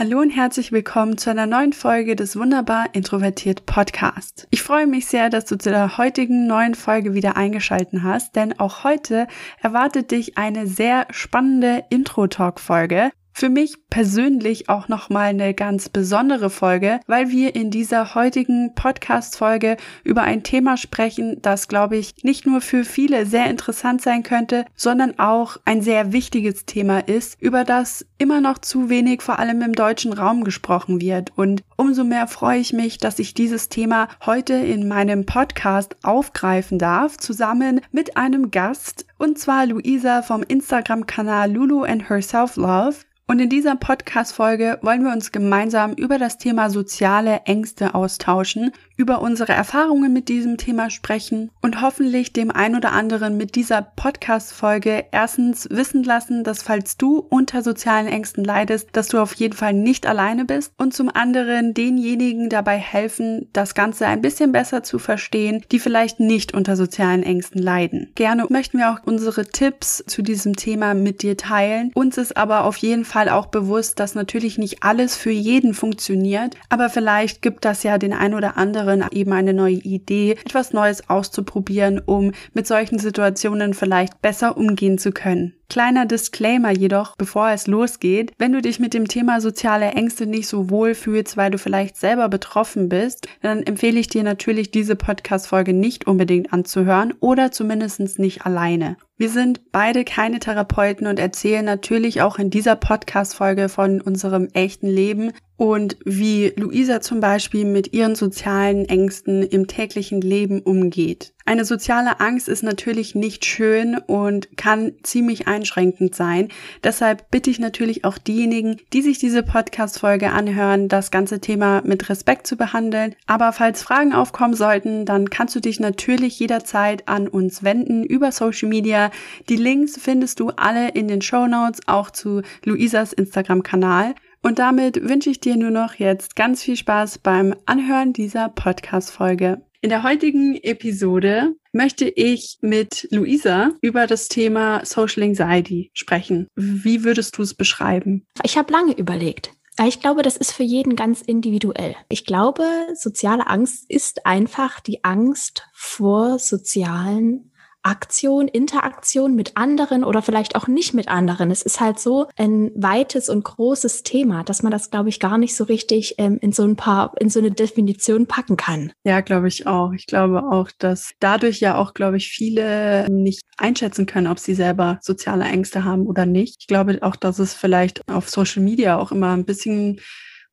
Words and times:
Hallo 0.00 0.18
und 0.18 0.30
herzlich 0.30 0.72
willkommen 0.72 1.18
zu 1.18 1.28
einer 1.28 1.44
neuen 1.44 1.74
Folge 1.74 2.16
des 2.16 2.34
Wunderbar 2.34 2.86
Introvertiert 2.94 3.66
Podcast. 3.66 4.48
Ich 4.48 4.62
freue 4.62 4.86
mich 4.86 5.04
sehr, 5.04 5.28
dass 5.28 5.44
du 5.44 5.58
zu 5.58 5.68
der 5.68 5.98
heutigen 5.98 6.46
neuen 6.46 6.74
Folge 6.74 7.12
wieder 7.12 7.36
eingeschalten 7.36 8.02
hast, 8.02 8.34
denn 8.34 8.58
auch 8.58 8.82
heute 8.82 9.26
erwartet 9.60 10.10
dich 10.10 10.38
eine 10.38 10.66
sehr 10.66 11.06
spannende 11.10 11.84
Intro-Talk-Folge, 11.90 13.10
für 13.32 13.48
mich 13.48 13.76
persönlich 13.88 14.68
auch 14.68 14.88
nochmal 14.88 15.28
eine 15.28 15.54
ganz 15.54 15.88
besondere 15.88 16.50
Folge, 16.50 17.00
weil 17.06 17.30
wir 17.30 17.54
in 17.54 17.70
dieser 17.70 18.14
heutigen 18.14 18.74
Podcast-Folge 18.74 19.76
über 20.04 20.22
ein 20.22 20.42
Thema 20.42 20.76
sprechen, 20.76 21.38
das, 21.42 21.68
glaube 21.68 21.96
ich, 21.96 22.22
nicht 22.22 22.46
nur 22.46 22.60
für 22.60 22.84
viele 22.84 23.26
sehr 23.26 23.48
interessant 23.48 24.02
sein 24.02 24.22
könnte, 24.22 24.64
sondern 24.74 25.18
auch 25.18 25.56
ein 25.64 25.82
sehr 25.82 26.12
wichtiges 26.12 26.66
Thema 26.66 27.00
ist, 27.00 27.40
über 27.40 27.64
das 27.64 28.06
immer 28.18 28.40
noch 28.40 28.58
zu 28.58 28.90
wenig 28.90 29.22
vor 29.22 29.38
allem 29.38 29.62
im 29.62 29.72
deutschen 29.72 30.12
Raum 30.12 30.44
gesprochen 30.44 31.00
wird. 31.00 31.32
Und 31.36 31.62
umso 31.76 32.04
mehr 32.04 32.26
freue 32.26 32.60
ich 32.60 32.72
mich, 32.72 32.98
dass 32.98 33.18
ich 33.18 33.34
dieses 33.34 33.68
Thema 33.68 34.08
heute 34.24 34.54
in 34.54 34.86
meinem 34.88 35.26
Podcast 35.26 35.96
aufgreifen 36.02 36.78
darf, 36.78 37.16
zusammen 37.16 37.80
mit 37.92 38.16
einem 38.16 38.50
Gast, 38.50 39.06
und 39.20 39.38
zwar 39.38 39.66
Luisa 39.66 40.22
vom 40.22 40.42
Instagram-Kanal 40.42 41.52
Lulu 41.52 41.82
and 41.82 42.08
Her 42.08 42.22
Self 42.22 42.56
Love. 42.56 42.96
Und 43.30 43.38
in 43.38 43.48
dieser 43.48 43.76
Podcast-Folge 43.76 44.80
wollen 44.82 45.04
wir 45.04 45.12
uns 45.12 45.30
gemeinsam 45.30 45.92
über 45.92 46.18
das 46.18 46.36
Thema 46.36 46.68
soziale 46.68 47.42
Ängste 47.44 47.94
austauschen, 47.94 48.72
über 48.96 49.22
unsere 49.22 49.52
Erfahrungen 49.52 50.12
mit 50.12 50.28
diesem 50.28 50.56
Thema 50.56 50.90
sprechen 50.90 51.52
und 51.62 51.80
hoffentlich 51.80 52.32
dem 52.32 52.50
ein 52.50 52.74
oder 52.74 52.90
anderen 52.90 53.36
mit 53.36 53.54
dieser 53.54 53.82
Podcast-Folge 53.82 55.04
erstens 55.12 55.68
wissen 55.70 56.02
lassen, 56.02 56.42
dass 56.42 56.64
falls 56.64 56.96
du 56.96 57.18
unter 57.18 57.62
sozialen 57.62 58.08
Ängsten 58.08 58.42
leidest, 58.42 58.88
dass 58.94 59.06
du 59.06 59.18
auf 59.18 59.32
jeden 59.34 59.54
Fall 59.54 59.74
nicht 59.74 60.08
alleine 60.08 60.44
bist 60.44 60.72
und 60.76 60.92
zum 60.92 61.08
anderen 61.08 61.72
denjenigen 61.72 62.48
dabei 62.48 62.78
helfen, 62.78 63.48
das 63.52 63.74
Ganze 63.74 64.08
ein 64.08 64.22
bisschen 64.22 64.50
besser 64.50 64.82
zu 64.82 64.98
verstehen, 64.98 65.64
die 65.70 65.78
vielleicht 65.78 66.18
nicht 66.18 66.52
unter 66.52 66.74
sozialen 66.74 67.22
Ängsten 67.22 67.62
leiden. 67.62 68.10
Gerne 68.16 68.44
möchten 68.50 68.78
wir 68.78 68.90
auch 68.90 69.06
unsere 69.10 69.44
Tipps 69.46 70.02
zu 70.06 70.22
diesem 70.22 70.56
Thema 70.56 70.94
mit 70.94 71.22
dir 71.22 71.36
teilen. 71.36 71.90
Uns 71.94 72.16
ist 72.16 72.36
aber 72.36 72.64
auf 72.64 72.76
jeden 72.76 73.04
Fall 73.04 73.28
auch 73.28 73.46
bewusst, 73.46 74.00
dass 74.00 74.14
natürlich 74.14 74.56
nicht 74.56 74.82
alles 74.82 75.16
für 75.16 75.30
jeden 75.32 75.74
funktioniert, 75.74 76.56
aber 76.68 76.88
vielleicht 76.88 77.42
gibt 77.42 77.64
das 77.64 77.82
ja 77.82 77.98
den 77.98 78.12
ein 78.12 78.34
oder 78.34 78.56
anderen 78.56 78.70
anderen 78.70 79.04
eben 79.10 79.32
eine 79.32 79.52
neue 79.52 79.74
Idee, 79.74 80.32
etwas 80.32 80.72
Neues 80.72 81.08
auszuprobieren, 81.08 82.00
um 82.04 82.32
mit 82.54 82.66
solchen 82.66 82.98
Situationen 82.98 83.74
vielleicht 83.74 84.22
besser 84.22 84.56
umgehen 84.56 84.98
zu 84.98 85.12
können. 85.12 85.54
Kleiner 85.70 86.04
Disclaimer 86.04 86.72
jedoch, 86.72 87.14
bevor 87.14 87.50
es 87.50 87.68
losgeht, 87.68 88.32
wenn 88.38 88.52
du 88.52 88.60
dich 88.60 88.80
mit 88.80 88.92
dem 88.92 89.06
Thema 89.06 89.40
soziale 89.40 89.92
Ängste 89.92 90.26
nicht 90.26 90.48
so 90.48 90.68
wohl 90.68 90.96
fühlst, 90.96 91.36
weil 91.36 91.52
du 91.52 91.58
vielleicht 91.58 91.96
selber 91.96 92.28
betroffen 92.28 92.88
bist, 92.88 93.28
dann 93.40 93.62
empfehle 93.62 94.00
ich 94.00 94.08
dir 94.08 94.24
natürlich 94.24 94.72
diese 94.72 94.96
Podcast-Folge 94.96 95.72
nicht 95.72 96.08
unbedingt 96.08 96.52
anzuhören 96.52 97.14
oder 97.20 97.52
zumindest 97.52 98.18
nicht 98.18 98.44
alleine. 98.44 98.96
Wir 99.20 99.28
sind 99.28 99.70
beide 99.70 100.06
keine 100.06 100.38
Therapeuten 100.38 101.06
und 101.06 101.18
erzählen 101.18 101.62
natürlich 101.62 102.22
auch 102.22 102.38
in 102.38 102.48
dieser 102.48 102.74
Podcast-Folge 102.74 103.68
von 103.68 104.00
unserem 104.00 104.48
echten 104.54 104.86
Leben 104.86 105.32
und 105.58 105.98
wie 106.06 106.54
Luisa 106.56 107.02
zum 107.02 107.20
Beispiel 107.20 107.66
mit 107.66 107.92
ihren 107.92 108.14
sozialen 108.14 108.86
Ängsten 108.86 109.42
im 109.42 109.66
täglichen 109.66 110.22
Leben 110.22 110.62
umgeht. 110.62 111.34
Eine 111.44 111.64
soziale 111.64 112.20
Angst 112.20 112.48
ist 112.48 112.62
natürlich 112.62 113.14
nicht 113.14 113.44
schön 113.44 113.98
und 113.98 114.56
kann 114.56 114.92
ziemlich 115.02 115.48
einschränkend 115.48 116.14
sein. 116.14 116.48
Deshalb 116.84 117.30
bitte 117.30 117.50
ich 117.50 117.58
natürlich 117.58 118.04
auch 118.04 118.18
diejenigen, 118.18 118.76
die 118.92 119.02
sich 119.02 119.18
diese 119.18 119.42
Podcast-Folge 119.42 120.30
anhören, 120.30 120.88
das 120.88 121.10
ganze 121.10 121.40
Thema 121.40 121.82
mit 121.84 122.08
Respekt 122.08 122.46
zu 122.46 122.56
behandeln. 122.56 123.16
Aber 123.26 123.52
falls 123.52 123.82
Fragen 123.82 124.14
aufkommen 124.14 124.54
sollten, 124.54 125.04
dann 125.04 125.28
kannst 125.28 125.56
du 125.56 125.60
dich 125.60 125.80
natürlich 125.80 126.38
jederzeit 126.38 127.08
an 127.08 127.26
uns 127.26 127.64
wenden 127.64 128.04
über 128.04 128.32
Social 128.32 128.68
Media. 128.68 129.09
Die 129.48 129.56
Links 129.56 129.98
findest 130.00 130.40
du 130.40 130.50
alle 130.50 130.90
in 130.90 131.08
den 131.08 131.22
Show 131.22 131.46
Notes, 131.46 131.80
auch 131.86 132.10
zu 132.10 132.42
Luisas 132.64 133.12
Instagram-Kanal. 133.12 134.14
Und 134.42 134.58
damit 134.58 135.08
wünsche 135.08 135.30
ich 135.30 135.40
dir 135.40 135.56
nur 135.56 135.70
noch 135.70 135.94
jetzt 135.94 136.34
ganz 136.36 136.62
viel 136.62 136.76
Spaß 136.76 137.18
beim 137.18 137.54
Anhören 137.66 138.12
dieser 138.12 138.48
Podcast-Folge. 138.48 139.62
In 139.82 139.90
der 139.90 140.02
heutigen 140.02 140.56
Episode 140.56 141.54
möchte 141.72 142.06
ich 142.06 142.58
mit 142.60 143.08
Luisa 143.10 143.70
über 143.80 144.06
das 144.06 144.28
Thema 144.28 144.84
Social 144.84 145.22
Anxiety 145.22 145.90
sprechen. 145.94 146.48
Wie 146.54 147.04
würdest 147.04 147.38
du 147.38 147.42
es 147.42 147.54
beschreiben? 147.54 148.26
Ich 148.42 148.58
habe 148.58 148.72
lange 148.72 148.92
überlegt. 148.92 149.52
Ich 149.86 150.00
glaube, 150.00 150.20
das 150.20 150.36
ist 150.36 150.52
für 150.52 150.62
jeden 150.62 150.96
ganz 150.96 151.22
individuell. 151.22 151.96
Ich 152.10 152.26
glaube, 152.26 152.64
soziale 152.94 153.46
Angst 153.46 153.86
ist 153.88 154.26
einfach 154.26 154.80
die 154.80 155.02
Angst 155.04 155.66
vor 155.72 156.38
sozialen 156.38 157.49
Aktion, 157.82 158.48
Interaktion 158.48 159.34
mit 159.34 159.56
anderen 159.56 160.04
oder 160.04 160.22
vielleicht 160.22 160.54
auch 160.54 160.68
nicht 160.68 160.94
mit 160.94 161.08
anderen. 161.08 161.50
Es 161.50 161.62
ist 161.62 161.80
halt 161.80 161.98
so 161.98 162.28
ein 162.36 162.70
weites 162.74 163.28
und 163.28 163.44
großes 163.44 164.02
Thema, 164.02 164.44
dass 164.44 164.62
man 164.62 164.70
das, 164.70 164.90
glaube 164.90 165.08
ich, 165.08 165.20
gar 165.20 165.38
nicht 165.38 165.56
so 165.56 165.64
richtig 165.64 166.16
ähm, 166.18 166.38
in 166.40 166.52
so 166.52 166.64
ein 166.64 166.76
paar, 166.76 167.14
in 167.18 167.30
so 167.30 167.38
eine 167.38 167.50
Definition 167.50 168.26
packen 168.26 168.56
kann. 168.56 168.92
Ja, 169.04 169.20
glaube 169.20 169.48
ich 169.48 169.66
auch. 169.66 169.92
Ich 169.92 170.06
glaube 170.06 170.42
auch, 170.44 170.70
dass 170.78 171.12
dadurch 171.20 171.60
ja 171.60 171.76
auch, 171.76 171.94
glaube 171.94 172.18
ich, 172.18 172.28
viele 172.28 173.08
nicht 173.10 173.42
einschätzen 173.56 174.06
können, 174.06 174.26
ob 174.26 174.38
sie 174.38 174.54
selber 174.54 174.98
soziale 175.00 175.44
Ängste 175.44 175.84
haben 175.84 176.06
oder 176.06 176.26
nicht. 176.26 176.56
Ich 176.60 176.66
glaube 176.66 176.98
auch, 177.02 177.16
dass 177.16 177.38
es 177.38 177.54
vielleicht 177.54 178.06
auf 178.08 178.28
Social 178.28 178.62
Media 178.62 178.98
auch 178.98 179.12
immer 179.12 179.32
ein 179.32 179.44
bisschen 179.44 180.00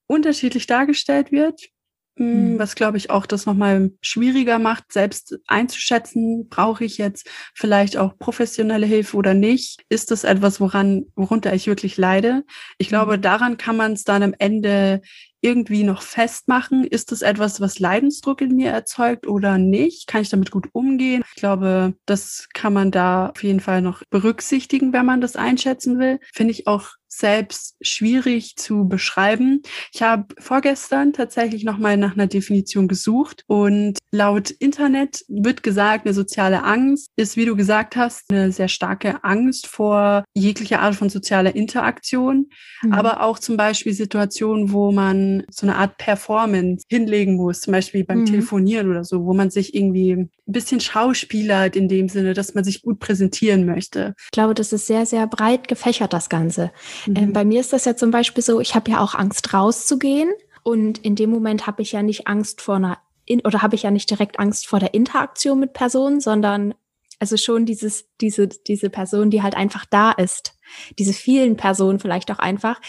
unterschiedlich 0.07 0.67
dargestellt 0.67 1.31
wird. 1.31 1.69
Hm. 2.17 2.57
Was 2.59 2.75
glaube 2.75 2.97
ich 2.97 3.09
auch 3.09 3.25
das 3.25 3.45
nochmal 3.45 3.91
schwieriger 4.01 4.59
macht, 4.59 4.91
selbst 4.91 5.39
einzuschätzen, 5.47 6.47
brauche 6.49 6.83
ich 6.83 6.97
jetzt 6.97 7.29
vielleicht 7.53 7.97
auch 7.97 8.17
professionelle 8.17 8.85
Hilfe 8.85 9.17
oder 9.17 9.33
nicht? 9.33 9.83
Ist 9.89 10.11
das 10.11 10.23
etwas, 10.23 10.59
woran, 10.59 11.05
worunter 11.15 11.53
ich 11.53 11.67
wirklich 11.67 11.97
leide? 11.97 12.43
Ich 12.77 12.89
glaube, 12.89 13.17
mhm. 13.17 13.21
daran 13.21 13.57
kann 13.57 13.77
man 13.77 13.93
es 13.93 14.03
dann 14.03 14.23
am 14.23 14.33
Ende 14.37 15.01
irgendwie 15.41 15.83
noch 15.83 16.01
festmachen? 16.01 16.83
Ist 16.83 17.11
das 17.11 17.21
etwas, 17.21 17.61
was 17.61 17.79
Leidensdruck 17.79 18.41
in 18.41 18.55
mir 18.55 18.71
erzeugt 18.71 19.27
oder 19.27 19.57
nicht? 19.57 20.07
Kann 20.07 20.21
ich 20.21 20.29
damit 20.29 20.51
gut 20.51 20.67
umgehen? 20.73 21.23
Ich 21.35 21.39
glaube, 21.39 21.93
das 22.05 22.47
kann 22.53 22.73
man 22.73 22.91
da 22.91 23.29
auf 23.29 23.43
jeden 23.43 23.59
Fall 23.59 23.81
noch 23.81 24.01
berücksichtigen, 24.09 24.93
wenn 24.93 25.05
man 25.05 25.21
das 25.21 25.35
einschätzen 25.35 25.99
will. 25.99 26.19
Finde 26.33 26.51
ich 26.51 26.67
auch 26.67 26.96
selbst 27.07 27.75
schwierig 27.81 28.55
zu 28.57 28.87
beschreiben. 28.87 29.61
Ich 29.93 30.01
habe 30.01 30.35
vorgestern 30.39 31.13
tatsächlich 31.13 31.63
nochmal 31.63 31.97
nach 31.97 32.13
einer 32.13 32.27
Definition 32.27 32.87
gesucht 32.87 33.43
und 33.47 33.97
laut 34.11 34.51
Internet 34.51 35.23
wird 35.27 35.63
gesagt, 35.63 36.05
eine 36.05 36.13
soziale 36.13 36.63
Angst 36.63 37.09
ist, 37.15 37.37
wie 37.37 37.45
du 37.45 37.55
gesagt 37.55 37.95
hast, 37.95 38.31
eine 38.31 38.51
sehr 38.51 38.67
starke 38.67 39.23
Angst 39.23 39.67
vor 39.67 40.23
jeglicher 40.33 40.81
Art 40.81 40.95
von 40.95 41.09
sozialer 41.09 41.55
Interaktion, 41.55 42.49
mhm. 42.81 42.93
aber 42.93 43.21
auch 43.21 43.39
zum 43.39 43.57
Beispiel 43.57 43.93
Situationen, 43.93 44.71
wo 44.71 44.91
man 44.91 45.43
so 45.49 45.65
eine 45.65 45.75
Art 45.75 45.97
Performance 45.97 46.83
hinlegen 46.89 47.35
muss, 47.35 47.61
zum 47.61 47.73
Beispiel 47.73 48.03
beim 48.03 48.21
mhm. 48.21 48.25
Telefonieren 48.25 48.89
oder 48.89 49.03
so, 49.03 49.25
wo 49.25 49.33
man 49.33 49.49
sich 49.49 49.73
irgendwie 49.73 50.29
ein 50.47 50.53
bisschen 50.53 50.79
schauspielert 50.79 51.75
in 51.75 51.87
dem 51.87 52.09
Sinne, 52.09 52.33
dass 52.33 52.53
man 52.53 52.63
sich 52.63 52.81
gut 52.81 52.99
präsentieren 52.99 53.65
möchte. 53.65 54.15
Ich 54.25 54.31
glaube, 54.31 54.53
das 54.53 54.73
ist 54.73 54.87
sehr, 54.87 55.05
sehr 55.05 55.27
breit 55.27 55.67
gefächert, 55.67 56.13
das 56.13 56.29
Ganze. 56.29 56.71
Ähm, 57.07 57.13
mhm. 57.13 57.17
Ähm, 57.17 57.33
bei 57.33 57.45
mir 57.45 57.59
ist 57.59 57.73
das 57.73 57.85
ja 57.85 57.95
zum 57.95 58.11
Beispiel 58.11 58.43
so, 58.43 58.59
ich 58.59 58.75
habe 58.75 58.91
ja 58.91 58.99
auch 58.99 59.15
Angst 59.15 59.53
rauszugehen 59.53 60.29
und 60.63 60.99
in 60.99 61.15
dem 61.15 61.29
Moment 61.29 61.67
habe 61.67 61.81
ich 61.81 61.91
ja 61.91 62.01
nicht 62.01 62.27
Angst 62.27 62.61
vor 62.61 62.75
einer 62.75 62.97
in, 63.25 63.41
oder 63.41 63.61
habe 63.61 63.75
ich 63.75 63.83
ja 63.83 63.91
nicht 63.91 64.09
direkt 64.09 64.39
Angst 64.39 64.67
vor 64.67 64.79
der 64.79 64.93
Interaktion 64.93 65.59
mit 65.59 65.73
Personen, 65.73 66.21
sondern 66.21 66.73
also 67.19 67.35
schon 67.35 67.65
dieses, 67.65 68.05
diese, 68.21 68.47
diese 68.47 68.89
Person, 68.89 69.29
die 69.29 69.41
halt 69.41 69.55
einfach 69.55 69.85
da 69.85 70.11
ist. 70.11 70.53
Diese 70.99 71.13
vielen 71.13 71.57
Personen 71.57 71.99
vielleicht 71.99 72.31
auch 72.31 72.39
einfach, 72.39 72.79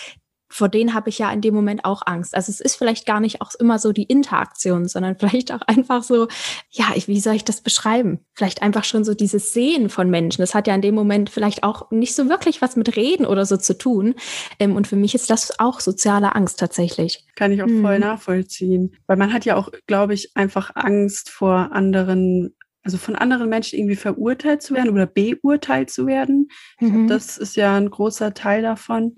vor 0.48 0.68
denen 0.68 0.94
habe 0.94 1.10
ich 1.10 1.18
ja 1.18 1.30
in 1.30 1.40
dem 1.40 1.54
Moment 1.54 1.84
auch 1.84 2.02
Angst. 2.06 2.34
Also 2.34 2.50
es 2.50 2.60
ist 2.60 2.76
vielleicht 2.76 3.06
gar 3.06 3.20
nicht 3.20 3.40
auch 3.40 3.50
immer 3.58 3.78
so 3.78 3.92
die 3.92 4.04
Interaktion, 4.04 4.88
sondern 4.88 5.16
vielleicht 5.18 5.52
auch 5.52 5.62
einfach 5.62 6.02
so, 6.02 6.28
ja, 6.70 6.86
ich, 6.94 7.08
wie 7.08 7.20
soll 7.20 7.34
ich 7.34 7.44
das 7.44 7.60
beschreiben? 7.60 8.20
Vielleicht 8.34 8.62
einfach 8.62 8.84
schon 8.84 9.04
so 9.04 9.14
dieses 9.14 9.52
Sehen 9.52 9.88
von 9.88 10.10
Menschen. 10.10 10.42
Das 10.42 10.54
hat 10.54 10.66
ja 10.66 10.74
in 10.74 10.82
dem 10.82 10.94
Moment 10.94 11.30
vielleicht 11.30 11.62
auch 11.62 11.90
nicht 11.90 12.14
so 12.14 12.28
wirklich 12.28 12.62
was 12.62 12.76
mit 12.76 12.96
Reden 12.96 13.26
oder 13.26 13.46
so 13.46 13.56
zu 13.56 13.76
tun. 13.76 14.14
Ähm, 14.58 14.76
und 14.76 14.86
für 14.86 14.96
mich 14.96 15.14
ist 15.14 15.30
das 15.30 15.58
auch 15.58 15.80
soziale 15.80 16.34
Angst 16.34 16.58
tatsächlich. 16.58 17.26
Kann 17.34 17.52
ich 17.52 17.62
auch 17.62 17.68
voll 17.68 17.94
hm. 17.94 18.00
nachvollziehen. 18.00 18.96
Weil 19.06 19.16
man 19.16 19.32
hat 19.32 19.44
ja 19.44 19.56
auch, 19.56 19.70
glaube 19.86 20.14
ich, 20.14 20.36
einfach 20.36 20.70
Angst 20.74 21.30
vor 21.30 21.72
anderen 21.72 22.54
also 22.82 22.96
von 22.96 23.16
anderen 23.16 23.48
Menschen 23.48 23.78
irgendwie 23.78 23.96
verurteilt 23.96 24.62
zu 24.62 24.74
werden 24.74 24.90
oder 24.90 25.06
beurteilt 25.06 25.90
zu 25.90 26.06
werden. 26.06 26.48
Mhm. 26.80 27.08
Das 27.08 27.36
ist 27.36 27.56
ja 27.56 27.76
ein 27.76 27.90
großer 27.90 28.34
Teil 28.34 28.62
davon. 28.62 29.16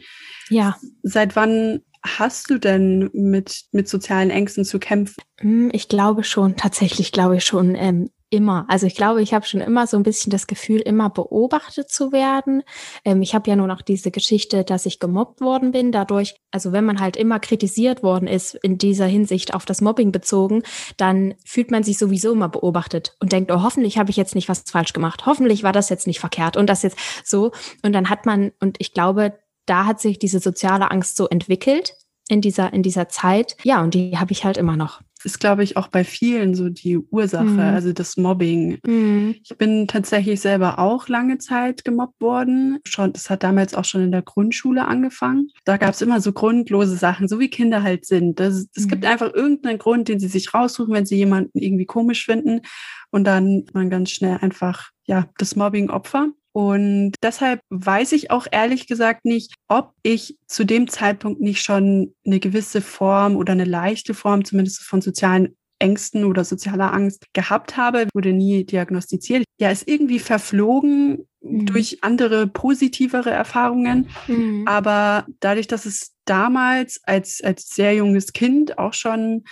Ja. 0.49 0.77
Seit 1.03 1.37
wann 1.37 1.83
hast 2.05 2.51
du 2.51 2.59
denn 2.59 3.11
mit, 3.13 3.65
mit 3.73 3.89
sozialen 3.89 4.31
Ängsten 4.31 4.65
zu 4.65 4.79
kämpfen? 4.79 5.23
Hm, 5.41 5.71
ich 5.73 5.89
glaube 5.89 6.25
schon, 6.25 6.57
tatsächlich 6.57 7.13
glaube 7.13 7.37
ich 7.37 7.45
schon. 7.45 7.75
Ähm, 7.75 8.11
immer. 8.31 8.65
Also 8.69 8.87
ich 8.87 8.95
glaube, 8.95 9.21
ich 9.23 9.35
habe 9.35 9.45
schon 9.45 9.61
immer 9.61 9.87
so 9.87 9.97
ein 9.97 10.05
bisschen 10.05 10.31
das 10.31 10.47
Gefühl, 10.47 10.81
immer 10.81 11.11
beobachtet 11.11 11.91
zu 11.91 12.13
werden. 12.13 12.63
Ähm, 13.05 13.23
ich 13.23 13.35
habe 13.35 13.51
ja 13.51 13.57
nur 13.57 13.67
noch 13.67 13.83
diese 13.83 14.11
Geschichte, 14.11 14.65
dass 14.65 14.87
ich 14.87 15.01
gemobbt 15.01 15.41
worden 15.41 15.73
bin. 15.73 15.93
Dadurch, 15.93 16.37
also 16.51 16.73
wenn 16.73 16.85
man 16.85 17.01
halt 17.01 17.17
immer 17.17 17.41
kritisiert 17.41 18.03
worden 18.03 18.29
ist 18.29 18.55
in 18.55 18.79
dieser 18.79 19.07
Hinsicht 19.07 19.53
auf 19.53 19.67
das 19.67 19.81
Mobbing 19.81 20.13
bezogen, 20.13 20.63
dann 20.97 21.35
fühlt 21.45 21.71
man 21.71 21.83
sich 21.83 21.99
sowieso 21.99 22.33
immer 22.33 22.49
beobachtet 22.49 23.17
und 23.21 23.33
denkt, 23.33 23.51
oh, 23.51 23.63
hoffentlich 23.63 23.99
habe 23.99 24.11
ich 24.11 24.17
jetzt 24.17 24.35
nicht 24.35 24.49
was 24.49 24.63
falsch 24.67 24.93
gemacht. 24.93 25.27
Hoffentlich 25.27 25.63
war 25.63 25.73
das 25.73 25.89
jetzt 25.89 26.07
nicht 26.07 26.21
verkehrt 26.21 26.57
und 26.57 26.69
das 26.69 26.83
jetzt 26.83 26.99
so. 27.25 27.51
Und 27.83 27.93
dann 27.93 28.09
hat 28.09 28.27
man, 28.27 28.53
und 28.61 28.77
ich 28.79 28.95
glaube, 28.95 29.39
da 29.67 29.87
hat 29.87 30.01
sich 30.01 30.19
diese 30.19 30.39
soziale 30.39 30.91
Angst 30.91 31.17
so 31.17 31.29
entwickelt 31.29 31.95
in 32.29 32.41
dieser, 32.41 32.73
in 32.73 32.83
dieser 32.83 33.09
Zeit. 33.09 33.57
Ja, 33.65 33.83
und 33.83 33.95
die 33.95 34.17
habe 34.17 34.33
ich 34.33 34.45
halt 34.45 34.57
immer 34.57 34.77
noch 34.77 35.01
ist, 35.25 35.41
glaube 35.41 35.63
ich, 35.63 35.77
auch 35.77 35.89
bei 35.89 36.05
vielen 36.05 36.55
so 36.55 36.69
die 36.69 36.99
Ursache, 36.99 37.45
mhm. 37.45 37.59
also 37.61 37.93
das 37.93 38.17
Mobbing. 38.17 38.79
Mhm. 38.87 39.37
Ich 39.43 39.57
bin 39.59 39.87
tatsächlich 39.87 40.41
selber 40.41 40.79
auch 40.79 41.09
lange 41.09 41.39
Zeit 41.39 41.85
gemobbt 41.85 42.21
worden. 42.21 42.79
Schon, 42.87 43.13
das 43.13 43.31
hat 43.31 43.43
damals 43.43 43.75
auch 43.75 43.85
schon 43.85 44.03
in 44.03 44.13
der 44.13 44.23
Grundschule 44.23 44.87
angefangen. 44.87 45.49
Da 45.65 45.77
gab 45.77 45.95
es 45.95 46.03
immer 46.03 46.21
so 46.21 46.33
grundlose 46.33 46.97
Sachen, 46.97 47.29
so 47.29 47.39
wie 47.39 47.49
Kinder 47.49 47.83
halt 47.83 48.07
sind. 48.07 48.41
Es 48.41 48.69
mhm. 48.77 48.89
gibt 48.89 49.05
einfach 49.05 49.33
irgendeinen 49.33 49.79
Grund, 49.79 50.09
den 50.09 50.21
sie 50.21 50.29
sich 50.29 50.53
raussuchen, 50.55 50.95
wenn 50.95 51.07
sie 51.07 51.17
jemanden 51.17 51.59
irgendwie 51.59 51.87
komisch 51.87 52.25
finden. 52.25 52.61
Und 53.11 53.25
dann 53.25 53.65
man 53.73 53.91
ganz 53.91 54.11
schnell 54.11 54.39
einfach, 54.41 54.91
ja, 55.05 55.29
das 55.39 55.57
Mobbing-Opfer. 55.57 56.29
Und 56.53 57.13
deshalb 57.23 57.61
weiß 57.71 58.13
ich 58.13 58.31
auch 58.31 58.47
ehrlich 58.51 58.87
gesagt 58.87 59.25
nicht, 59.25 59.55
ob 59.69 59.93
ich 60.03 60.37
zu 60.47 60.65
dem 60.65 60.89
Zeitpunkt 60.89 61.41
nicht 61.41 61.63
schon 61.63 62.15
eine 62.27 62.41
gewisse 62.41 62.81
Form 62.81 63.37
oder 63.37 63.53
eine 63.53 63.65
leichte 63.65 64.15
Form 64.15 64.45
zumindest 64.45 64.83
von 64.83 65.01
sozialen 65.01 65.57
Ängsten 65.79 66.25
oder 66.25 66.45
sozialer 66.45 66.93
Angst 66.93 67.25
gehabt 67.33 67.77
habe, 67.77 68.07
wurde 68.15 68.33
nie 68.33 68.65
diagnostiziert. 68.65 69.45
Ja, 69.59 69.71
ist 69.71 69.89
irgendwie 69.89 70.19
verflogen 70.19 71.27
mhm. 71.41 71.67
durch 71.67 72.03
andere 72.03 72.47
positivere 72.47 73.31
Erfahrungen. 73.31 74.09
Mhm. 74.27 74.65
Aber 74.67 75.27
dadurch, 75.41 75.69
dass 75.69 75.87
es 75.87 76.13
damals 76.25 77.01
als, 77.05 77.41
als 77.43 77.69
sehr 77.69 77.95
junges 77.95 78.33
Kind 78.33 78.79
auch 78.79 78.93
schon 78.93 79.45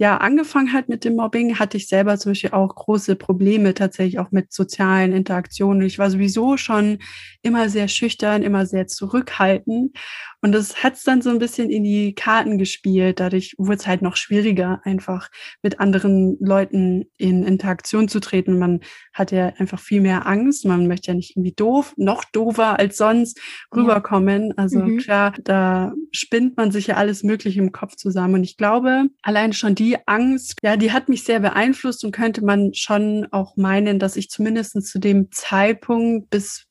ja 0.00 0.16
angefangen 0.16 0.72
hat 0.72 0.88
mit 0.88 1.04
dem 1.04 1.14
Mobbing, 1.16 1.58
hatte 1.58 1.76
ich 1.76 1.86
selber 1.86 2.16
zum 2.18 2.30
Beispiel 2.30 2.52
auch 2.52 2.74
große 2.74 3.16
Probleme 3.16 3.74
tatsächlich 3.74 4.18
auch 4.18 4.30
mit 4.30 4.50
sozialen 4.50 5.12
Interaktionen. 5.12 5.82
Ich 5.86 5.98
war 5.98 6.10
sowieso 6.10 6.56
schon 6.56 6.98
immer 7.42 7.68
sehr 7.68 7.86
schüchtern, 7.86 8.42
immer 8.42 8.64
sehr 8.64 8.86
zurückhaltend. 8.86 9.94
Und 10.42 10.52
das 10.52 10.82
hat 10.82 10.94
es 10.94 11.04
dann 11.04 11.22
so 11.22 11.30
ein 11.30 11.38
bisschen 11.38 11.70
in 11.70 11.84
die 11.84 12.14
Karten 12.14 12.58
gespielt. 12.58 13.20
Dadurch 13.20 13.54
wurde 13.58 13.76
es 13.76 13.86
halt 13.86 14.02
noch 14.02 14.16
schwieriger, 14.16 14.80
einfach 14.84 15.28
mit 15.62 15.80
anderen 15.80 16.36
Leuten 16.40 17.04
in 17.18 17.44
Interaktion 17.44 18.08
zu 18.08 18.20
treten. 18.20 18.58
Man 18.58 18.80
hat 19.12 19.32
ja 19.32 19.52
einfach 19.58 19.78
viel 19.78 20.00
mehr 20.00 20.26
Angst. 20.26 20.64
Man 20.64 20.86
möchte 20.86 21.08
ja 21.08 21.14
nicht 21.14 21.36
irgendwie 21.36 21.52
doof, 21.52 21.92
noch 21.96 22.24
doofer 22.24 22.78
als 22.78 22.96
sonst 22.96 23.38
rüberkommen. 23.74 24.56
Also 24.56 24.80
mhm. 24.80 24.98
klar, 24.98 25.34
da 25.44 25.92
spinnt 26.12 26.56
man 26.56 26.70
sich 26.70 26.86
ja 26.86 26.96
alles 26.96 27.22
Mögliche 27.22 27.60
im 27.60 27.72
Kopf 27.72 27.96
zusammen. 27.96 28.34
Und 28.34 28.44
ich 28.44 28.56
glaube, 28.56 29.08
allein 29.22 29.52
schon 29.52 29.74
die 29.74 29.96
Angst, 30.06 30.56
ja, 30.62 30.76
die 30.76 30.92
hat 30.92 31.08
mich 31.08 31.24
sehr 31.24 31.40
beeinflusst 31.40 32.04
und 32.04 32.12
könnte 32.12 32.44
man 32.44 32.72
schon 32.74 33.26
auch 33.30 33.56
meinen, 33.56 33.98
dass 33.98 34.16
ich 34.16 34.30
zumindest 34.30 34.70
zu 34.86 34.98
dem 34.98 35.30
Zeitpunkt 35.32 36.30
bis 36.30 36.69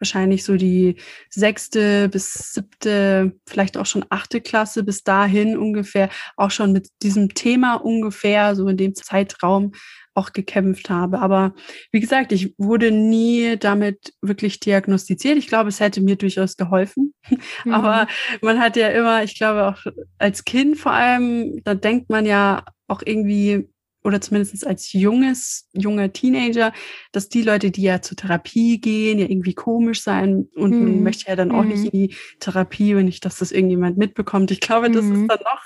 wahrscheinlich 0.00 0.44
so 0.44 0.56
die 0.56 0.96
sechste 1.28 2.08
bis 2.08 2.52
siebte, 2.52 3.38
vielleicht 3.46 3.76
auch 3.76 3.86
schon 3.86 4.04
achte 4.08 4.40
Klasse 4.40 4.82
bis 4.82 5.04
dahin 5.04 5.56
ungefähr 5.56 6.08
auch 6.36 6.50
schon 6.50 6.72
mit 6.72 6.88
diesem 7.02 7.34
Thema 7.34 7.74
ungefähr 7.74 8.56
so 8.56 8.66
in 8.68 8.76
dem 8.76 8.94
Zeitraum 8.94 9.72
auch 10.14 10.32
gekämpft 10.32 10.90
habe. 10.90 11.20
Aber 11.20 11.54
wie 11.92 12.00
gesagt, 12.00 12.32
ich 12.32 12.54
wurde 12.58 12.90
nie 12.90 13.56
damit 13.58 14.12
wirklich 14.20 14.60
diagnostiziert. 14.60 15.38
Ich 15.38 15.46
glaube, 15.46 15.68
es 15.68 15.80
hätte 15.80 16.00
mir 16.00 16.16
durchaus 16.16 16.56
geholfen. 16.56 17.14
Mhm. 17.64 17.74
Aber 17.74 18.06
man 18.42 18.58
hat 18.58 18.76
ja 18.76 18.88
immer, 18.88 19.22
ich 19.22 19.36
glaube 19.36 19.68
auch 19.68 19.92
als 20.18 20.44
Kind 20.44 20.78
vor 20.78 20.92
allem, 20.92 21.60
da 21.64 21.74
denkt 21.74 22.08
man 22.08 22.24
ja 22.24 22.64
auch 22.86 23.02
irgendwie, 23.04 23.68
oder 24.02 24.20
zumindest 24.20 24.66
als 24.66 24.92
junges, 24.92 25.68
junger 25.72 26.12
Teenager, 26.12 26.72
dass 27.12 27.28
die 27.28 27.42
Leute, 27.42 27.70
die 27.70 27.82
ja 27.82 28.00
zur 28.00 28.16
Therapie 28.16 28.80
gehen, 28.80 29.18
ja 29.18 29.26
irgendwie 29.26 29.54
komisch 29.54 30.02
sein 30.02 30.48
und 30.54 30.70
mhm. 30.70 30.84
man 30.84 31.02
möchte 31.02 31.28
ja 31.28 31.36
dann 31.36 31.50
auch 31.52 31.62
mhm. 31.62 31.68
nicht 31.68 31.84
in 31.84 31.90
die 31.90 32.14
Therapie, 32.38 32.96
wenn 32.96 33.04
nicht, 33.04 33.24
dass 33.24 33.36
das 33.36 33.52
irgendjemand 33.52 33.98
mitbekommt. 33.98 34.50
Ich 34.50 34.60
glaube, 34.60 34.90
das 34.90 35.04
mhm. 35.04 35.22
ist 35.22 35.28
dann 35.28 35.40
noch, 35.44 35.62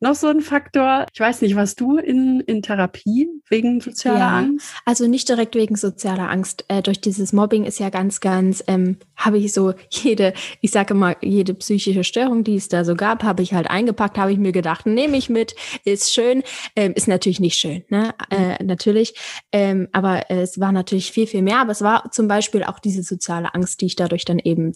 noch 0.00 0.14
so 0.14 0.28
ein 0.28 0.40
Faktor. 0.40 1.06
Ich 1.12 1.20
weiß 1.20 1.42
nicht, 1.42 1.56
was 1.56 1.74
du 1.74 1.98
in, 1.98 2.40
in 2.40 2.62
Therapie 2.62 3.28
wegen 3.50 3.80
sozialer 3.80 4.18
ja, 4.18 4.38
Angst? 4.38 4.74
Also 4.86 5.06
nicht 5.06 5.28
direkt 5.28 5.54
wegen 5.54 5.76
sozialer 5.76 6.30
Angst. 6.30 6.64
Äh, 6.68 6.82
durch 6.82 7.00
dieses 7.00 7.32
Mobbing 7.32 7.64
ist 7.64 7.80
ja 7.80 7.90
ganz, 7.90 8.20
ganz, 8.20 8.64
ähm, 8.66 8.96
habe 9.16 9.38
ich 9.38 9.52
so 9.52 9.74
jede, 9.90 10.32
ich 10.62 10.70
sage 10.70 10.94
mal, 10.94 11.16
jede 11.20 11.52
psychische 11.54 12.04
Störung, 12.04 12.44
die 12.44 12.56
es 12.56 12.68
da 12.68 12.84
so 12.84 12.94
gab, 12.94 13.22
habe 13.22 13.42
ich 13.42 13.52
halt 13.52 13.68
eingepackt, 13.68 14.16
habe 14.16 14.32
ich 14.32 14.38
mir 14.38 14.52
gedacht, 14.52 14.86
nehme 14.86 15.16
ich 15.18 15.28
mit, 15.28 15.54
ist 15.84 16.14
schön, 16.14 16.42
ähm, 16.76 16.92
ist 16.94 17.08
natürlich 17.08 17.40
nicht 17.40 17.58
schön 17.58 17.73
schön, 17.74 17.84
ne? 17.88 18.14
Äh, 18.30 18.62
natürlich. 18.62 19.14
Ähm, 19.52 19.88
aber 19.92 20.30
es 20.30 20.60
war 20.60 20.72
natürlich 20.72 21.10
viel, 21.12 21.26
viel 21.26 21.42
mehr. 21.42 21.60
Aber 21.60 21.72
es 21.72 21.82
war 21.82 22.10
zum 22.10 22.28
Beispiel 22.28 22.64
auch 22.64 22.78
diese 22.78 23.02
soziale 23.02 23.54
Angst, 23.54 23.80
die 23.80 23.86
ich 23.86 23.96
dadurch 23.96 24.24
dann 24.24 24.38
eben 24.38 24.72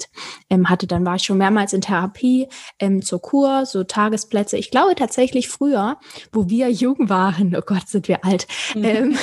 ähm, 0.50 0.68
hatte. 0.68 0.86
Dann 0.86 1.04
war 1.04 1.16
ich 1.16 1.22
schon 1.22 1.38
mehrmals 1.38 1.72
in 1.72 1.80
Therapie, 1.80 2.48
ähm, 2.78 3.02
zur 3.02 3.20
Kur, 3.20 3.66
so 3.66 3.84
Tagesplätze. 3.84 4.56
Ich 4.56 4.70
glaube 4.70 4.94
tatsächlich 4.94 5.48
früher, 5.48 5.98
wo 6.32 6.48
wir 6.48 6.70
jung 6.70 7.08
waren, 7.08 7.54
oh 7.56 7.62
Gott, 7.64 7.88
sind 7.88 8.08
wir 8.08 8.24
alt, 8.24 8.46
mhm. 8.74 8.84
ähm, 8.84 9.18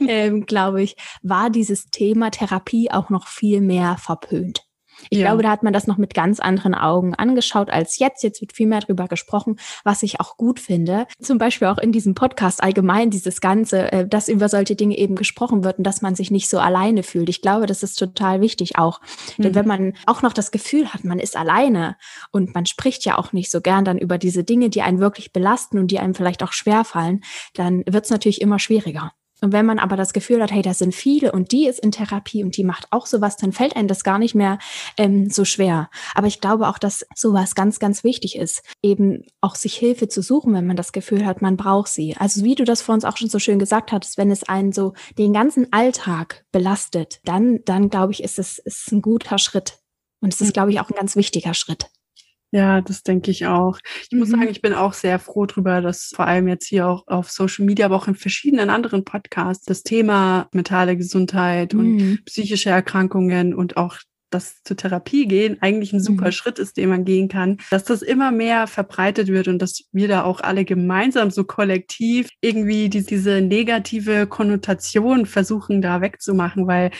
ähm, 0.08 0.46
glaube 0.46 0.82
ich, 0.82 0.96
war 1.22 1.50
dieses 1.50 1.86
Thema 1.90 2.30
Therapie 2.30 2.90
auch 2.90 3.10
noch 3.10 3.26
viel 3.28 3.60
mehr 3.60 3.96
verpönt. 3.98 4.64
Ich 5.10 5.18
ja. 5.18 5.26
glaube, 5.26 5.42
da 5.42 5.50
hat 5.50 5.62
man 5.62 5.72
das 5.72 5.86
noch 5.86 5.98
mit 5.98 6.14
ganz 6.14 6.40
anderen 6.40 6.74
Augen 6.74 7.14
angeschaut 7.14 7.70
als 7.70 7.98
jetzt. 7.98 8.22
Jetzt 8.22 8.40
wird 8.40 8.52
viel 8.52 8.66
mehr 8.66 8.80
darüber 8.80 9.08
gesprochen, 9.08 9.56
was 9.84 10.02
ich 10.02 10.20
auch 10.20 10.36
gut 10.36 10.60
finde. 10.60 11.06
Zum 11.20 11.38
Beispiel 11.38 11.68
auch 11.68 11.78
in 11.78 11.92
diesem 11.92 12.14
Podcast 12.14 12.62
allgemein 12.62 13.10
dieses 13.10 13.40
Ganze, 13.40 13.92
äh, 13.92 14.06
dass 14.06 14.28
über 14.28 14.48
solche 14.48 14.76
Dinge 14.76 14.96
eben 14.96 15.16
gesprochen 15.16 15.64
wird 15.64 15.78
und 15.78 15.84
dass 15.84 16.02
man 16.02 16.14
sich 16.14 16.30
nicht 16.30 16.48
so 16.48 16.58
alleine 16.58 17.02
fühlt. 17.02 17.28
Ich 17.28 17.42
glaube, 17.42 17.66
das 17.66 17.82
ist 17.82 17.98
total 17.98 18.40
wichtig 18.40 18.78
auch. 18.78 19.00
Mhm. 19.38 19.42
Denn 19.42 19.54
wenn 19.54 19.66
man 19.66 19.92
auch 20.06 20.22
noch 20.22 20.32
das 20.32 20.50
Gefühl 20.50 20.92
hat, 20.92 21.04
man 21.04 21.18
ist 21.18 21.36
alleine 21.36 21.96
und 22.30 22.54
man 22.54 22.66
spricht 22.66 23.04
ja 23.04 23.18
auch 23.18 23.32
nicht 23.32 23.50
so 23.50 23.60
gern 23.60 23.84
dann 23.84 23.98
über 23.98 24.18
diese 24.18 24.44
Dinge, 24.44 24.70
die 24.70 24.82
einen 24.82 25.00
wirklich 25.00 25.32
belasten 25.32 25.78
und 25.78 25.90
die 25.90 25.98
einem 25.98 26.14
vielleicht 26.14 26.42
auch 26.42 26.52
schwerfallen, 26.52 27.22
dann 27.54 27.82
wird 27.86 28.04
es 28.04 28.10
natürlich 28.10 28.40
immer 28.40 28.58
schwieriger. 28.58 29.12
Und 29.44 29.52
wenn 29.52 29.66
man 29.66 29.78
aber 29.78 29.96
das 29.96 30.14
Gefühl 30.14 30.42
hat, 30.42 30.52
hey, 30.52 30.62
das 30.62 30.78
sind 30.78 30.94
viele 30.94 31.30
und 31.30 31.52
die 31.52 31.66
ist 31.66 31.78
in 31.78 31.92
Therapie 31.92 32.42
und 32.42 32.56
die 32.56 32.64
macht 32.64 32.86
auch 32.90 33.04
sowas, 33.04 33.36
dann 33.36 33.52
fällt 33.52 33.76
einem 33.76 33.88
das 33.88 34.02
gar 34.02 34.18
nicht 34.18 34.34
mehr 34.34 34.58
ähm, 34.96 35.28
so 35.28 35.44
schwer. 35.44 35.90
Aber 36.14 36.26
ich 36.26 36.40
glaube 36.40 36.66
auch, 36.66 36.78
dass 36.78 37.04
sowas 37.14 37.54
ganz, 37.54 37.78
ganz 37.78 38.04
wichtig 38.04 38.36
ist, 38.36 38.62
eben 38.82 39.26
auch 39.42 39.54
sich 39.54 39.74
Hilfe 39.74 40.08
zu 40.08 40.22
suchen, 40.22 40.54
wenn 40.54 40.66
man 40.66 40.78
das 40.78 40.92
Gefühl 40.92 41.26
hat, 41.26 41.42
man 41.42 41.58
braucht 41.58 41.88
sie. 41.88 42.16
Also 42.18 42.42
wie 42.42 42.54
du 42.54 42.64
das 42.64 42.80
vor 42.80 42.94
uns 42.94 43.04
auch 43.04 43.18
schon 43.18 43.28
so 43.28 43.38
schön 43.38 43.58
gesagt 43.58 43.92
hattest, 43.92 44.16
wenn 44.16 44.30
es 44.30 44.44
einen 44.44 44.72
so 44.72 44.94
den 45.18 45.34
ganzen 45.34 45.70
Alltag 45.74 46.46
belastet, 46.50 47.20
dann, 47.24 47.60
dann 47.66 47.90
glaube 47.90 48.12
ich, 48.12 48.22
ist 48.22 48.38
es 48.38 48.58
ist 48.58 48.92
ein 48.92 49.02
guter 49.02 49.36
Schritt. 49.36 49.76
Und 50.22 50.32
es 50.32 50.40
ist, 50.40 50.48
mhm. 50.48 50.52
glaube 50.54 50.70
ich, 50.72 50.80
auch 50.80 50.88
ein 50.88 50.96
ganz 50.96 51.16
wichtiger 51.16 51.52
Schritt. 51.52 51.90
Ja, 52.54 52.80
das 52.82 53.02
denke 53.02 53.32
ich 53.32 53.46
auch. 53.46 53.80
Ich 54.04 54.12
mhm. 54.12 54.20
muss 54.20 54.28
sagen, 54.28 54.46
ich 54.48 54.62
bin 54.62 54.74
auch 54.74 54.92
sehr 54.92 55.18
froh 55.18 55.44
drüber, 55.44 55.80
dass 55.80 56.12
vor 56.14 56.28
allem 56.28 56.46
jetzt 56.46 56.68
hier 56.68 56.86
auch 56.86 57.02
auf 57.08 57.28
Social 57.28 57.64
Media, 57.64 57.86
aber 57.86 57.96
auch 57.96 58.06
in 58.06 58.14
verschiedenen 58.14 58.70
anderen 58.70 59.04
Podcasts 59.04 59.64
das 59.64 59.82
Thema 59.82 60.46
mentale 60.52 60.96
Gesundheit 60.96 61.74
mhm. 61.74 61.80
und 61.80 62.24
psychische 62.26 62.70
Erkrankungen 62.70 63.54
und 63.54 63.76
auch 63.76 63.96
das 64.30 64.62
zur 64.62 64.76
Therapie 64.76 65.26
gehen 65.26 65.58
eigentlich 65.62 65.92
ein 65.92 66.00
super 66.00 66.26
mhm. 66.26 66.32
Schritt 66.32 66.60
ist, 66.60 66.76
den 66.76 66.90
man 66.90 67.04
gehen 67.04 67.28
kann, 67.28 67.58
dass 67.70 67.82
das 67.82 68.02
immer 68.02 68.30
mehr 68.30 68.68
verbreitet 68.68 69.26
wird 69.26 69.48
und 69.48 69.60
dass 69.60 69.88
wir 69.90 70.06
da 70.06 70.22
auch 70.22 70.40
alle 70.40 70.64
gemeinsam 70.64 71.32
so 71.32 71.42
kollektiv 71.42 72.28
irgendwie 72.40 72.88
die, 72.88 73.04
diese 73.04 73.40
negative 73.40 74.28
Konnotation 74.28 75.26
versuchen 75.26 75.82
da 75.82 76.00
wegzumachen, 76.00 76.68
weil 76.68 76.92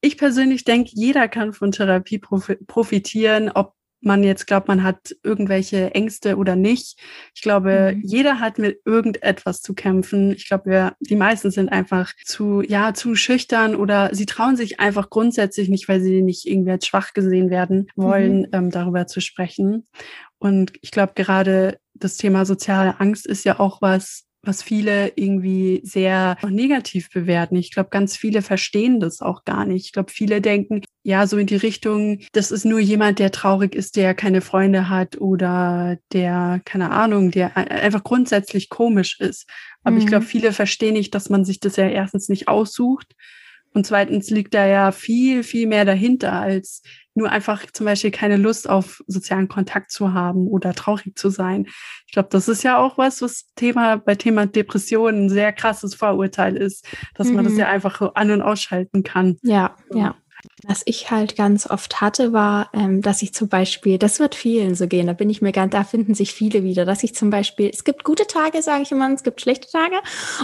ich 0.00 0.16
persönlich 0.16 0.64
denke, 0.64 0.92
jeder 0.94 1.28
kann 1.28 1.52
von 1.52 1.70
Therapie 1.70 2.18
profitieren, 2.18 3.50
ob 3.54 3.76
man 4.06 4.22
jetzt 4.24 4.46
glaubt, 4.46 4.68
man 4.68 4.82
hat 4.82 5.14
irgendwelche 5.22 5.94
Ängste 5.94 6.36
oder 6.36 6.56
nicht. 6.56 6.98
Ich 7.34 7.42
glaube, 7.42 7.94
mhm. 7.94 8.02
jeder 8.04 8.40
hat 8.40 8.58
mit 8.58 8.80
irgendetwas 8.84 9.60
zu 9.60 9.74
kämpfen. 9.74 10.32
Ich 10.32 10.48
glaube, 10.48 10.70
wir, 10.70 10.96
die 11.00 11.16
meisten 11.16 11.50
sind 11.50 11.68
einfach 11.68 12.12
zu, 12.24 12.62
ja, 12.62 12.94
zu 12.94 13.14
schüchtern 13.14 13.74
oder 13.74 14.14
sie 14.14 14.26
trauen 14.26 14.56
sich 14.56 14.80
einfach 14.80 15.10
grundsätzlich 15.10 15.68
nicht, 15.68 15.88
weil 15.88 16.00
sie 16.00 16.22
nicht 16.22 16.46
irgendwie 16.46 16.70
als 16.70 16.86
schwach 16.86 17.12
gesehen 17.12 17.50
werden 17.50 17.88
wollen, 17.96 18.42
mhm. 18.42 18.48
ähm, 18.52 18.70
darüber 18.70 19.06
zu 19.06 19.20
sprechen. 19.20 19.86
Und 20.38 20.72
ich 20.80 20.90
glaube, 20.90 21.12
gerade 21.14 21.78
das 21.94 22.16
Thema 22.16 22.44
soziale 22.44 23.00
Angst 23.00 23.26
ist 23.26 23.44
ja 23.44 23.58
auch 23.58 23.80
was, 23.80 24.25
was 24.46 24.62
viele 24.62 25.12
irgendwie 25.16 25.80
sehr 25.84 26.36
negativ 26.48 27.10
bewerten. 27.10 27.56
Ich 27.56 27.72
glaube, 27.72 27.90
ganz 27.90 28.16
viele 28.16 28.42
verstehen 28.42 29.00
das 29.00 29.20
auch 29.20 29.44
gar 29.44 29.66
nicht. 29.66 29.86
Ich 29.86 29.92
glaube, 29.92 30.12
viele 30.12 30.40
denken, 30.40 30.82
ja, 31.02 31.26
so 31.26 31.36
in 31.36 31.46
die 31.46 31.56
Richtung, 31.56 32.20
das 32.32 32.50
ist 32.50 32.64
nur 32.64 32.80
jemand, 32.80 33.18
der 33.18 33.30
traurig 33.30 33.74
ist, 33.74 33.96
der 33.96 34.14
keine 34.14 34.40
Freunde 34.40 34.88
hat 34.88 35.20
oder 35.20 35.98
der, 36.12 36.60
keine 36.64 36.90
Ahnung, 36.90 37.30
der 37.30 37.56
einfach 37.56 38.04
grundsätzlich 38.04 38.68
komisch 38.68 39.20
ist. 39.20 39.48
Aber 39.82 39.96
mhm. 39.96 40.00
ich 40.02 40.06
glaube, 40.06 40.24
viele 40.24 40.52
verstehen 40.52 40.94
nicht, 40.94 41.14
dass 41.14 41.30
man 41.30 41.44
sich 41.44 41.60
das 41.60 41.76
ja 41.76 41.88
erstens 41.88 42.28
nicht 42.28 42.48
aussucht 42.48 43.14
und 43.76 43.86
zweitens 43.86 44.30
liegt 44.30 44.54
da 44.54 44.66
ja 44.66 44.90
viel, 44.90 45.42
viel 45.42 45.66
mehr 45.66 45.84
dahinter, 45.84 46.32
als 46.32 46.82
nur 47.16 47.30
einfach 47.30 47.64
zum 47.72 47.86
Beispiel 47.86 48.10
keine 48.10 48.36
Lust 48.36 48.68
auf 48.68 49.02
sozialen 49.06 49.48
Kontakt 49.48 49.90
zu 49.90 50.12
haben 50.12 50.46
oder 50.46 50.74
traurig 50.74 51.16
zu 51.16 51.30
sein. 51.30 51.66
Ich 52.06 52.12
glaube, 52.12 52.28
das 52.30 52.48
ist 52.48 52.62
ja 52.62 52.78
auch 52.78 52.98
was, 52.98 53.22
was 53.22 53.46
Thema 53.56 53.96
bei 53.96 54.14
Thema 54.14 54.46
Depressionen 54.46 55.26
ein 55.26 55.30
sehr 55.30 55.52
krasses 55.52 55.94
Vorurteil 55.94 56.56
ist, 56.56 56.86
dass 57.14 57.28
mhm. 57.28 57.36
man 57.36 57.44
das 57.44 57.54
mhm. 57.54 57.60
ja 57.60 57.68
einfach 57.68 58.00
an- 58.14 58.30
und 58.30 58.42
ausschalten 58.42 59.02
kann. 59.02 59.36
Ja, 59.42 59.76
ja. 59.92 60.14
Was 60.64 60.82
ich 60.84 61.10
halt 61.10 61.36
ganz 61.36 61.68
oft 61.68 62.00
hatte, 62.00 62.32
war, 62.32 62.70
ähm, 62.72 63.02
dass 63.02 63.22
ich 63.22 63.34
zum 63.34 63.48
Beispiel, 63.48 63.98
das 63.98 64.20
wird 64.20 64.34
vielen 64.34 64.74
so 64.74 64.86
gehen, 64.86 65.06
da 65.06 65.12
bin 65.12 65.30
ich 65.30 65.42
mir 65.42 65.52
ganz, 65.52 65.72
da 65.72 65.82
finden 65.82 66.14
sich 66.14 66.32
viele 66.32 66.62
wieder, 66.62 66.84
dass 66.84 67.02
ich 67.02 67.14
zum 67.14 67.30
Beispiel, 67.30 67.70
es 67.72 67.84
gibt 67.84 68.04
gute 68.04 68.26
Tage, 68.26 68.62
sage 68.62 68.82
ich 68.82 68.92
immer, 68.92 69.12
es 69.12 69.22
gibt 69.22 69.40
schlechte 69.40 69.70
Tage 69.70 69.96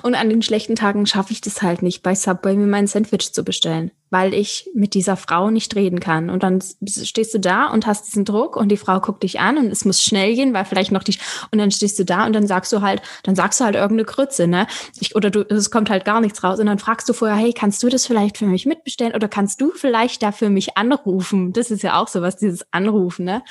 und 0.02 0.14
an 0.14 0.28
den 0.28 0.42
schlechten 0.42 0.74
Tagen 0.74 1.06
schaffe 1.06 1.32
ich 1.32 1.40
das 1.40 1.62
halt 1.62 1.82
nicht, 1.82 2.02
bei 2.02 2.14
Subway 2.14 2.56
mir 2.56 2.66
mein 2.66 2.86
Sandwich 2.86 3.32
zu 3.32 3.44
bestellen 3.44 3.92
weil 4.12 4.34
ich 4.34 4.68
mit 4.74 4.92
dieser 4.92 5.16
Frau 5.16 5.48
nicht 5.48 5.74
reden 5.74 5.98
kann. 5.98 6.28
Und 6.28 6.42
dann 6.42 6.62
stehst 6.86 7.32
du 7.32 7.40
da 7.40 7.68
und 7.68 7.86
hast 7.86 8.06
diesen 8.06 8.26
Druck 8.26 8.56
und 8.56 8.68
die 8.68 8.76
Frau 8.76 9.00
guckt 9.00 9.22
dich 9.22 9.40
an 9.40 9.56
und 9.56 9.72
es 9.72 9.86
muss 9.86 10.02
schnell 10.02 10.34
gehen, 10.34 10.52
weil 10.52 10.66
vielleicht 10.66 10.92
noch 10.92 11.02
die, 11.02 11.16
und 11.50 11.58
dann 11.58 11.70
stehst 11.70 11.98
du 11.98 12.04
da 12.04 12.26
und 12.26 12.34
dann 12.34 12.46
sagst 12.46 12.70
du 12.74 12.82
halt, 12.82 13.00
dann 13.22 13.34
sagst 13.34 13.58
du 13.58 13.64
halt 13.64 13.74
irgendeine 13.74 14.04
Krütze, 14.04 14.46
ne? 14.46 14.66
Ich, 15.00 15.16
oder 15.16 15.30
du, 15.30 15.40
es 15.48 15.70
kommt 15.70 15.88
halt 15.88 16.04
gar 16.04 16.20
nichts 16.20 16.44
raus 16.44 16.60
und 16.60 16.66
dann 16.66 16.78
fragst 16.78 17.08
du 17.08 17.14
vorher, 17.14 17.38
hey, 17.38 17.54
kannst 17.54 17.82
du 17.82 17.88
das 17.88 18.06
vielleicht 18.06 18.36
für 18.36 18.44
mich 18.44 18.66
mitbestellen 18.66 19.14
oder 19.14 19.28
kannst 19.28 19.62
du 19.62 19.70
vielleicht 19.70 20.22
da 20.22 20.30
für 20.30 20.50
mich 20.50 20.76
anrufen? 20.76 21.54
Das 21.54 21.70
ist 21.70 21.82
ja 21.82 21.98
auch 21.98 22.08
sowas, 22.08 22.36
dieses 22.36 22.70
Anrufen, 22.70 23.24
ne? 23.24 23.42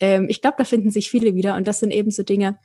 Ähm, 0.00 0.28
ich 0.30 0.40
glaube, 0.40 0.56
da 0.56 0.64
finden 0.64 0.90
sich 0.90 1.10
viele 1.10 1.34
wieder 1.34 1.54
und 1.54 1.68
das 1.68 1.80
sind 1.80 1.90
eben 1.90 2.10
so 2.10 2.22
Dinge, 2.22 2.58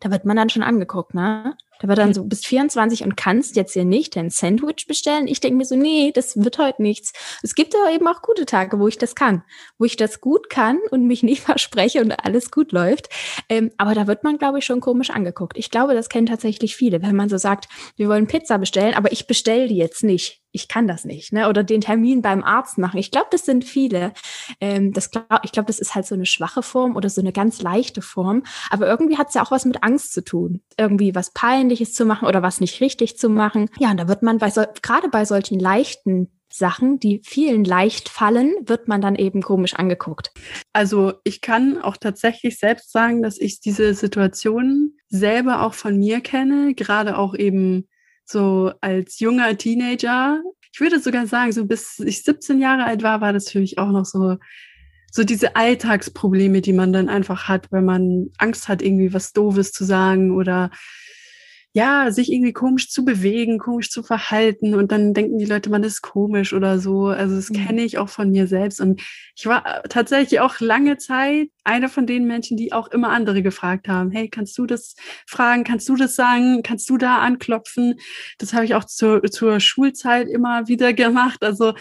da 0.00 0.10
wird 0.10 0.24
man 0.24 0.38
dann 0.38 0.48
schon 0.48 0.62
angeguckt, 0.62 1.12
ne? 1.12 1.56
Da 1.80 1.88
wird 1.88 1.98
dann 1.98 2.14
so, 2.14 2.24
bis 2.24 2.44
24 2.44 3.02
und 3.04 3.16
kannst 3.16 3.56
jetzt 3.56 3.72
hier 3.72 3.84
nicht 3.84 4.14
dein 4.14 4.30
Sandwich 4.30 4.86
bestellen. 4.86 5.26
Ich 5.26 5.40
denke 5.40 5.56
mir 5.56 5.64
so, 5.64 5.76
nee, 5.76 6.12
das 6.14 6.36
wird 6.36 6.58
heute 6.58 6.82
nichts. 6.82 7.12
Es 7.42 7.54
gibt 7.54 7.74
aber 7.74 7.92
eben 7.92 8.06
auch 8.06 8.22
gute 8.22 8.46
Tage, 8.46 8.78
wo 8.78 8.86
ich 8.86 8.98
das 8.98 9.14
kann, 9.14 9.42
wo 9.78 9.86
ich 9.86 9.96
das 9.96 10.20
gut 10.20 10.50
kann 10.50 10.78
und 10.90 11.06
mich 11.06 11.22
nicht 11.22 11.42
verspreche 11.44 12.02
und 12.02 12.12
alles 12.12 12.50
gut 12.50 12.72
läuft. 12.72 13.08
Ähm, 13.48 13.70
aber 13.78 13.94
da 13.94 14.06
wird 14.06 14.24
man, 14.24 14.38
glaube 14.38 14.58
ich, 14.58 14.64
schon 14.64 14.80
komisch 14.80 15.10
angeguckt. 15.10 15.56
Ich 15.56 15.70
glaube, 15.70 15.94
das 15.94 16.08
kennen 16.10 16.26
tatsächlich 16.26 16.76
viele, 16.76 17.02
wenn 17.02 17.16
man 17.16 17.28
so 17.28 17.38
sagt, 17.38 17.68
wir 17.96 18.08
wollen 18.08 18.26
Pizza 18.26 18.58
bestellen, 18.58 18.94
aber 18.94 19.10
ich 19.12 19.26
bestelle 19.26 19.66
die 19.66 19.76
jetzt 19.76 20.04
nicht 20.04 20.40
ich 20.52 20.68
kann 20.68 20.88
das 20.88 21.04
nicht, 21.04 21.32
ne? 21.32 21.48
Oder 21.48 21.62
den 21.62 21.80
Termin 21.80 22.22
beim 22.22 22.42
Arzt 22.42 22.78
machen. 22.78 22.98
Ich 22.98 23.10
glaube, 23.10 23.28
das 23.30 23.44
sind 23.44 23.64
viele. 23.64 24.12
Ähm, 24.60 24.92
das 24.92 25.10
glaub, 25.10 25.26
ich 25.44 25.52
glaube, 25.52 25.66
das 25.66 25.78
ist 25.78 25.94
halt 25.94 26.06
so 26.06 26.14
eine 26.14 26.26
schwache 26.26 26.62
Form 26.62 26.96
oder 26.96 27.08
so 27.08 27.20
eine 27.20 27.32
ganz 27.32 27.62
leichte 27.62 28.02
Form. 28.02 28.42
Aber 28.70 28.86
irgendwie 28.86 29.18
hat 29.18 29.28
es 29.28 29.34
ja 29.34 29.42
auch 29.42 29.50
was 29.50 29.64
mit 29.64 29.82
Angst 29.82 30.12
zu 30.12 30.24
tun. 30.24 30.60
Irgendwie 30.76 31.14
was 31.14 31.32
Peinliches 31.32 31.94
zu 31.94 32.04
machen 32.04 32.26
oder 32.26 32.42
was 32.42 32.60
nicht 32.60 32.80
richtig 32.80 33.16
zu 33.16 33.28
machen. 33.28 33.68
Ja, 33.78 33.90
und 33.90 33.98
da 33.98 34.08
wird 34.08 34.22
man 34.22 34.38
bei 34.38 34.50
so, 34.50 34.64
gerade 34.82 35.08
bei 35.08 35.24
solchen 35.24 35.58
leichten 35.58 36.28
Sachen, 36.52 36.98
die 36.98 37.22
vielen 37.24 37.64
leicht 37.64 38.08
fallen, 38.08 38.52
wird 38.66 38.88
man 38.88 39.00
dann 39.00 39.14
eben 39.14 39.40
komisch 39.40 39.74
angeguckt. 39.74 40.32
Also 40.72 41.12
ich 41.24 41.40
kann 41.40 41.80
auch 41.80 41.96
tatsächlich 41.96 42.58
selbst 42.58 42.90
sagen, 42.90 43.22
dass 43.22 43.38
ich 43.38 43.60
diese 43.60 43.94
Situation 43.94 44.94
selber 45.08 45.62
auch 45.62 45.74
von 45.74 45.96
mir 45.96 46.20
kenne, 46.20 46.74
gerade 46.74 47.18
auch 47.18 47.34
eben 47.34 47.86
so 48.30 48.72
als 48.80 49.18
junger 49.18 49.56
Teenager. 49.56 50.40
Ich 50.72 50.80
würde 50.80 51.00
sogar 51.00 51.26
sagen, 51.26 51.52
so 51.52 51.66
bis 51.66 51.98
ich 51.98 52.22
17 52.22 52.60
Jahre 52.60 52.84
alt 52.84 53.02
war, 53.02 53.20
war 53.20 53.32
das 53.32 53.50
für 53.50 53.60
mich 53.60 53.78
auch 53.78 53.90
noch 53.90 54.04
so, 54.04 54.36
so 55.10 55.24
diese 55.24 55.56
Alltagsprobleme, 55.56 56.60
die 56.60 56.72
man 56.72 56.92
dann 56.92 57.08
einfach 57.08 57.48
hat, 57.48 57.72
wenn 57.72 57.84
man 57.84 58.30
Angst 58.38 58.68
hat, 58.68 58.82
irgendwie 58.82 59.12
was 59.12 59.32
Doofes 59.32 59.72
zu 59.72 59.84
sagen 59.84 60.36
oder 60.36 60.70
ja, 61.72 62.10
sich 62.10 62.32
irgendwie 62.32 62.52
komisch 62.52 62.90
zu 62.90 63.04
bewegen, 63.04 63.58
komisch 63.58 63.90
zu 63.90 64.02
verhalten 64.02 64.74
und 64.74 64.90
dann 64.90 65.14
denken 65.14 65.38
die 65.38 65.46
Leute, 65.46 65.70
man 65.70 65.84
ist 65.84 66.02
komisch 66.02 66.52
oder 66.52 66.80
so. 66.80 67.06
Also 67.06 67.36
das 67.36 67.50
mhm. 67.50 67.54
kenne 67.54 67.82
ich 67.82 67.98
auch 67.98 68.08
von 68.08 68.30
mir 68.30 68.48
selbst 68.48 68.80
und 68.80 69.00
ich 69.36 69.46
war 69.46 69.64
äh, 69.66 69.88
tatsächlich 69.88 70.40
auch 70.40 70.58
lange 70.58 70.96
Zeit 70.98 71.48
einer 71.62 71.88
von 71.88 72.06
den 72.06 72.26
Menschen, 72.26 72.56
die 72.56 72.72
auch 72.72 72.88
immer 72.88 73.10
andere 73.10 73.42
gefragt 73.42 73.86
haben, 73.86 74.10
hey, 74.10 74.28
kannst 74.28 74.58
du 74.58 74.66
das 74.66 74.96
fragen, 75.26 75.62
kannst 75.62 75.88
du 75.88 75.94
das 75.94 76.16
sagen, 76.16 76.64
kannst 76.64 76.90
du 76.90 76.96
da 76.96 77.18
anklopfen? 77.18 78.00
Das 78.38 78.52
habe 78.52 78.64
ich 78.64 78.74
auch 78.74 78.84
zur, 78.84 79.22
zur 79.22 79.60
Schulzeit 79.60 80.28
immer 80.28 80.66
wieder 80.66 80.92
gemacht. 80.92 81.44
Also 81.44 81.74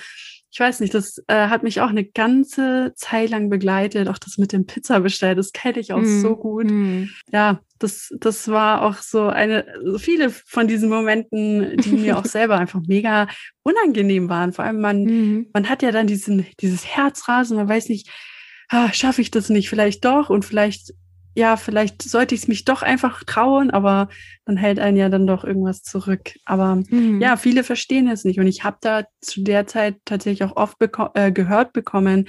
ich 0.51 0.59
weiß 0.59 0.79
nicht, 0.79 0.93
das 0.93 1.23
äh, 1.27 1.47
hat 1.47 1.61
mich 1.61 1.79
auch 1.79 1.89
eine 1.89 2.03
ganze 2.03 2.93
Zeit 2.95 3.29
lang 3.29 3.49
begleitet. 3.49 4.07
Auch 4.07 4.17
das 4.17 4.37
mit 4.37 4.51
dem 4.51 4.65
Pizza 4.65 4.99
bestellt, 4.99 5.37
das 5.37 5.51
kenne 5.51 5.79
ich 5.79 5.93
auch 5.93 6.01
mm. 6.01 6.21
so 6.21 6.35
gut. 6.35 6.71
Mm. 6.71 7.09
Ja, 7.31 7.59
das, 7.77 8.11
das 8.19 8.47
war 8.47 8.81
auch 8.81 8.95
so 8.95 9.27
eine, 9.27 9.65
so 9.85 9.99
viele 9.99 10.31
von 10.31 10.67
diesen 10.67 10.89
Momenten, 10.89 11.77
die 11.77 11.91
mir 11.91 12.17
auch 12.17 12.25
selber 12.25 12.57
einfach 12.57 12.81
mega 12.87 13.27
unangenehm 13.61 14.27
waren. 14.27 14.51
Vor 14.51 14.65
allem 14.65 14.81
man, 14.81 15.03
mm. 15.03 15.49
man 15.53 15.69
hat 15.69 15.83
ja 15.83 15.91
dann 15.91 16.07
diesen, 16.07 16.47
dieses 16.59 16.85
Herzrasen, 16.85 17.55
man 17.55 17.69
weiß 17.69 17.89
nicht, 17.89 18.09
ah, 18.69 18.91
schaffe 18.91 19.21
ich 19.21 19.29
das 19.29 19.49
nicht, 19.49 19.69
vielleicht 19.69 20.03
doch 20.03 20.31
und 20.31 20.45
vielleicht 20.45 20.93
ja, 21.35 21.57
vielleicht 21.57 22.01
sollte 22.01 22.35
ich 22.35 22.41
es 22.41 22.47
mich 22.47 22.65
doch 22.65 22.81
einfach 22.81 23.23
trauen, 23.23 23.71
aber 23.71 24.09
dann 24.45 24.57
hält 24.57 24.79
einen 24.79 24.97
ja 24.97 25.09
dann 25.09 25.27
doch 25.27 25.43
irgendwas 25.43 25.83
zurück. 25.83 26.31
Aber 26.45 26.81
mhm. 26.89 27.21
ja, 27.21 27.37
viele 27.37 27.63
verstehen 27.63 28.07
es 28.07 28.25
nicht. 28.25 28.39
Und 28.39 28.47
ich 28.47 28.63
habe 28.63 28.77
da 28.81 29.03
zu 29.21 29.43
der 29.43 29.67
Zeit 29.67 29.97
tatsächlich 30.05 30.43
auch 30.43 30.57
oft 30.57 30.79
beko 30.79 31.09
äh, 31.13 31.31
gehört 31.31 31.71
bekommen, 31.73 32.27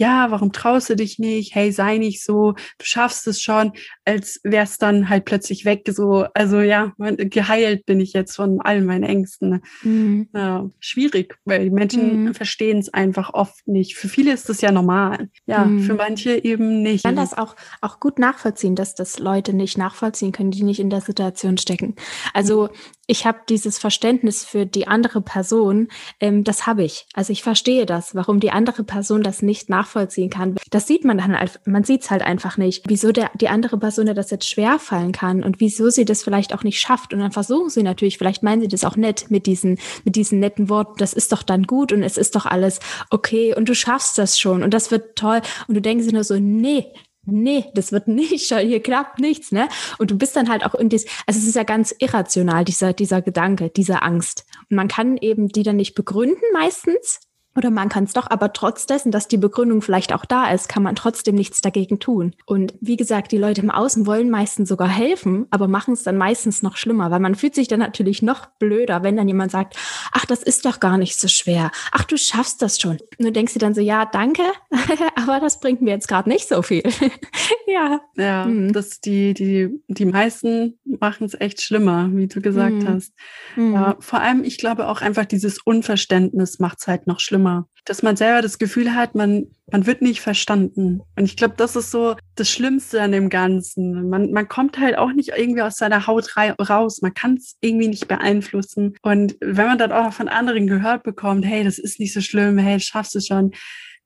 ja, 0.00 0.30
warum 0.30 0.52
traust 0.52 0.88
du 0.88 0.96
dich 0.96 1.18
nicht? 1.18 1.54
Hey, 1.54 1.72
sei 1.72 1.98
nicht 1.98 2.24
so, 2.24 2.52
du 2.52 2.84
schaffst 2.84 3.26
es 3.26 3.42
schon, 3.42 3.72
als 4.06 4.40
wär's 4.42 4.78
dann 4.78 5.10
halt 5.10 5.26
plötzlich 5.26 5.66
weg. 5.66 5.82
So, 5.90 6.26
also 6.34 6.60
ja, 6.60 6.92
geheilt 6.98 7.84
bin 7.84 8.00
ich 8.00 8.14
jetzt 8.14 8.34
von 8.34 8.60
all 8.62 8.80
meinen 8.80 9.04
Ängsten. 9.04 9.60
Mhm. 9.82 10.28
Ja, 10.34 10.68
schwierig, 10.80 11.36
weil 11.44 11.64
die 11.64 11.70
Menschen 11.70 12.24
mhm. 12.24 12.34
verstehen 12.34 12.78
es 12.78 12.92
einfach 12.92 13.34
oft 13.34 13.68
nicht. 13.68 13.94
Für 13.96 14.08
viele 14.08 14.32
ist 14.32 14.48
das 14.48 14.62
ja 14.62 14.72
normal. 14.72 15.28
Ja, 15.46 15.66
mhm. 15.66 15.82
für 15.82 15.94
manche 15.94 16.42
eben 16.42 16.82
nicht. 16.82 16.96
Ich 16.96 17.02
kann 17.02 17.16
das 17.16 17.34
auch, 17.34 17.54
auch 17.82 18.00
gut 18.00 18.18
nachvollziehen, 18.18 18.49
dass 18.74 18.94
das 18.94 19.18
Leute 19.18 19.52
nicht 19.52 19.78
nachvollziehen 19.78 20.32
können, 20.32 20.50
die 20.50 20.62
nicht 20.62 20.80
in 20.80 20.90
der 20.90 21.00
Situation 21.00 21.58
stecken. 21.58 21.94
Also 22.34 22.68
ich 23.10 23.26
habe 23.26 23.40
dieses 23.48 23.78
Verständnis 23.78 24.44
für 24.44 24.66
die 24.66 24.86
andere 24.86 25.20
Person, 25.20 25.88
ähm, 26.20 26.44
das 26.44 26.68
habe 26.68 26.84
ich. 26.84 27.06
Also 27.12 27.32
ich 27.32 27.42
verstehe 27.42 27.84
das, 27.84 28.14
warum 28.14 28.38
die 28.38 28.52
andere 28.52 28.84
Person 28.84 29.24
das 29.24 29.42
nicht 29.42 29.68
nachvollziehen 29.68 30.30
kann. 30.30 30.54
Das 30.70 30.86
sieht 30.86 31.04
man 31.04 31.18
dann, 31.18 31.36
man 31.64 31.82
sieht 31.82 32.02
es 32.02 32.10
halt 32.10 32.22
einfach 32.22 32.56
nicht, 32.56 32.84
wieso 32.86 33.10
der, 33.10 33.32
die 33.34 33.48
andere 33.48 33.78
Person 33.78 34.06
das 34.06 34.30
jetzt 34.30 34.48
schwer 34.48 34.78
fallen 34.78 35.10
kann 35.10 35.42
und 35.42 35.58
wieso 35.58 35.90
sie 35.90 36.04
das 36.04 36.22
vielleicht 36.22 36.54
auch 36.54 36.62
nicht 36.62 36.78
schafft. 36.78 37.12
Und 37.12 37.18
dann 37.18 37.32
versuchen 37.32 37.68
sie 37.68 37.82
natürlich, 37.82 38.16
vielleicht 38.16 38.44
meinen 38.44 38.60
sie 38.60 38.68
das 38.68 38.84
auch 38.84 38.96
nett 38.96 39.26
mit 39.28 39.46
diesen, 39.46 39.78
mit 40.04 40.14
diesen 40.14 40.38
netten 40.38 40.68
Worten, 40.68 40.94
das 40.98 41.12
ist 41.12 41.32
doch 41.32 41.42
dann 41.42 41.64
gut 41.64 41.92
und 41.92 42.04
es 42.04 42.16
ist 42.16 42.36
doch 42.36 42.46
alles 42.46 42.78
okay 43.10 43.54
und 43.56 43.68
du 43.68 43.74
schaffst 43.74 44.18
das 44.18 44.38
schon 44.38 44.62
und 44.62 44.72
das 44.72 44.92
wird 44.92 45.16
toll. 45.16 45.40
Und 45.66 45.74
du 45.74 45.80
denkst 45.80 46.06
dir 46.06 46.12
nur 46.12 46.22
so, 46.22 46.38
nee, 46.38 46.86
nee, 47.26 47.66
das 47.74 47.92
wird 47.92 48.08
nicht, 48.08 48.52
hier 48.52 48.82
klappt 48.82 49.20
nichts, 49.20 49.52
ne? 49.52 49.68
Und 49.98 50.10
du 50.10 50.18
bist 50.18 50.36
dann 50.36 50.48
halt 50.48 50.64
auch 50.64 50.74
in 50.74 50.88
dies, 50.88 51.06
also 51.26 51.38
es 51.38 51.46
ist 51.46 51.56
ja 51.56 51.64
ganz 51.64 51.94
irrational, 51.98 52.64
dieser, 52.64 52.92
dieser 52.92 53.22
Gedanke, 53.22 53.70
diese 53.70 54.02
Angst. 54.02 54.44
Und 54.70 54.76
man 54.76 54.88
kann 54.88 55.16
eben 55.16 55.48
die 55.48 55.62
dann 55.62 55.76
nicht 55.76 55.94
begründen 55.94 56.44
meistens, 56.52 57.20
oder 57.56 57.70
man 57.70 57.88
kann 57.88 58.04
es 58.04 58.12
doch, 58.12 58.30
aber 58.30 58.52
trotz 58.52 58.86
dessen, 58.86 59.10
dass 59.10 59.26
die 59.26 59.36
Begründung 59.36 59.82
vielleicht 59.82 60.12
auch 60.12 60.24
da 60.24 60.50
ist, 60.52 60.68
kann 60.68 60.84
man 60.84 60.94
trotzdem 60.94 61.34
nichts 61.34 61.60
dagegen 61.60 61.98
tun. 61.98 62.34
Und 62.46 62.74
wie 62.80 62.96
gesagt, 62.96 63.32
die 63.32 63.38
Leute 63.38 63.60
im 63.60 63.70
Außen 63.70 64.06
wollen 64.06 64.30
meistens 64.30 64.68
sogar 64.68 64.88
helfen, 64.88 65.46
aber 65.50 65.66
machen 65.66 65.94
es 65.94 66.04
dann 66.04 66.16
meistens 66.16 66.62
noch 66.62 66.76
schlimmer, 66.76 67.10
weil 67.10 67.18
man 67.18 67.34
fühlt 67.34 67.56
sich 67.56 67.66
dann 67.66 67.80
natürlich 67.80 68.22
noch 68.22 68.46
blöder, 68.58 69.02
wenn 69.02 69.16
dann 69.16 69.26
jemand 69.26 69.50
sagt, 69.50 69.76
ach, 70.12 70.26
das 70.26 70.42
ist 70.44 70.64
doch 70.64 70.78
gar 70.78 70.96
nicht 70.96 71.18
so 71.18 71.26
schwer. 71.26 71.72
Ach, 71.90 72.04
du 72.04 72.16
schaffst 72.16 72.62
das 72.62 72.78
schon. 72.78 72.98
Und 73.18 73.24
du 73.26 73.32
denkst 73.32 73.54
dir 73.54 73.58
dann 73.58 73.74
so, 73.74 73.80
ja, 73.80 74.06
danke, 74.06 74.42
aber 75.16 75.40
das 75.40 75.58
bringt 75.58 75.82
mir 75.82 75.90
jetzt 75.90 76.08
gerade 76.08 76.28
nicht 76.28 76.46
so 76.46 76.62
viel. 76.62 76.84
ja. 77.66 78.00
Ja, 78.16 78.44
mhm. 78.44 78.72
das, 78.72 79.00
die, 79.00 79.34
die, 79.34 79.70
die 79.88 80.04
meisten 80.04 80.78
machen 80.84 81.24
es 81.24 81.34
echt 81.34 81.62
schlimmer, 81.62 82.10
wie 82.12 82.28
du 82.28 82.40
gesagt 82.40 82.74
mhm. 82.74 82.88
hast. 82.88 83.12
Mhm. 83.56 83.74
Ja, 83.74 83.96
vor 83.98 84.20
allem, 84.20 84.44
ich 84.44 84.58
glaube 84.58 84.86
auch 84.86 85.00
einfach 85.00 85.24
dieses 85.24 85.58
Unverständnis 85.60 86.60
macht 86.60 86.78
es 86.80 86.86
halt 86.86 87.08
noch 87.08 87.18
schlimmer 87.18 87.39
schlimmer, 87.40 87.66
dass 87.84 88.02
man 88.02 88.16
selber 88.16 88.42
das 88.42 88.58
Gefühl 88.58 88.94
hat, 88.94 89.14
man, 89.14 89.46
man 89.72 89.86
wird 89.86 90.02
nicht 90.02 90.20
verstanden. 90.20 91.00
Und 91.16 91.24
ich 91.24 91.36
glaube, 91.36 91.54
das 91.56 91.76
ist 91.76 91.90
so 91.90 92.16
das 92.36 92.50
Schlimmste 92.50 93.00
an 93.00 93.12
dem 93.12 93.30
Ganzen. 93.30 94.08
Man, 94.08 94.32
man 94.32 94.48
kommt 94.48 94.78
halt 94.78 94.98
auch 94.98 95.12
nicht 95.12 95.30
irgendwie 95.36 95.62
aus 95.62 95.76
seiner 95.76 96.06
Haut 96.06 96.36
raus. 96.36 97.00
Man 97.02 97.14
kann 97.14 97.34
es 97.34 97.56
irgendwie 97.60 97.88
nicht 97.88 98.06
beeinflussen. 98.06 98.96
Und 99.02 99.36
wenn 99.40 99.66
man 99.66 99.78
dann 99.78 99.92
auch 99.92 100.04
noch 100.04 100.12
von 100.12 100.28
anderen 100.28 100.66
gehört 100.66 101.02
bekommt, 101.02 101.44
hey, 101.44 101.64
das 101.64 101.78
ist 101.78 101.98
nicht 101.98 102.12
so 102.12 102.20
schlimm, 102.20 102.58
hey, 102.58 102.76
du 102.76 102.84
schaffst 102.84 103.16
es 103.16 103.26
schon, 103.26 103.52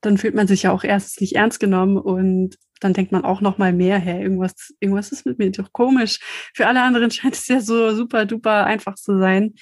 dann 0.00 0.18
fühlt 0.18 0.34
man 0.34 0.46
sich 0.46 0.64
ja 0.64 0.72
auch 0.72 0.84
erstens 0.84 1.20
nicht 1.20 1.34
ernst 1.34 1.60
genommen 1.60 1.96
und 1.96 2.56
dann 2.80 2.92
denkt 2.92 3.12
man 3.12 3.24
auch 3.24 3.40
noch 3.40 3.56
mal 3.56 3.72
mehr, 3.72 3.98
hey, 3.98 4.22
irgendwas, 4.22 4.74
irgendwas 4.78 5.10
ist 5.10 5.24
mit 5.24 5.38
mir 5.38 5.50
doch 5.50 5.72
komisch. 5.72 6.18
Für 6.54 6.66
alle 6.66 6.82
anderen 6.82 7.10
scheint 7.10 7.34
es 7.34 7.48
ja 7.48 7.60
so 7.60 7.94
super 7.94 8.26
duper 8.26 8.64
einfach 8.64 8.94
zu 8.94 9.18
sein. 9.18 9.54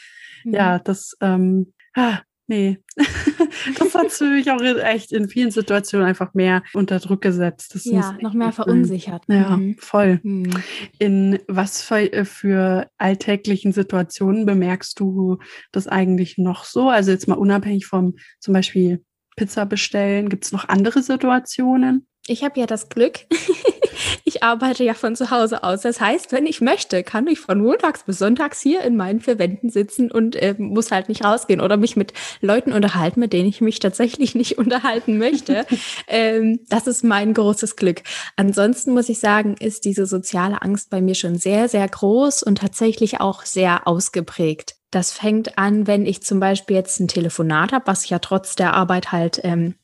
Mhm. 0.45 0.55
Ja, 0.55 0.79
das, 0.81 1.17
ähm, 1.21 1.73
ah, 1.95 2.19
nee, 2.53 2.79
das 3.79 3.95
hat 3.95 4.21
mich 4.21 4.51
auch 4.51 4.61
echt 4.61 5.11
in 5.13 5.29
vielen 5.29 5.51
Situationen 5.51 6.07
einfach 6.07 6.35
mehr 6.35 6.63
unter 6.75 6.99
Druck 6.99 7.23
gesetzt. 7.23 7.75
Das 7.75 7.85
ja, 7.87 8.17
noch 8.21 8.35
mehr 8.35 8.53
verunsichert. 8.53 9.23
Ja, 9.29 9.57
mhm. 9.57 9.77
voll. 9.79 10.21
Mhm. 10.23 10.51
In 10.99 11.39
was 11.49 11.83
für, 11.83 12.13
äh, 12.13 12.25
für 12.27 12.89
alltäglichen 12.99 13.73
Situationen 13.73 14.45
bemerkst 14.45 15.01
du 15.01 15.39
das 15.73 15.87
eigentlich 15.89 16.37
noch 16.37 16.65
so? 16.65 16.91
Also 16.91 17.11
jetzt 17.11 17.27
mal 17.27 17.39
unabhängig 17.39 17.87
vom 17.87 18.17
zum 18.39 18.53
Beispiel 18.53 19.03
Pizza 19.37 19.65
bestellen, 19.65 20.29
gibt 20.29 20.45
es 20.45 20.53
noch 20.53 20.69
andere 20.69 21.03
Situationen? 21.03 22.07
Ich 22.27 22.45
habe 22.45 22.61
ja 22.61 22.67
das 22.67 22.91
Glück, 22.91 23.21
ich 24.25 24.43
arbeite 24.43 24.85
ja 24.85 24.95
von 24.95 25.17
zu 25.17 25.31
Hause 25.31 25.63
aus. 25.63 25.83
Das 25.83 26.01
heißt, 26.01 26.33
wenn 26.33 26.47
ich 26.47 26.61
möchte, 26.61 27.03
kann 27.03 27.27
ich 27.27 27.41
von 27.41 27.61
montags 27.61 28.05
bis 28.05 28.19
sonntags 28.19 28.61
hier 28.61 28.83
in 28.83 28.97
meinen 28.97 29.21
vier 29.21 29.39
Wänden 29.39 29.71
sitzen 29.71 30.11
und 30.11 30.37
äh, 30.37 30.55
muss 30.59 30.91
halt 30.91 31.09
nicht 31.09 31.25
rausgehen 31.25 31.61
oder 31.61 31.77
mich 31.77 31.97
mit 31.97 32.13
Leuten 32.41 32.73
unterhalten, 32.73 33.21
mit 33.21 33.33
denen 33.33 33.49
ich 33.49 33.61
mich 33.61 33.79
tatsächlich 33.79 34.35
nicht 34.35 34.59
unterhalten 34.59 35.19
möchte. 35.19 35.67
ähm, 36.09 36.61
das 36.69 36.87
ist 36.87 37.05
mein 37.05 37.35
großes 37.35 37.77
Glück. 37.77 38.03
Ansonsten 38.37 38.93
muss 38.93 39.09
ich 39.09 39.21
sagen, 39.21 39.57
ist 39.59 39.85
diese 39.85 40.07
soziale 40.07 40.63
Angst 40.63 40.91
bei 40.91 41.01
mir 41.01 41.15
schon 41.15 41.37
sehr, 41.37 41.69
sehr 41.69 41.89
groß 41.89 42.43
und 42.43 42.59
tatsächlich 42.59 43.21
auch 43.21 43.45
sehr 43.45 43.87
ausgeprägt. 43.87 44.77
Das 44.91 45.11
fängt 45.11 45.57
an, 45.57 45.87
wenn 45.87 46.05
ich 46.05 46.23
zum 46.23 46.39
Beispiel 46.39 46.77
jetzt 46.77 47.01
ein 47.01 47.09
Telefonat 47.09 47.73
habe, 47.73 47.87
was 47.87 48.05
ich 48.05 48.11
ja 48.11 48.19
trotz 48.19 48.57
der 48.57 48.75
Arbeit 48.75 49.11
halt 49.11 49.41
ähm, 49.43 49.75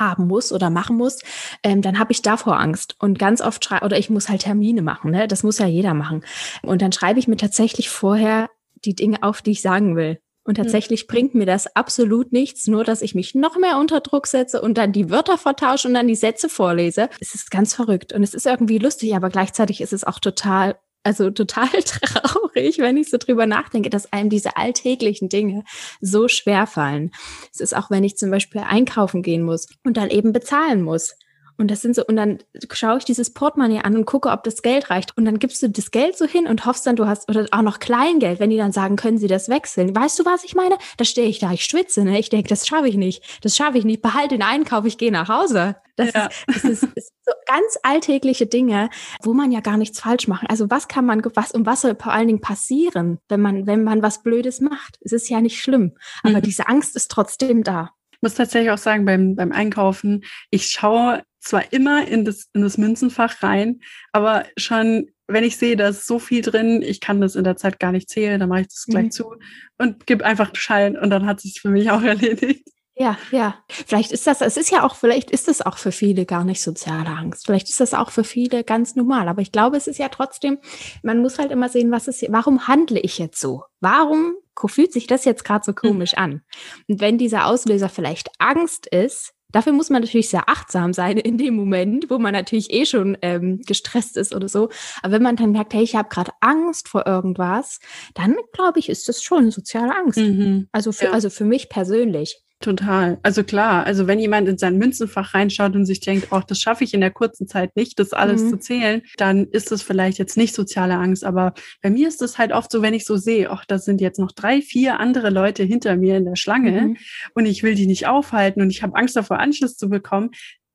haben 0.00 0.26
muss 0.26 0.52
oder 0.52 0.70
machen 0.70 0.96
muss, 0.96 1.20
ähm, 1.62 1.82
dann 1.82 1.98
habe 1.98 2.12
ich 2.12 2.22
davor 2.22 2.58
Angst. 2.58 2.96
Und 2.98 3.18
ganz 3.18 3.40
oft 3.40 3.64
schreibe, 3.64 3.84
oder 3.84 3.98
ich 3.98 4.10
muss 4.10 4.28
halt 4.28 4.42
Termine 4.42 4.82
machen, 4.82 5.10
ne? 5.10 5.28
Das 5.28 5.42
muss 5.42 5.58
ja 5.58 5.66
jeder 5.66 5.94
machen. 5.94 6.24
Und 6.62 6.82
dann 6.82 6.92
schreibe 6.92 7.18
ich 7.18 7.28
mir 7.28 7.36
tatsächlich 7.36 7.90
vorher 7.90 8.50
die 8.84 8.94
Dinge 8.94 9.22
auf, 9.22 9.42
die 9.42 9.52
ich 9.52 9.62
sagen 9.62 9.96
will. 9.96 10.18
Und 10.44 10.58
hm. 10.58 10.64
tatsächlich 10.64 11.04
mhm. 11.04 11.06
bringt 11.08 11.34
mir 11.34 11.46
das 11.46 11.74
absolut 11.76 12.32
nichts, 12.32 12.66
nur 12.66 12.84
dass 12.84 13.02
ich 13.02 13.14
mich 13.14 13.34
noch 13.34 13.56
mehr 13.56 13.78
unter 13.78 14.00
Druck 14.00 14.26
setze 14.26 14.60
und 14.60 14.76
dann 14.76 14.92
die 14.92 15.10
Wörter 15.10 15.38
vertausche 15.38 15.88
und 15.88 15.94
dann 15.94 16.08
die 16.08 16.16
Sätze 16.16 16.48
vorlese. 16.48 17.08
Es 17.20 17.34
ist 17.34 17.50
ganz 17.50 17.74
verrückt 17.74 18.12
und 18.12 18.22
es 18.22 18.34
ist 18.34 18.46
irgendwie 18.46 18.78
lustig, 18.78 19.14
aber 19.14 19.30
gleichzeitig 19.30 19.80
ist 19.80 19.92
es 19.92 20.04
auch 20.04 20.18
total 20.18 20.76
also 21.02 21.30
total 21.30 21.68
traurig, 21.84 22.78
wenn 22.78 22.96
ich 22.96 23.10
so 23.10 23.18
drüber 23.18 23.46
nachdenke, 23.46 23.90
dass 23.90 24.12
einem 24.12 24.30
diese 24.30 24.56
alltäglichen 24.56 25.28
Dinge 25.28 25.64
so 26.00 26.28
schwer 26.28 26.66
fallen. 26.66 27.10
Es 27.52 27.60
ist 27.60 27.76
auch, 27.76 27.90
wenn 27.90 28.04
ich 28.04 28.16
zum 28.16 28.30
Beispiel 28.30 28.62
einkaufen 28.62 29.22
gehen 29.22 29.42
muss 29.42 29.68
und 29.84 29.96
dann 29.96 30.10
eben 30.10 30.32
bezahlen 30.32 30.82
muss. 30.82 31.14
Und 31.62 31.70
das 31.70 31.80
sind 31.80 31.94
so, 31.94 32.04
und 32.04 32.16
dann 32.16 32.38
schaue 32.72 32.98
ich 32.98 33.04
dieses 33.04 33.32
Portemonnaie 33.32 33.82
an 33.84 33.96
und 33.96 34.04
gucke, 34.04 34.30
ob 34.30 34.42
das 34.42 34.62
Geld 34.62 34.90
reicht. 34.90 35.16
Und 35.16 35.24
dann 35.26 35.38
gibst 35.38 35.62
du 35.62 35.70
das 35.70 35.92
Geld 35.92 36.18
so 36.18 36.26
hin 36.26 36.48
und 36.48 36.66
hoffst 36.66 36.84
dann, 36.88 36.96
du 36.96 37.06
hast, 37.06 37.30
oder 37.30 37.46
auch 37.52 37.62
noch 37.62 37.78
Kleingeld, 37.78 38.40
wenn 38.40 38.50
die 38.50 38.56
dann 38.56 38.72
sagen, 38.72 38.96
können 38.96 39.16
sie 39.16 39.28
das 39.28 39.48
wechseln. 39.48 39.94
Weißt 39.94 40.18
du, 40.18 40.24
was 40.24 40.42
ich 40.42 40.56
meine? 40.56 40.76
Da 40.96 41.04
stehe 41.04 41.28
ich 41.28 41.38
da, 41.38 41.52
ich 41.52 41.64
schwitze, 41.64 42.02
ne? 42.02 42.18
Ich 42.18 42.30
denke, 42.30 42.48
das 42.48 42.66
schaffe 42.66 42.88
ich 42.88 42.96
nicht. 42.96 43.22
Das 43.42 43.56
schaffe 43.56 43.78
ich 43.78 43.84
nicht. 43.84 44.02
Behalte 44.02 44.30
den 44.30 44.42
Einkauf, 44.42 44.84
ich 44.86 44.98
gehe 44.98 45.12
nach 45.12 45.28
Hause. 45.28 45.76
Das, 45.94 46.12
ja. 46.12 46.26
ist, 46.26 46.48
das 46.48 46.64
ist, 46.64 46.82
ist, 46.96 47.12
so 47.24 47.32
ganz 47.46 47.78
alltägliche 47.84 48.46
Dinge, 48.46 48.90
wo 49.22 49.32
man 49.32 49.52
ja 49.52 49.60
gar 49.60 49.76
nichts 49.76 50.00
falsch 50.00 50.26
machen. 50.26 50.48
Also 50.48 50.68
was 50.68 50.88
kann 50.88 51.06
man, 51.06 51.22
was 51.36 51.52
und 51.52 51.64
was 51.64 51.82
soll 51.82 51.94
vor 51.94 52.12
allen 52.12 52.26
Dingen 52.26 52.40
passieren, 52.40 53.20
wenn 53.28 53.40
man, 53.40 53.68
wenn 53.68 53.84
man 53.84 54.02
was 54.02 54.24
Blödes 54.24 54.60
macht? 54.60 54.98
Es 55.02 55.12
ist 55.12 55.28
ja 55.28 55.40
nicht 55.40 55.60
schlimm. 55.60 55.92
Aber 56.24 56.38
mhm. 56.38 56.42
diese 56.42 56.66
Angst 56.66 56.96
ist 56.96 57.12
trotzdem 57.12 57.62
da. 57.62 57.90
Ich 58.22 58.22
muss 58.22 58.34
tatsächlich 58.34 58.70
auch 58.70 58.78
sagen, 58.78 59.04
beim, 59.04 59.34
beim 59.34 59.50
Einkaufen, 59.50 60.22
ich 60.50 60.66
schaue 60.68 61.24
zwar 61.42 61.72
immer 61.72 62.06
in 62.06 62.24
das, 62.24 62.48
in 62.52 62.62
das 62.62 62.78
Münzenfach 62.78 63.42
rein, 63.42 63.80
aber 64.12 64.44
schon, 64.56 65.10
wenn 65.26 65.44
ich 65.44 65.56
sehe, 65.56 65.76
da 65.76 65.88
ist 65.88 66.06
so 66.06 66.18
viel 66.18 66.42
drin, 66.42 66.82
ich 66.82 67.00
kann 67.00 67.20
das 67.20 67.36
in 67.36 67.44
der 67.44 67.56
Zeit 67.56 67.80
gar 67.80 67.92
nicht 67.92 68.08
zählen, 68.08 68.40
dann 68.40 68.48
mache 68.48 68.62
ich 68.62 68.68
das 68.68 68.86
gleich 68.86 69.06
mhm. 69.06 69.10
zu 69.10 69.34
und 69.78 70.06
gebe 70.06 70.24
einfach 70.24 70.54
Schein 70.54 70.96
und 70.96 71.10
dann 71.10 71.26
hat 71.26 71.40
sich 71.40 71.60
für 71.60 71.70
mich 71.70 71.90
auch 71.90 72.02
erledigt. 72.02 72.68
Ja, 72.94 73.16
ja. 73.30 73.56
Vielleicht 73.68 74.12
ist 74.12 74.26
das, 74.26 74.42
es 74.42 74.56
ist 74.56 74.70
ja 74.70 74.84
auch, 74.84 74.96
vielleicht 74.96 75.30
ist 75.30 75.48
es 75.48 75.62
auch 75.62 75.78
für 75.78 75.92
viele 75.92 76.26
gar 76.26 76.44
nicht 76.44 76.62
soziale 76.62 77.08
Angst. 77.08 77.46
Vielleicht 77.46 77.70
ist 77.70 77.80
das 77.80 77.94
auch 77.94 78.10
für 78.10 78.22
viele 78.22 78.64
ganz 78.64 78.94
normal. 78.96 79.28
Aber 79.28 79.40
ich 79.40 79.50
glaube, 79.50 79.78
es 79.78 79.86
ist 79.86 79.98
ja 79.98 80.10
trotzdem, 80.10 80.58
man 81.02 81.20
muss 81.20 81.38
halt 81.38 81.50
immer 81.50 81.70
sehen, 81.70 81.90
was 81.90 82.06
ist, 82.06 82.22
warum 82.28 82.68
handle 82.68 83.00
ich 83.00 83.18
jetzt 83.18 83.40
so? 83.40 83.64
Warum 83.80 84.34
fühlt 84.66 84.92
sich 84.92 85.06
das 85.06 85.24
jetzt 85.24 85.44
gerade 85.44 85.64
so 85.64 85.72
mhm. 85.72 85.76
komisch 85.76 86.14
an? 86.14 86.42
Und 86.86 87.00
wenn 87.00 87.16
dieser 87.16 87.46
Auslöser 87.46 87.88
vielleicht 87.88 88.28
Angst 88.38 88.86
ist, 88.86 89.32
Dafür 89.52 89.72
muss 89.72 89.90
man 89.90 90.02
natürlich 90.02 90.30
sehr 90.30 90.48
achtsam 90.48 90.92
sein 90.92 91.18
in 91.18 91.38
dem 91.38 91.54
Moment, 91.54 92.10
wo 92.10 92.18
man 92.18 92.32
natürlich 92.32 92.72
eh 92.72 92.86
schon 92.86 93.16
ähm, 93.22 93.60
gestresst 93.66 94.16
ist 94.16 94.34
oder 94.34 94.48
so. 94.48 94.70
Aber 95.02 95.12
wenn 95.12 95.22
man 95.22 95.36
dann 95.36 95.52
merkt, 95.52 95.74
hey, 95.74 95.82
ich 95.82 95.94
habe 95.94 96.08
gerade 96.08 96.32
Angst 96.40 96.88
vor 96.88 97.06
irgendwas, 97.06 97.78
dann 98.14 98.36
glaube 98.52 98.78
ich, 98.78 98.88
ist 98.88 99.08
das 99.08 99.22
schon 99.22 99.50
soziale 99.50 99.94
Angst. 99.94 100.18
Mhm. 100.18 100.68
Also 100.72 100.92
für, 100.92 101.06
ja. 101.06 101.12
also 101.12 101.30
für 101.30 101.44
mich 101.44 101.68
persönlich. 101.68 102.42
Total. 102.62 103.18
Also 103.24 103.42
klar, 103.42 103.84
also 103.84 104.06
wenn 104.06 104.20
jemand 104.20 104.48
in 104.48 104.56
sein 104.56 104.78
Münzenfach 104.78 105.34
reinschaut 105.34 105.74
und 105.74 105.84
sich 105.84 105.98
denkt, 105.98 106.28
oh, 106.30 106.40
das 106.46 106.60
schaffe 106.60 106.84
ich 106.84 106.94
in 106.94 107.00
der 107.00 107.10
kurzen 107.10 107.48
Zeit 107.48 107.74
nicht, 107.74 107.98
das 107.98 108.12
alles 108.12 108.42
mhm. 108.42 108.50
zu 108.50 108.58
zählen, 108.60 109.02
dann 109.16 109.48
ist 109.48 109.72
das 109.72 109.82
vielleicht 109.82 110.18
jetzt 110.18 110.36
nicht 110.36 110.54
soziale 110.54 110.94
Angst. 110.94 111.24
Aber 111.24 111.54
bei 111.82 111.90
mir 111.90 112.06
ist 112.06 112.22
es 112.22 112.38
halt 112.38 112.52
oft 112.52 112.70
so, 112.70 112.80
wenn 112.80 112.94
ich 112.94 113.04
so 113.04 113.16
sehe, 113.16 113.50
ach, 113.50 113.64
da 113.64 113.78
sind 113.78 114.00
jetzt 114.00 114.20
noch 114.20 114.30
drei, 114.30 114.62
vier 114.62 115.00
andere 115.00 115.30
Leute 115.30 115.64
hinter 115.64 115.96
mir 115.96 116.16
in 116.16 116.24
der 116.24 116.36
Schlange 116.36 116.82
mhm. 116.82 116.96
und 117.34 117.46
ich 117.46 117.64
will 117.64 117.74
die 117.74 117.88
nicht 117.88 118.06
aufhalten 118.06 118.62
und 118.62 118.70
ich 118.70 118.84
habe 118.84 118.94
Angst 118.94 119.16
davor, 119.16 119.40
Anschluss 119.40 119.76
zu 119.76 119.88
bekommen, 119.88 120.30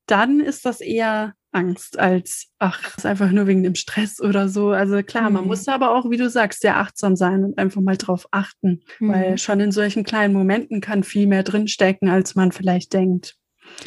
dann 0.06 0.40
ist 0.40 0.66
das 0.66 0.82
eher 0.82 1.34
Angst 1.52 1.98
als, 1.98 2.48
ach, 2.58 2.96
ist 2.96 3.06
einfach 3.06 3.30
nur 3.30 3.46
wegen 3.46 3.62
dem 3.62 3.74
Stress 3.74 4.20
oder 4.20 4.48
so. 4.48 4.70
Also 4.70 5.02
klar, 5.02 5.30
mhm. 5.30 5.36
man 5.36 5.46
muss 5.46 5.66
aber 5.68 5.92
auch, 5.94 6.10
wie 6.10 6.16
du 6.16 6.28
sagst, 6.28 6.60
sehr 6.60 6.78
achtsam 6.78 7.16
sein 7.16 7.44
und 7.44 7.58
einfach 7.58 7.80
mal 7.80 7.96
drauf 7.96 8.26
achten, 8.30 8.80
mhm. 8.98 9.12
weil 9.12 9.38
schon 9.38 9.60
in 9.60 9.72
solchen 9.72 10.04
kleinen 10.04 10.34
Momenten 10.34 10.80
kann 10.80 11.02
viel 11.02 11.26
mehr 11.26 11.42
drinstecken, 11.42 12.08
als 12.08 12.34
man 12.34 12.52
vielleicht 12.52 12.92
denkt. 12.92 13.36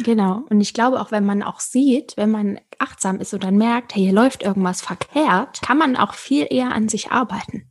Genau. 0.03 0.43
Und 0.49 0.61
ich 0.61 0.73
glaube 0.73 1.01
auch, 1.01 1.11
wenn 1.11 1.25
man 1.25 1.43
auch 1.43 1.59
sieht, 1.59 2.13
wenn 2.15 2.31
man 2.31 2.59
achtsam 2.77 3.19
ist 3.19 3.33
und 3.33 3.43
dann 3.43 3.57
merkt, 3.57 3.95
hey, 3.95 4.03
hier 4.03 4.13
läuft 4.13 4.43
irgendwas 4.43 4.81
verkehrt, 4.81 5.61
kann 5.61 5.77
man 5.77 5.95
auch 5.95 6.13
viel 6.13 6.47
eher 6.49 6.71
an 6.71 6.87
sich 6.87 7.11
arbeiten. 7.11 7.69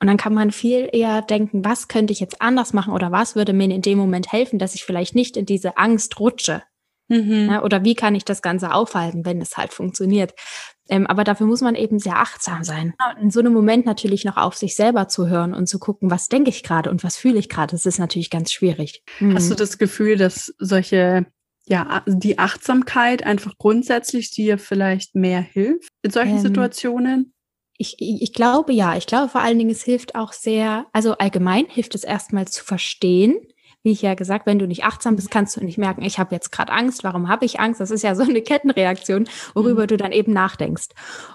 Und 0.00 0.06
dann 0.06 0.16
kann 0.16 0.34
man 0.34 0.50
viel 0.50 0.88
eher 0.92 1.22
denken, 1.22 1.64
was 1.64 1.88
könnte 1.88 2.12
ich 2.12 2.20
jetzt 2.20 2.40
anders 2.40 2.72
machen 2.72 2.92
oder 2.92 3.12
was 3.12 3.36
würde 3.36 3.52
mir 3.52 3.70
in 3.70 3.82
dem 3.82 3.98
Moment 3.98 4.32
helfen, 4.32 4.58
dass 4.58 4.74
ich 4.74 4.84
vielleicht 4.84 5.14
nicht 5.14 5.36
in 5.36 5.46
diese 5.46 5.76
Angst 5.76 6.18
rutsche, 6.18 6.62
Mhm. 7.08 7.48
Ja, 7.50 7.62
oder 7.62 7.84
wie 7.84 7.94
kann 7.94 8.14
ich 8.14 8.24
das 8.24 8.42
Ganze 8.42 8.72
aufhalten, 8.72 9.24
wenn 9.24 9.40
es 9.40 9.56
halt 9.56 9.72
funktioniert? 9.72 10.34
Ähm, 10.88 11.06
aber 11.06 11.24
dafür 11.24 11.46
muss 11.46 11.60
man 11.60 11.74
eben 11.74 11.98
sehr 11.98 12.18
achtsam 12.18 12.64
sein. 12.64 12.94
In 13.20 13.30
so 13.30 13.40
einem 13.40 13.52
Moment 13.52 13.84
natürlich 13.86 14.24
noch 14.24 14.36
auf 14.36 14.56
sich 14.56 14.74
selber 14.74 15.08
zu 15.08 15.28
hören 15.28 15.54
und 15.54 15.66
zu 15.66 15.78
gucken, 15.78 16.10
was 16.10 16.28
denke 16.28 16.50
ich 16.50 16.62
gerade 16.62 16.90
und 16.90 17.04
was 17.04 17.16
fühle 17.16 17.38
ich 17.38 17.48
gerade, 17.48 17.72
das 17.72 17.86
ist 17.86 17.98
natürlich 17.98 18.30
ganz 18.30 18.52
schwierig. 18.52 19.02
Mhm. 19.20 19.34
Hast 19.34 19.50
du 19.50 19.54
das 19.54 19.78
Gefühl, 19.78 20.16
dass 20.16 20.54
solche, 20.58 21.26
ja, 21.66 22.02
die 22.06 22.38
Achtsamkeit 22.38 23.24
einfach 23.24 23.58
grundsätzlich 23.58 24.30
dir 24.30 24.58
vielleicht 24.58 25.14
mehr 25.14 25.40
hilft 25.40 25.90
in 26.02 26.10
solchen 26.10 26.36
ähm, 26.36 26.42
Situationen? 26.42 27.34
Ich, 27.76 27.96
ich 27.98 28.32
glaube 28.32 28.72
ja. 28.72 28.96
Ich 28.96 29.06
glaube 29.06 29.28
vor 29.28 29.42
allen 29.42 29.58
Dingen, 29.58 29.70
es 29.70 29.84
hilft 29.84 30.14
auch 30.14 30.32
sehr, 30.32 30.86
also 30.92 31.12
allgemein 31.18 31.66
hilft 31.66 31.94
es 31.94 32.04
erstmal 32.04 32.48
zu 32.48 32.64
verstehen, 32.64 33.36
wie 33.82 33.92
ich 33.92 34.02
ja 34.02 34.14
gesagt, 34.14 34.46
wenn 34.46 34.58
du 34.58 34.66
nicht 34.66 34.84
achtsam 34.84 35.16
bist, 35.16 35.30
kannst 35.30 35.56
du 35.56 35.64
nicht 35.64 35.78
merken, 35.78 36.02
ich 36.02 36.18
habe 36.18 36.34
jetzt 36.34 36.50
gerade 36.50 36.72
Angst, 36.72 37.04
warum 37.04 37.28
habe 37.28 37.44
ich 37.44 37.60
Angst? 37.60 37.80
Das 37.80 37.90
ist 37.90 38.02
ja 38.02 38.14
so 38.14 38.22
eine 38.22 38.42
Kettenreaktion, 38.42 39.28
worüber 39.54 39.82
mhm. 39.82 39.86
du 39.86 39.96
dann 39.96 40.12
eben 40.12 40.32
nachdenkst. 40.32 40.88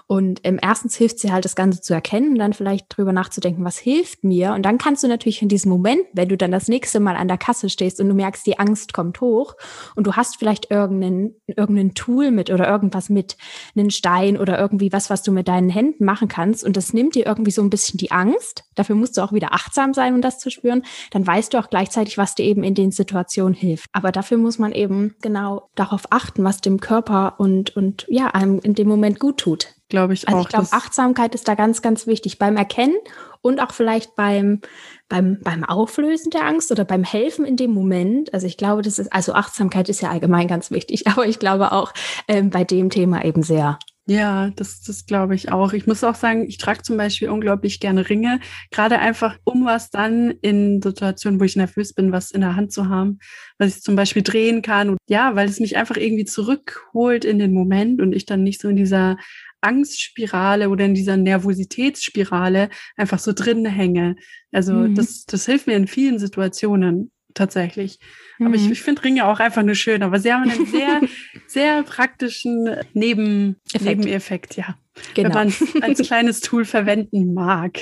Und 0.06 0.40
ähm, 0.44 0.58
erstens 0.60 0.96
hilft 0.96 1.18
sie 1.18 1.32
halt, 1.32 1.44
das 1.44 1.56
Ganze 1.56 1.80
zu 1.80 1.94
erkennen 1.94 2.32
und 2.32 2.38
dann 2.38 2.52
vielleicht 2.52 2.86
drüber 2.88 3.12
nachzudenken, 3.12 3.64
was 3.64 3.78
hilft 3.78 4.24
mir? 4.24 4.52
Und 4.52 4.62
dann 4.62 4.78
kannst 4.78 5.02
du 5.02 5.08
natürlich 5.08 5.42
in 5.42 5.48
diesem 5.48 5.70
Moment, 5.70 6.02
wenn 6.12 6.28
du 6.28 6.36
dann 6.36 6.52
das 6.52 6.68
nächste 6.68 7.00
Mal 7.00 7.16
an 7.16 7.28
der 7.28 7.38
Kasse 7.38 7.68
stehst 7.70 8.00
und 8.00 8.08
du 8.08 8.14
merkst, 8.14 8.46
die 8.46 8.58
Angst 8.58 8.92
kommt 8.92 9.20
hoch 9.20 9.56
und 9.96 10.06
du 10.06 10.14
hast 10.14 10.36
vielleicht 10.36 10.70
irgendeinen, 10.70 11.34
irgendein 11.46 11.94
Tool 11.94 12.30
mit 12.30 12.50
oder 12.50 12.68
irgendwas 12.68 13.08
mit, 13.08 13.36
einen 13.76 13.90
Stein 13.90 14.38
oder 14.38 14.58
irgendwie 14.58 14.92
was, 14.92 15.10
was 15.10 15.22
du 15.22 15.32
mit 15.32 15.48
deinen 15.48 15.70
Händen 15.70 16.04
machen 16.04 16.28
kannst 16.28 16.64
und 16.64 16.76
das 16.76 16.92
nimmt 16.92 17.14
dir 17.14 17.26
irgendwie 17.26 17.50
so 17.50 17.62
ein 17.62 17.70
bisschen 17.70 17.98
die 17.98 18.10
Angst. 18.10 18.64
Dafür 18.74 18.96
musst 18.96 19.16
du 19.16 19.22
auch 19.22 19.32
wieder 19.32 19.52
achtsam 19.52 19.94
sein, 19.94 20.14
um 20.14 20.20
das 20.20 20.38
zu 20.38 20.50
spüren. 20.50 20.82
Dann 21.10 21.26
weißt 21.26 21.54
du 21.54 21.58
auch 21.58 21.70
gleichzeitig, 21.70 22.18
was 22.18 22.33
dir 22.34 22.44
eben 22.44 22.62
in 22.62 22.74
den 22.74 22.90
Situationen 22.90 23.54
hilft. 23.54 23.88
Aber 23.92 24.12
dafür 24.12 24.38
muss 24.38 24.58
man 24.58 24.72
eben 24.72 25.14
genau 25.22 25.68
darauf 25.74 26.02
achten, 26.10 26.44
was 26.44 26.60
dem 26.60 26.80
Körper 26.80 27.34
und, 27.38 27.76
und 27.76 28.06
ja, 28.08 28.28
einem 28.28 28.58
in 28.60 28.74
dem 28.74 28.88
Moment 28.88 29.20
gut 29.20 29.38
tut. 29.38 29.74
Glaube 29.88 30.14
ich 30.14 30.26
also 30.26 30.40
auch. 30.40 30.42
ich 30.42 30.48
glaube, 30.48 30.68
Achtsamkeit 30.72 31.34
ist 31.34 31.46
da 31.46 31.54
ganz, 31.54 31.82
ganz 31.82 32.06
wichtig 32.06 32.38
beim 32.38 32.56
Erkennen 32.56 32.96
und 33.42 33.60
auch 33.60 33.72
vielleicht 33.72 34.16
beim, 34.16 34.60
beim, 35.08 35.38
beim 35.42 35.62
Auflösen 35.62 36.30
der 36.30 36.46
Angst 36.46 36.72
oder 36.72 36.84
beim 36.84 37.04
Helfen 37.04 37.44
in 37.44 37.56
dem 37.56 37.72
Moment. 37.72 38.32
Also 38.32 38.46
ich 38.46 38.56
glaube, 38.56 38.82
das 38.82 38.98
ist, 38.98 39.12
also 39.12 39.34
Achtsamkeit 39.34 39.88
ist 39.88 40.00
ja 40.00 40.10
allgemein 40.10 40.48
ganz 40.48 40.70
wichtig, 40.70 41.06
aber 41.08 41.26
ich 41.26 41.38
glaube 41.38 41.72
auch 41.72 41.92
ähm, 42.28 42.50
bei 42.50 42.64
dem 42.64 42.90
Thema 42.90 43.24
eben 43.24 43.42
sehr. 43.42 43.78
Ja, 44.06 44.50
das, 44.50 44.82
das 44.82 45.06
glaube 45.06 45.34
ich 45.34 45.50
auch. 45.50 45.72
Ich 45.72 45.86
muss 45.86 46.04
auch 46.04 46.14
sagen, 46.14 46.46
ich 46.46 46.58
trage 46.58 46.82
zum 46.82 46.98
Beispiel 46.98 47.30
unglaublich 47.30 47.80
gerne 47.80 48.10
Ringe, 48.10 48.38
gerade 48.70 48.98
einfach, 48.98 49.38
um 49.44 49.64
was 49.64 49.88
dann 49.88 50.30
in 50.42 50.82
Situationen, 50.82 51.40
wo 51.40 51.44
ich 51.44 51.56
nervös 51.56 51.94
bin, 51.94 52.12
was 52.12 52.30
in 52.30 52.42
der 52.42 52.54
Hand 52.54 52.70
zu 52.70 52.90
haben, 52.90 53.18
was 53.56 53.76
ich 53.76 53.82
zum 53.82 53.96
Beispiel 53.96 54.22
drehen 54.22 54.60
kann. 54.60 54.90
Und 54.90 54.98
ja, 55.08 55.34
weil 55.36 55.48
es 55.48 55.58
mich 55.58 55.78
einfach 55.78 55.96
irgendwie 55.96 56.26
zurückholt 56.26 57.24
in 57.24 57.38
den 57.38 57.54
Moment 57.54 58.02
und 58.02 58.12
ich 58.12 58.26
dann 58.26 58.42
nicht 58.42 58.60
so 58.60 58.68
in 58.68 58.76
dieser 58.76 59.16
Angstspirale 59.62 60.68
oder 60.68 60.84
in 60.84 60.92
dieser 60.92 61.16
Nervositätsspirale 61.16 62.68
einfach 62.96 63.18
so 63.18 63.32
drin 63.32 63.64
hänge. 63.64 64.16
Also 64.52 64.74
mhm. 64.74 64.94
das, 64.94 65.24
das 65.24 65.46
hilft 65.46 65.66
mir 65.66 65.76
in 65.76 65.86
vielen 65.86 66.18
Situationen 66.18 67.10
tatsächlich. 67.34 67.98
Mhm. 68.38 68.46
Aber 68.46 68.56
ich, 68.56 68.66
mhm. 68.66 68.72
ich 68.72 68.82
finde 68.82 69.04
Ringe 69.04 69.26
auch 69.26 69.40
einfach 69.40 69.62
nur 69.62 69.74
schön. 69.74 70.02
Aber 70.02 70.18
sie 70.18 70.32
haben 70.32 70.48
einen 70.48 70.66
sehr, 70.66 71.00
sehr 71.46 71.82
praktischen 71.82 72.76
Neben 72.92 73.56
Nebeneffekt, 73.78 74.56
ja. 74.56 74.76
Genau. 75.14 75.28
Wenn 75.28 75.34
man 75.34 75.48
es 75.48 75.82
als 75.82 75.98
kleines 76.06 76.40
Tool 76.40 76.64
verwenden 76.64 77.34
mag. 77.34 77.80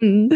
Mhm. 0.00 0.30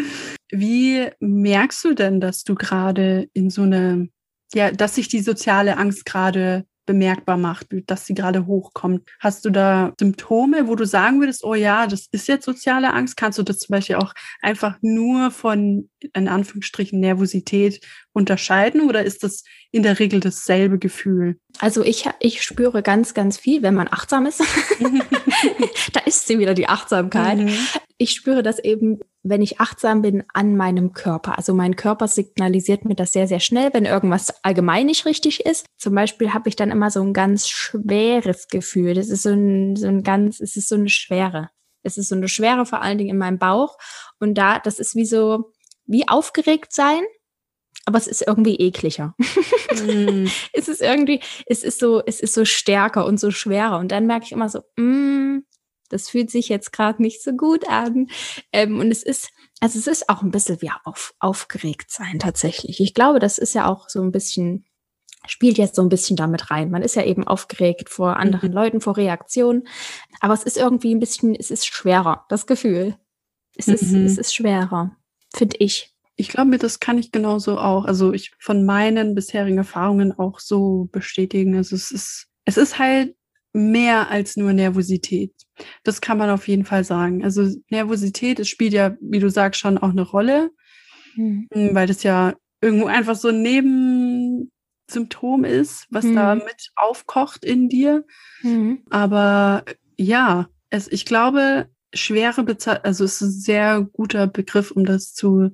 Wie 0.51 1.09
merkst 1.21 1.85
du 1.85 1.95
denn, 1.95 2.21
dass 2.21 2.45
du 2.45 2.55
gerade 2.55 3.29
in 3.35 3.51
so 3.51 3.63
eine, 3.63 4.09
ja, 4.55 4.71
dass 4.71 4.95
sich 4.95 5.09
die 5.09 5.21
soziale 5.21 5.77
Angst 5.77 6.07
gerade 6.07 6.65
bemerkbar 6.87 7.37
macht, 7.37 7.67
dass 7.87 8.07
sie 8.07 8.15
gerade 8.15 8.47
hochkommt. 8.47 9.09
Hast 9.21 9.45
du 9.45 9.51
da 9.51 9.93
Symptome, 9.99 10.69
wo 10.69 10.77
du 10.77 10.87
sagen 10.87 11.21
würdest, 11.21 11.45
oh 11.45 11.55
ja, 11.55 11.87
das 11.87 12.07
ist 12.13 12.29
jetzt 12.29 12.45
soziale 12.47 12.93
Angst? 12.93 13.17
Kannst 13.17 13.39
du 13.39 13.43
das 13.43 13.59
zum 13.59 13.75
Beispiel 13.75 13.97
auch 13.97 14.15
einfach 14.41 14.79
nur 14.81 15.31
von, 15.31 15.91
in 16.15 16.29
Anführungsstrichen, 16.29 17.01
Nervosität 17.01 17.81
unterscheiden 18.13 18.89
oder 18.89 19.05
ist 19.05 19.25
das 19.25 19.45
in 19.77 19.83
der 19.83 19.99
Regel 19.99 20.21
dasselbe 20.21 20.79
Gefühl? 20.79 21.39
Also 21.59 21.83
ich, 21.83 22.09
ich 22.21 22.43
spüre 22.43 22.83
ganz, 22.83 23.15
ganz 23.15 23.39
viel, 23.39 23.63
wenn 23.63 23.75
man 23.75 23.89
achtsam 23.89 24.27
ist. 24.27 24.43
da 25.93 26.01
ist 26.01 26.27
sie 26.27 26.39
wieder, 26.39 26.55
die 26.55 26.69
Achtsamkeit. 26.69 27.39
Mhm. 27.39 27.55
Ich 27.99 28.13
spüre 28.13 28.43
das 28.43 28.59
eben, 28.59 29.01
wenn 29.23 29.43
ich 29.43 29.61
achtsam 29.61 30.03
bin 30.03 30.25
an 30.33 30.57
meinem 30.57 30.93
Körper. 30.93 31.39
Also 31.39 31.55
mein 31.55 31.77
Körper 31.77 32.09
signalisiert 32.09 32.85
mir 32.85 32.95
das 32.95 33.13
sehr, 33.13 33.29
sehr 33.29 33.41
schnell, 33.41 33.71
wenn 33.73 33.85
irgendwas 33.85 34.35
allgemein 34.43 34.87
nicht 34.87 35.07
richtig 35.07 35.45
ist. 35.47 35.67
Zum 35.77 35.95
Beispiel 35.95 36.33
habe 36.35 36.49
ich 36.49 36.57
dann 36.57 36.71
immer 36.71 36.91
so 36.91 37.03
ein 37.03 37.13
ganz 37.13 37.49
schweres 37.49 38.49
Gefühl. 38.49 38.95
Das 38.95 39.09
ist 39.09 39.23
so 39.23 39.31
ein, 39.31 39.77
so 39.77 39.87
ein 39.87 40.03
ganz, 40.03 40.41
es 40.41 40.57
ist 40.57 40.69
so 40.69 40.75
eine 40.75 40.89
Schwere. 40.89 41.51
Es 41.83 41.99
ist 41.99 42.09
so 42.09 42.17
eine 42.17 42.29
Schwere 42.29 42.67
vor 42.67 42.83
allen 42.83 42.99
Dingen 42.99 43.11
in 43.11 43.19
meinem 43.19 43.39
Bauch. 43.39 43.79
Und 44.19 44.35
da, 44.35 44.59
das 44.59 44.79
ist 44.79 44.97
wie 44.97 45.07
so, 45.07 45.53
wie 45.87 46.09
aufgeregt 46.09 46.73
sein, 46.73 47.03
aber 47.85 47.99
es 47.99 48.07
ist 48.07 48.27
irgendwie 48.27 48.57
ekliger. 48.57 49.15
Mm. 49.71 50.27
es 50.53 50.69
ist 50.69 50.81
irgendwie, 50.81 51.21
es 51.47 51.63
ist 51.63 51.79
so, 51.79 52.03
es 52.05 52.21
ist 52.21 52.35
so 52.35 52.45
stärker 52.45 53.07
und 53.07 53.21
so 53.21 53.31
schwerer. 53.31 53.79
Und 53.79 53.93
dann 53.93 54.07
merke 54.07 54.27
ich 54.27 54.33
immer 54.33 54.49
so, 54.49 54.61
mm, 54.77 55.45
das 55.89 56.09
fühlt 56.09 56.31
sich 56.31 56.49
jetzt 56.49 56.73
gerade 56.73 57.03
nicht 57.03 57.23
so 57.23 57.33
gut 57.33 57.69
an. 57.69 58.09
Ähm, 58.53 58.81
und 58.81 58.91
es 58.91 59.03
ist, 59.03 59.31
also 59.61 59.79
es 59.79 59.87
ist 59.87 60.09
auch 60.09 60.23
ein 60.23 60.31
bisschen 60.31 60.61
wie 60.63 60.71
auf, 60.85 61.15
aufgeregt 61.19 61.91
sein 61.91 62.19
tatsächlich. 62.19 62.81
Ich 62.81 62.95
glaube, 62.95 63.21
das 63.21 63.39
ist 63.39 63.55
ja 63.55 63.67
auch 63.67 63.89
so 63.89 64.03
ein 64.03 64.13
bisschen, 64.13 64.65
spielt 65.27 65.59
jetzt 65.59 65.77
so 65.77 65.83
ein 65.83 65.89
bisschen 65.89 66.17
damit 66.17 66.51
rein. 66.51 66.71
Man 66.71 66.83
ist 66.83 66.97
ja 66.97 67.05
eben 67.05 67.27
aufgeregt 67.27 67.89
vor 67.89 68.17
anderen 68.17 68.51
mhm. 68.51 68.57
Leuten, 68.57 68.81
vor 68.81 68.97
Reaktionen. 68.97 69.67
Aber 70.21 70.35
es 70.35 70.43
ist 70.43 70.57
irgendwie 70.57 70.95
ein 70.95 71.01
bisschen, 71.01 71.35
es 71.35 71.51
ist 71.51 71.67
schwerer, 71.67 72.25
das 72.29 72.47
Gefühl. 72.47 72.97
Es, 73.57 73.69
mhm. 73.69 73.75
ist, 73.75 73.93
es 73.93 74.19
ist 74.19 74.35
schwerer, 74.35 74.97
finde 75.35 75.57
ich. 75.59 75.96
Ich 76.17 76.29
glaube, 76.29 76.59
das 76.59 76.81
kann 76.81 76.99
ich 76.99 77.13
genauso 77.13 77.59
auch. 77.59 77.85
Also 77.85 78.13
ich 78.13 78.33
von 78.39 78.65
meinen 78.65 79.15
bisherigen 79.15 79.59
Erfahrungen 79.59 80.13
auch 80.13 80.41
so 80.41 80.89
bestätigen. 80.91 81.57
Also 81.57 81.77
es 81.77 81.91
ist, 81.91 82.29
es 82.45 82.57
ist 82.57 82.79
halt 82.79 83.15
mehr 83.53 84.11
als 84.11 84.37
nur 84.37 84.53
Nervosität. 84.53 85.33
Das 85.83 86.01
kann 86.01 86.19
man 86.19 86.31
auf 86.31 86.49
jeden 86.49 86.65
Fall 86.65 86.85
sagen. 86.85 87.25
Also 87.25 87.49
Nervosität, 87.71 88.39
es 88.39 88.49
spielt 88.49 88.73
ja, 88.73 88.97
wie 89.01 89.19
du 89.19 89.31
sagst, 89.31 89.61
schon 89.61 89.79
auch 89.79 89.91
eine 89.91 90.03
Rolle, 90.03 90.51
mhm. 91.17 91.49
weil 91.73 91.87
das 91.87 92.03
ja 92.03 92.35
irgendwo 92.61 92.87
einfach 92.87 93.17
so 93.17 93.29
ein 93.29 93.43
Nebensymptom 93.43 95.45
ist, 95.45 95.87
was 95.91 96.05
mhm. 96.05 96.15
da 96.15 96.35
mit 96.35 96.71
aufkocht 96.77 97.45
in 97.45 97.69
dir. 97.69 98.05
Mhm. 98.43 98.83
Aber 98.91 99.65
ja, 99.97 100.49
es, 100.71 100.89
ich 100.89 101.07
glaube, 101.07 101.69
schwere 101.95 102.43
Bezahlung, 102.43 102.85
also 102.85 103.05
es 103.05 103.15
ist 103.15 103.21
ein 103.23 103.31
sehr 103.31 103.89
guter 103.93 104.27
Begriff, 104.27 104.71
um 104.71 104.85
das 104.85 105.15
zu 105.15 105.51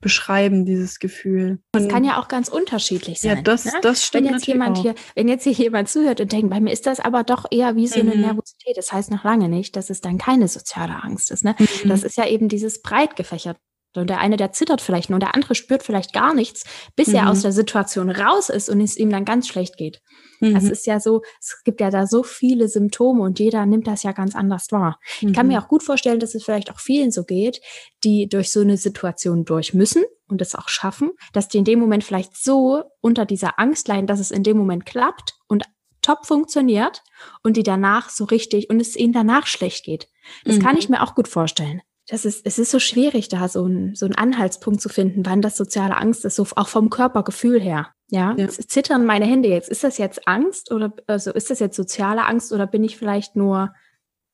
beschreiben, 0.00 0.64
dieses 0.64 0.98
Gefühl. 0.98 1.58
Das 1.72 1.88
kann 1.88 2.04
ja 2.04 2.18
auch 2.18 2.28
ganz 2.28 2.48
unterschiedlich 2.48 3.20
sein. 3.20 3.36
Ja, 3.36 3.42
das, 3.42 3.66
ne? 3.66 3.72
das 3.82 4.04
stimmt. 4.04 4.26
Wenn 4.26 4.34
jetzt 4.34 4.46
jemand 4.46 4.78
auch. 4.78 4.82
hier, 4.82 4.94
wenn 5.14 5.28
jetzt 5.28 5.44
hier 5.44 5.52
jemand 5.52 5.88
zuhört 5.88 6.20
und 6.20 6.32
denkt, 6.32 6.50
bei 6.50 6.60
mir 6.60 6.72
ist 6.72 6.86
das 6.86 7.00
aber 7.00 7.22
doch 7.22 7.44
eher 7.50 7.76
wie 7.76 7.86
so 7.86 8.00
eine 8.00 8.14
mhm. 8.14 8.22
Nervosität. 8.22 8.76
Das 8.76 8.92
heißt 8.92 9.10
noch 9.10 9.24
lange 9.24 9.48
nicht, 9.48 9.76
dass 9.76 9.90
es 9.90 10.00
dann 10.00 10.18
keine 10.18 10.48
soziale 10.48 11.02
Angst 11.02 11.30
ist. 11.30 11.44
Ne? 11.44 11.54
Mhm. 11.58 11.88
Das 11.88 12.02
ist 12.02 12.16
ja 12.16 12.26
eben 12.26 12.48
dieses 12.48 12.80
breit 12.82 13.16
gefächert 13.16 13.58
und 13.96 14.08
der 14.08 14.20
eine, 14.20 14.36
der 14.36 14.52
zittert 14.52 14.80
vielleicht 14.80 15.10
nur, 15.10 15.16
und 15.16 15.22
der 15.22 15.34
andere 15.34 15.54
spürt 15.54 15.82
vielleicht 15.82 16.12
gar 16.12 16.34
nichts, 16.34 16.64
bis 16.96 17.08
mhm. 17.08 17.16
er 17.16 17.30
aus 17.30 17.42
der 17.42 17.52
Situation 17.52 18.10
raus 18.10 18.48
ist 18.48 18.68
und 18.68 18.80
es 18.80 18.96
ihm 18.96 19.10
dann 19.10 19.24
ganz 19.24 19.48
schlecht 19.48 19.76
geht. 19.76 20.00
Mhm. 20.40 20.54
Das 20.54 20.64
ist 20.64 20.86
ja 20.86 21.00
so, 21.00 21.22
es 21.40 21.62
gibt 21.64 21.80
ja 21.80 21.90
da 21.90 22.06
so 22.06 22.22
viele 22.22 22.68
Symptome 22.68 23.22
und 23.22 23.38
jeder 23.38 23.66
nimmt 23.66 23.86
das 23.86 24.02
ja 24.02 24.12
ganz 24.12 24.34
anders 24.36 24.68
wahr. 24.70 24.98
Mhm. 25.20 25.28
Ich 25.28 25.34
kann 25.34 25.48
mir 25.48 25.58
mhm. 25.58 25.64
auch 25.64 25.68
gut 25.68 25.82
vorstellen, 25.82 26.20
dass 26.20 26.34
es 26.34 26.44
vielleicht 26.44 26.70
auch 26.70 26.78
vielen 26.78 27.10
so 27.10 27.24
geht, 27.24 27.60
die 28.04 28.28
durch 28.28 28.52
so 28.52 28.60
eine 28.60 28.76
Situation 28.76 29.44
durch 29.44 29.74
müssen 29.74 30.04
und 30.28 30.40
es 30.40 30.54
auch 30.54 30.68
schaffen, 30.68 31.10
dass 31.32 31.48
die 31.48 31.58
in 31.58 31.64
dem 31.64 31.80
Moment 31.80 32.04
vielleicht 32.04 32.36
so 32.36 32.84
unter 33.00 33.26
dieser 33.26 33.58
Angst 33.58 33.88
leiden, 33.88 34.06
dass 34.06 34.20
es 34.20 34.30
in 34.30 34.44
dem 34.44 34.56
Moment 34.56 34.86
klappt 34.86 35.34
und 35.48 35.64
top 36.02 36.24
funktioniert 36.24 37.02
und 37.42 37.56
die 37.56 37.62
danach 37.62 38.08
so 38.08 38.24
richtig 38.24 38.70
und 38.70 38.80
es 38.80 38.96
ihnen 38.96 39.12
danach 39.12 39.46
schlecht 39.46 39.84
geht. 39.84 40.08
Das 40.44 40.58
kann 40.60 40.78
ich 40.78 40.88
mhm. 40.88 40.94
mir 40.94 41.02
auch 41.02 41.14
gut 41.14 41.28
vorstellen 41.28 41.82
das 42.10 42.24
ist, 42.24 42.44
es 42.44 42.58
ist 42.58 42.72
so 42.72 42.80
schwierig, 42.80 43.28
da 43.28 43.46
so, 43.48 43.64
ein, 43.64 43.94
so 43.94 44.04
einen 44.04 44.16
Anhaltspunkt 44.16 44.80
zu 44.80 44.88
finden, 44.88 45.24
wann 45.24 45.42
das 45.42 45.56
soziale 45.56 45.96
Angst 45.96 46.24
ist, 46.24 46.36
so 46.36 46.46
auch 46.56 46.66
vom 46.66 46.90
Körpergefühl 46.90 47.60
her. 47.60 47.88
Ja, 48.10 48.34
ja. 48.36 48.48
zittern 48.48 49.06
meine 49.06 49.26
Hände 49.26 49.48
jetzt. 49.48 49.68
Ist 49.68 49.84
das 49.84 49.96
jetzt 49.96 50.26
Angst 50.26 50.72
oder 50.72 50.92
also 51.06 51.32
ist 51.32 51.50
das 51.50 51.60
jetzt 51.60 51.76
soziale 51.76 52.26
Angst 52.26 52.52
oder 52.52 52.66
bin 52.66 52.82
ich 52.82 52.96
vielleicht 52.96 53.36
nur, 53.36 53.72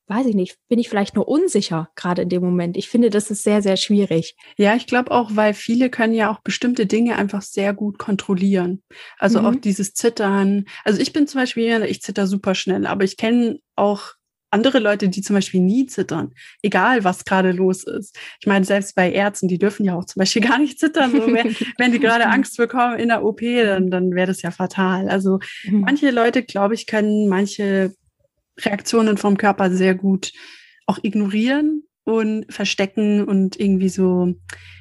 weiß 0.07 0.27
ich 0.27 0.35
nicht, 0.35 0.57
bin 0.71 0.79
ich 0.79 0.89
vielleicht 0.89 1.15
nur 1.15 1.29
unsicher 1.29 1.91
gerade 1.97 2.23
in 2.23 2.31
dem 2.31 2.43
Moment? 2.43 2.79
Ich 2.79 2.89
finde, 2.89 3.11
das 3.11 3.31
ist 3.31 3.43
sehr, 3.43 3.61
sehr 3.61 3.77
schwierig. 3.77 4.35
Ja, 4.57 4.75
ich 4.75 4.87
glaube 4.87 5.11
auch, 5.11 5.33
weil 5.35 5.53
viele 5.53 5.91
können 5.91 6.15
ja 6.15 6.31
auch 6.31 6.41
bestimmte 6.41 6.87
Dinge 6.87 7.17
einfach 7.17 7.43
sehr 7.43 7.75
gut 7.75 7.99
kontrollieren. 7.99 8.83
Also 9.19 9.41
mhm. 9.41 9.47
auch 9.47 9.55
dieses 9.57 9.93
Zittern. 9.93 10.65
Also 10.83 10.99
ich 10.99 11.13
bin 11.13 11.27
zum 11.27 11.43
Beispiel, 11.43 11.83
ich 11.83 12.01
zitter 12.01 12.27
super 12.27 12.55
schnell, 12.55 12.87
aber 12.87 13.05
ich 13.05 13.19
kenne 13.19 13.59
auch 13.75 14.15
andere 14.57 14.79
Leute, 14.79 15.09
die 15.09 15.21
zum 15.21 15.35
Beispiel 15.35 15.61
nie 15.61 15.87
zittern, 15.87 16.33
egal 16.63 17.05
was 17.05 17.25
gerade 17.25 17.53
los 17.53 17.85
ist. 17.85 18.19
Ich 18.41 18.47
meine, 18.47 18.65
selbst 18.65 18.95
bei 18.95 19.13
Ärzten, 19.13 19.49
die 19.49 19.59
dürfen 19.59 19.85
ja 19.85 19.95
auch 19.95 20.07
zum 20.07 20.21
Beispiel 20.21 20.43
gar 20.49 20.59
nicht 20.59 20.79
zittern. 20.79 21.13
So, 21.13 21.27
wenn, 21.27 21.55
wenn 21.79 21.93
die 21.93 22.01
gerade 22.01 22.27
Angst 22.27 22.57
bekommen 22.57 22.99
in 22.99 23.09
der 23.09 23.23
OP, 23.23 23.41
dann, 23.41 23.91
dann 23.91 24.15
wäre 24.15 24.29
das 24.29 24.43
ja 24.43 24.51
fatal. 24.51 25.09
Also 25.09 25.41
mhm. 25.65 25.81
manche 25.81 26.11
Leute, 26.11 26.43
glaube 26.43 26.75
ich, 26.75 26.87
können 26.87 27.29
manche 27.29 27.95
Reaktionen 28.59 29.19
vom 29.19 29.37
Körper 29.37 29.71
sehr 29.71 29.95
gut 29.95 30.33
auch 30.87 30.99
ignorieren 31.03 31.86
und 32.07 32.47
verstecken 32.49 33.25
und 33.25 33.59
irgendwie 33.61 33.89
so 33.89 34.35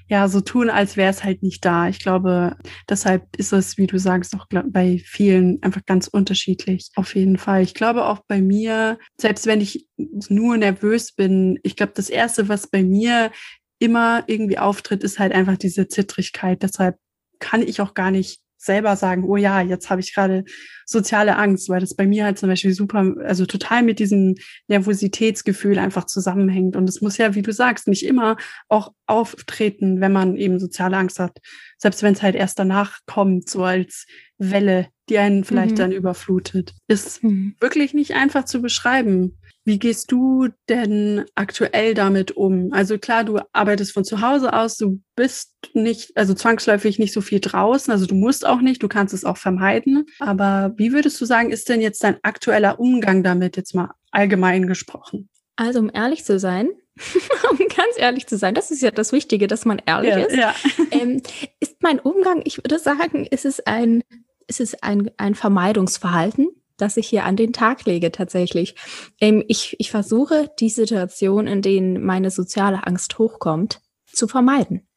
ja, 0.08 0.28
so 0.28 0.40
tun, 0.42 0.70
als 0.70 0.98
wäre 0.98 1.10
es 1.10 1.24
halt 1.24 1.42
nicht 1.42 1.66
da. 1.66 1.88
Ich 1.88 2.00
glaube, 2.00 2.56
deshalb 2.88 3.36
ist 3.38 3.52
es, 3.54 3.78
wie 3.78 3.88
du 3.88 3.98
sagst, 3.98 4.36
auch 4.36 4.46
bei 4.50 5.00
vielen 5.04 5.62
einfach 5.64 5.84
ganz 5.86 6.08
unterschiedlich. 6.08 6.92
Auf 6.96 7.16
jeden 7.16 7.38
Fall. 7.38 7.64
Ich 7.64 7.74
glaube 7.74 8.06
auch 8.06 8.20
bei 8.28 8.40
mir, 8.40 9.00
selbst 9.20 9.48
wenn 9.48 9.62
ich 9.62 9.88
nur 9.98 10.58
nervös 10.58 11.14
bin, 11.14 11.60
ich 11.64 11.76
glaube, 11.76 11.94
das 11.96 12.10
erste, 12.10 12.50
was 12.50 12.68
bei 12.68 12.84
mir 12.84 13.32
immer 13.80 14.24
irgendwie 14.28 14.60
auftritt, 14.60 15.04
ist 15.04 15.18
halt 15.18 15.34
einfach 15.34 15.58
diese 15.58 15.88
Zittrigkeit. 15.88 16.62
Deshalb 16.62 16.98
kann 17.40 17.64
ich 17.64 17.82
auch 17.82 17.96
gar 17.96 18.12
nicht 18.12 18.42
selber 18.66 18.96
sagen, 18.96 19.24
oh 19.24 19.38
ja, 19.38 19.62
jetzt 19.62 19.90
habe 19.90 20.02
ich 20.02 20.14
gerade 20.14 20.44
soziale 20.86 21.38
Angst, 21.38 21.70
weil 21.70 21.80
das 21.80 21.96
bei 21.96 22.06
mir 22.06 22.26
halt 22.26 22.38
zum 22.38 22.50
Beispiel 22.50 22.74
super, 22.74 23.16
also 23.24 23.46
total 23.46 23.84
mit 23.84 24.00
diesem 24.00 24.36
Nervositätsgefühl 24.68 25.80
einfach 25.80 26.06
zusammenhängt. 26.06 26.76
Und 26.76 26.88
es 26.90 27.02
muss 27.02 27.18
ja, 27.18 27.36
wie 27.36 27.42
du 27.42 27.54
sagst, 27.54 27.88
nicht 27.88 28.06
immer 28.06 28.38
auch 28.68 28.92
auftreten, 29.06 30.02
wenn 30.02 30.12
man 30.12 30.36
eben 30.36 30.60
soziale 30.60 30.98
Angst 30.98 31.20
hat. 31.20 31.40
Selbst 31.78 32.04
wenn 32.04 32.14
es 32.14 32.22
halt 32.22 32.36
erst 32.36 32.60
danach 32.60 33.00
kommt, 33.06 33.50
so 33.50 33.64
als 33.64 34.06
Welle, 34.38 34.88
die 35.10 35.18
einen 35.18 35.44
vielleicht 35.44 35.74
mhm. 35.74 35.80
dann 35.80 35.92
überflutet. 35.92 36.74
Ist 36.88 37.24
mhm. 37.24 37.56
wirklich 37.60 37.94
nicht 37.94 38.16
einfach 38.16 38.46
zu 38.46 38.62
beschreiben. 38.62 39.38
Wie 39.68 39.80
gehst 39.80 40.12
du 40.12 40.50
denn 40.70 41.26
aktuell 41.34 41.96
damit 41.96 42.32
um? 42.32 42.72
Also 42.72 43.00
klar, 43.00 43.24
du 43.24 43.40
arbeitest 43.52 43.94
von 43.94 44.06
zu 44.06 44.22
Hause 44.22 44.54
aus, 44.54 44.78
du 44.78 45.02
bist 45.16 45.54
nicht, 45.74 46.16
also 46.16 46.36
zwangsläufig 46.36 47.00
nicht 47.00 47.12
so 47.12 47.20
viel 47.20 47.40
draußen, 47.40 47.92
also 47.92 48.06
du 48.06 48.14
musst 48.14 48.46
auch 48.46 48.62
nicht, 48.62 48.84
du 48.84 48.88
kannst 48.88 49.16
es 49.16 49.26
auch 49.26 49.38
vermeiden. 49.38 50.06
Aber 50.20 50.74
wie 50.78 50.94
würdest 50.94 51.20
du 51.20 51.26
sagen, 51.26 51.50
ist 51.50 51.68
denn 51.68 51.82
jetzt 51.82 52.04
dein 52.04 52.20
aktueller 52.22 52.80
Umgang 52.80 53.24
damit 53.24 53.58
jetzt 53.58 53.74
mal 53.74 53.90
allgemein 54.12 54.68
gesprochen? 54.68 55.30
Also 55.56 55.80
um 55.80 55.90
ehrlich 55.92 56.24
zu 56.26 56.38
sein, 56.38 56.70
um 57.50 57.58
ganz 57.58 57.98
ehrlich 57.98 58.28
zu 58.28 58.38
sein, 58.38 58.54
das 58.54 58.70
ist 58.70 58.84
ja 58.84 58.92
das 58.92 59.14
Wichtige, 59.14 59.48
dass 59.48 59.66
man 59.66 59.82
ehrlich 59.84 60.12
ja, 60.12 60.18
ist, 60.20 60.36
ja. 60.38 60.56
Ähm, 60.92 61.24
ist 61.60 61.82
mein 61.82 62.00
Umgang, 62.00 62.44
ich 62.46 62.60
würde 62.60 62.78
sagen, 62.78 63.26
ist 63.26 63.46
es 63.46 63.62
ein, 63.62 64.04
ist 64.46 64.62
es 64.62 64.76
ein, 64.84 65.10
ein 65.18 65.34
Vermeidungsverhalten 65.34 66.50
das 66.78 66.98
ich 66.98 67.08
hier 67.08 67.26
an 67.26 67.36
den 67.36 67.54
Tag 67.54 67.86
lege 67.86 68.12
tatsächlich. 68.12 68.76
Ähm, 69.20 69.44
ich, 69.48 69.76
ich 69.80 69.92
versuche 69.92 70.52
die 70.60 70.70
Situation, 70.70 71.48
in 71.48 71.62
denen 71.62 72.04
meine 72.04 72.32
soziale 72.32 72.86
Angst 72.86 73.18
hochkommt, 73.18 73.82
zu 74.06 74.28
vermeiden. 74.28 74.88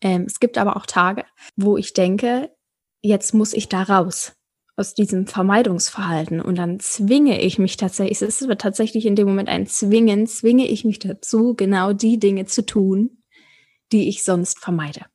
Ähm, 0.00 0.24
es 0.26 0.40
gibt 0.40 0.58
aber 0.58 0.76
auch 0.76 0.86
Tage, 0.86 1.24
wo 1.56 1.76
ich 1.76 1.92
denke, 1.92 2.50
jetzt 3.02 3.34
muss 3.34 3.52
ich 3.52 3.68
da 3.68 3.82
raus 3.82 4.32
aus 4.76 4.92
diesem 4.92 5.26
Vermeidungsverhalten 5.26 6.40
und 6.40 6.56
dann 6.56 6.80
zwinge 6.80 7.40
ich 7.40 7.58
mich 7.58 7.78
tatsächlich, 7.78 8.20
es 8.20 8.42
ist 8.42 8.58
tatsächlich 8.58 9.06
in 9.06 9.16
dem 9.16 9.26
Moment 9.26 9.48
ein 9.48 9.66
Zwingen, 9.66 10.26
zwinge 10.26 10.66
ich 10.66 10.84
mich 10.84 10.98
dazu, 10.98 11.54
genau 11.54 11.94
die 11.94 12.18
Dinge 12.18 12.44
zu 12.44 12.64
tun, 12.64 13.22
die 13.90 14.08
ich 14.08 14.22
sonst 14.22 14.58
vermeide. 14.58 15.06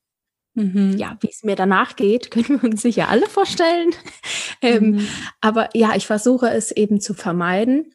Mhm. 0.53 0.97
Ja, 0.97 1.17
wie 1.21 1.29
es 1.29 1.43
mir 1.43 1.55
danach 1.55 1.95
geht, 1.95 2.31
können 2.31 2.61
wir 2.61 2.69
uns 2.69 2.81
sicher 2.81 3.09
alle 3.09 3.27
vorstellen. 3.27 3.91
ähm, 4.61 4.91
mhm. 4.91 5.07
Aber 5.39 5.69
ja, 5.73 5.95
ich 5.95 6.07
versuche 6.07 6.49
es 6.49 6.71
eben 6.71 6.99
zu 6.99 7.13
vermeiden, 7.13 7.93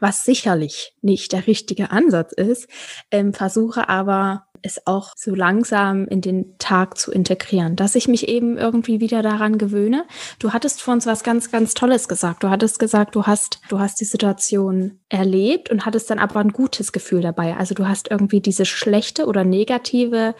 was 0.00 0.24
sicherlich 0.24 0.96
nicht 1.00 1.32
der 1.32 1.46
richtige 1.46 1.92
Ansatz 1.92 2.32
ist, 2.32 2.68
ähm, 3.12 3.32
versuche 3.32 3.88
aber 3.88 4.46
es 4.62 4.86
auch 4.86 5.12
so 5.16 5.34
langsam 5.34 6.06
in 6.06 6.20
den 6.20 6.56
Tag 6.58 6.96
zu 6.96 7.12
integrieren, 7.12 7.76
dass 7.76 7.94
ich 7.94 8.08
mich 8.08 8.28
eben 8.28 8.56
irgendwie 8.58 9.00
wieder 9.00 9.22
daran 9.22 9.58
gewöhne. 9.58 10.04
Du 10.38 10.52
hattest 10.52 10.82
vor 10.82 10.94
uns 10.94 11.06
was 11.06 11.24
ganz, 11.24 11.50
ganz 11.50 11.74
Tolles 11.74 12.08
gesagt. 12.08 12.42
Du 12.42 12.50
hattest 12.50 12.78
gesagt, 12.78 13.14
du 13.14 13.26
hast, 13.26 13.60
du 13.68 13.78
hast 13.78 14.00
die 14.00 14.04
Situation 14.04 15.00
erlebt 15.08 15.70
und 15.70 15.84
hattest 15.84 16.10
dann 16.10 16.18
aber 16.18 16.40
ein 16.40 16.52
gutes 16.52 16.92
Gefühl 16.92 17.20
dabei. 17.20 17.56
Also 17.56 17.74
du 17.74 17.86
hast 17.86 18.10
irgendwie 18.10 18.40
diese 18.40 18.64
schlechte 18.64 19.26
oder 19.26 19.44
negative 19.44 20.34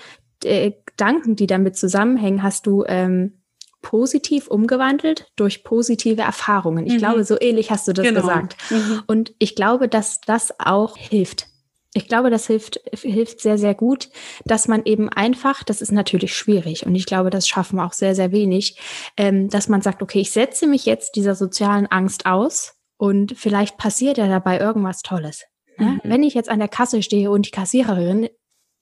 äh, 0.44 0.72
Gedanken, 0.86 1.36
die 1.36 1.46
damit 1.46 1.76
zusammenhängen, 1.76 2.42
hast 2.42 2.66
du 2.66 2.84
ähm, 2.86 3.42
positiv 3.82 4.46
umgewandelt 4.46 5.26
durch 5.36 5.64
positive 5.64 6.22
Erfahrungen. 6.22 6.86
Ich 6.86 6.94
mhm. 6.94 6.98
glaube, 6.98 7.24
so 7.24 7.38
ähnlich 7.40 7.70
hast 7.70 7.86
du 7.88 7.92
das 7.92 8.06
genau. 8.06 8.20
gesagt. 8.20 8.56
Mhm. 8.70 9.02
Und 9.06 9.34
ich 9.38 9.54
glaube, 9.54 9.88
dass 9.88 10.20
das 10.20 10.54
auch 10.58 10.96
hilft. 10.96 11.48
Ich 11.94 12.08
glaube, 12.08 12.30
das 12.30 12.46
hilft, 12.46 12.80
hilft 12.94 13.40
sehr, 13.40 13.58
sehr 13.58 13.74
gut, 13.74 14.08
dass 14.46 14.66
man 14.66 14.82
eben 14.86 15.10
einfach, 15.10 15.62
das 15.62 15.82
ist 15.82 15.92
natürlich 15.92 16.34
schwierig 16.34 16.86
und 16.86 16.94
ich 16.94 17.04
glaube, 17.04 17.28
das 17.28 17.46
schaffen 17.46 17.78
auch 17.80 17.92
sehr, 17.92 18.14
sehr 18.14 18.32
wenig, 18.32 18.78
ähm, 19.18 19.50
dass 19.50 19.68
man 19.68 19.82
sagt, 19.82 20.00
okay, 20.00 20.20
ich 20.20 20.30
setze 20.30 20.66
mich 20.66 20.86
jetzt 20.86 21.16
dieser 21.16 21.34
sozialen 21.34 21.86
Angst 21.86 22.24
aus 22.24 22.76
und 22.96 23.36
vielleicht 23.36 23.76
passiert 23.76 24.16
ja 24.16 24.26
dabei 24.26 24.58
irgendwas 24.58 25.02
Tolles. 25.02 25.44
Ne? 25.76 25.86
Mhm. 25.86 26.00
Wenn 26.04 26.22
ich 26.22 26.32
jetzt 26.32 26.48
an 26.48 26.60
der 26.60 26.68
Kasse 26.68 27.02
stehe 27.02 27.30
und 27.30 27.46
die 27.46 27.50
Kassiererin 27.50 28.28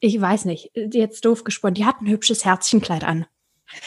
ich 0.00 0.20
weiß 0.20 0.46
nicht, 0.46 0.70
jetzt 0.74 1.24
doof 1.24 1.44
gesponnen, 1.44 1.74
die 1.74 1.84
hat 1.84 2.00
ein 2.00 2.08
hübsches 2.08 2.44
Herzchenkleid 2.44 3.04
an. 3.04 3.26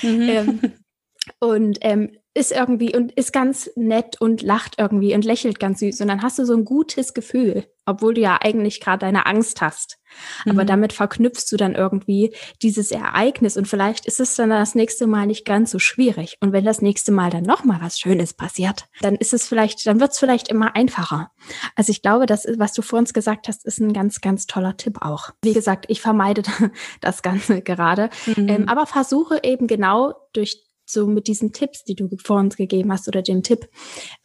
Mhm. 0.02 0.30
Ähm, 0.30 0.60
und 1.40 1.80
ähm, 1.82 2.18
ist 2.36 2.52
irgendwie 2.52 2.96
und 2.96 3.12
ist 3.12 3.32
ganz 3.32 3.70
nett 3.76 4.20
und 4.20 4.42
lacht 4.42 4.76
irgendwie 4.80 5.14
und 5.14 5.24
lächelt 5.24 5.60
ganz 5.60 5.80
süß. 5.80 6.02
Und 6.02 6.08
dann 6.08 6.24
hast 6.24 6.40
du 6.40 6.46
so 6.46 6.54
ein 6.54 6.66
gutes 6.66 7.14
Gefühl, 7.14 7.68
obwohl 7.86 8.16
du 8.16 8.22
ja 8.22 8.40
eigentlich 8.42 8.82
gerade 8.82 9.00
deine 9.00 9.28
Angst 9.28 9.62
hast. 9.62 10.00
Aber 10.46 10.64
mhm. 10.64 10.68
damit 10.68 10.94
verknüpfst 10.94 11.46
du 11.52 11.58
dann 11.58 11.76
irgendwie 11.76 12.36
dieses 12.62 12.92
Ereignis 12.92 13.56
und 13.56 13.68
vielleicht 13.68 14.08
ist 14.08 14.20
es 14.20 14.36
dann 14.36 14.50
das 14.50 14.74
nächste 14.74 15.06
Mal 15.06 15.28
nicht 15.28 15.46
ganz 15.46 15.70
so 15.72 15.80
schwierig. 15.80 16.38
Und 16.40 16.54
wenn 16.54 16.66
das 16.66 16.82
nächste 16.82 17.12
Mal 17.12 17.30
dann 17.30 17.44
nochmal 17.44 17.82
was 17.82 18.00
Schönes 18.00 18.34
passiert, 18.34 18.86
dann 19.02 19.16
ist 19.16 19.34
es 19.34 19.48
vielleicht, 19.48 19.86
dann 19.86 20.00
wird 20.00 20.12
es 20.12 20.20
vielleicht 20.20 20.48
immer 20.48 20.76
einfacher. 20.76 21.32
Also 21.76 21.92
ich 21.92 22.02
glaube, 22.02 22.26
das 22.26 22.48
was 22.58 22.74
du 22.74 22.82
vor 22.82 23.00
uns 23.00 23.14
gesagt 23.14 23.48
hast, 23.48 23.66
ist 23.66 23.80
ein 23.80 23.94
ganz, 23.94 24.22
ganz 24.22 24.48
toller 24.48 24.78
Tipp 24.78 25.02
auch. 25.02 25.30
Wie 25.44 25.54
gesagt, 25.54 25.86
ich 25.88 26.02
vermeide 26.02 26.42
das 27.02 27.22
Ganze 27.22 27.62
gerade, 27.62 28.10
mhm. 28.26 28.50
ähm, 28.50 28.68
aber 28.68 28.88
versuche 28.88 29.40
eben 29.44 29.68
genau 29.68 30.14
durch 30.34 30.73
so 30.86 31.08
mit 31.08 31.28
diesen 31.28 31.54
Tipps, 31.54 31.84
die 31.84 31.96
du 31.96 32.10
vor 32.24 32.40
uns 32.40 32.56
gegeben 32.56 32.92
hast 32.92 33.08
oder 33.08 33.22
dem 33.22 33.44
Tipp, 33.44 33.70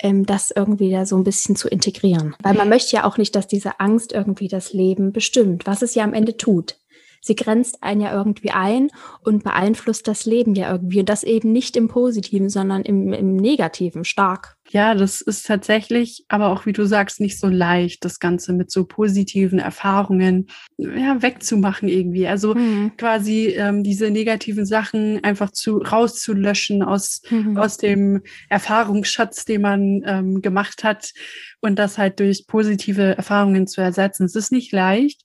ähm, 0.01 0.27
das 0.27 0.51
irgendwie 0.51 0.91
da 0.91 1.07
so 1.07 1.17
ein 1.17 1.25
bisschen 1.25 1.57
zu 1.57 1.69
integrieren. 1.69 2.37
Weil 2.43 2.55
man 2.55 2.69
möchte 2.69 2.97
ja 2.97 3.05
auch 3.05 3.19
nicht, 3.19 3.35
dass 3.37 3.47
diese 3.47 3.81
Angst 3.81 4.13
irgendwie 4.13 4.49
das 4.49 4.73
Leben 4.73 5.13
bestimmt, 5.13 5.67
was 5.67 5.83
es 5.83 5.95
ja 5.95 6.05
am 6.05 6.15
Ende 6.15 6.37
tut 6.37 6.77
sie 7.21 7.37
grenzt 7.37 7.83
einen 7.83 8.01
ja 8.01 8.13
irgendwie 8.13 8.51
ein 8.51 8.89
und 9.25 9.45
beeinflusst 9.45 10.09
das 10.09 10.25
Leben 10.25 10.55
ja 10.55 10.71
irgendwie. 10.71 11.01
Und 11.01 11.09
das 11.09 11.25
eben 11.25 11.53
nicht 11.53 11.77
im 11.77 11.89
Positiven, 11.89 12.49
sondern 12.49 12.83
im, 12.83 13.13
im 13.13 13.37
Negativen 13.37 14.05
stark. 14.05 14.57
Ja, 14.71 14.95
das 14.95 15.23
ist 15.23 15.47
tatsächlich, 15.47 16.25
aber 16.29 16.49
auch 16.49 16.67
wie 16.67 16.73
du 16.73 16.85
sagst, 16.85 17.21
nicht 17.21 17.41
so 17.41 17.49
leicht, 17.49 18.05
das 18.05 18.19
Ganze 18.19 18.53
mit 18.53 18.71
so 18.71 18.85
positiven 18.85 19.59
Erfahrungen 19.59 20.49
ja, 20.77 21.23
wegzumachen 21.23 21.89
irgendwie. 21.89 22.27
Also 22.27 22.55
mhm. 22.55 22.93
quasi 22.99 23.47
ähm, 23.47 23.83
diese 23.83 24.11
negativen 24.11 24.67
Sachen 24.67 25.25
einfach 25.25 25.53
zu 25.53 25.79
rauszulöschen 25.79 26.83
aus, 26.83 27.23
mhm. 27.31 27.57
aus 27.57 27.79
dem 27.79 28.23
Erfahrungsschatz, 28.51 29.47
den 29.47 29.63
man 29.63 30.03
ähm, 30.05 30.43
gemacht 30.43 30.85
hat 30.85 31.13
und 31.61 31.79
das 31.79 31.97
halt 31.97 32.21
durch 32.21 32.47
positive 32.47 33.17
Erfahrungen 33.17 33.67
zu 33.67 33.81
ersetzen. 33.81 34.25
Es 34.25 34.35
ist 34.35 34.53
nicht 34.53 34.73
leicht, 34.73 35.23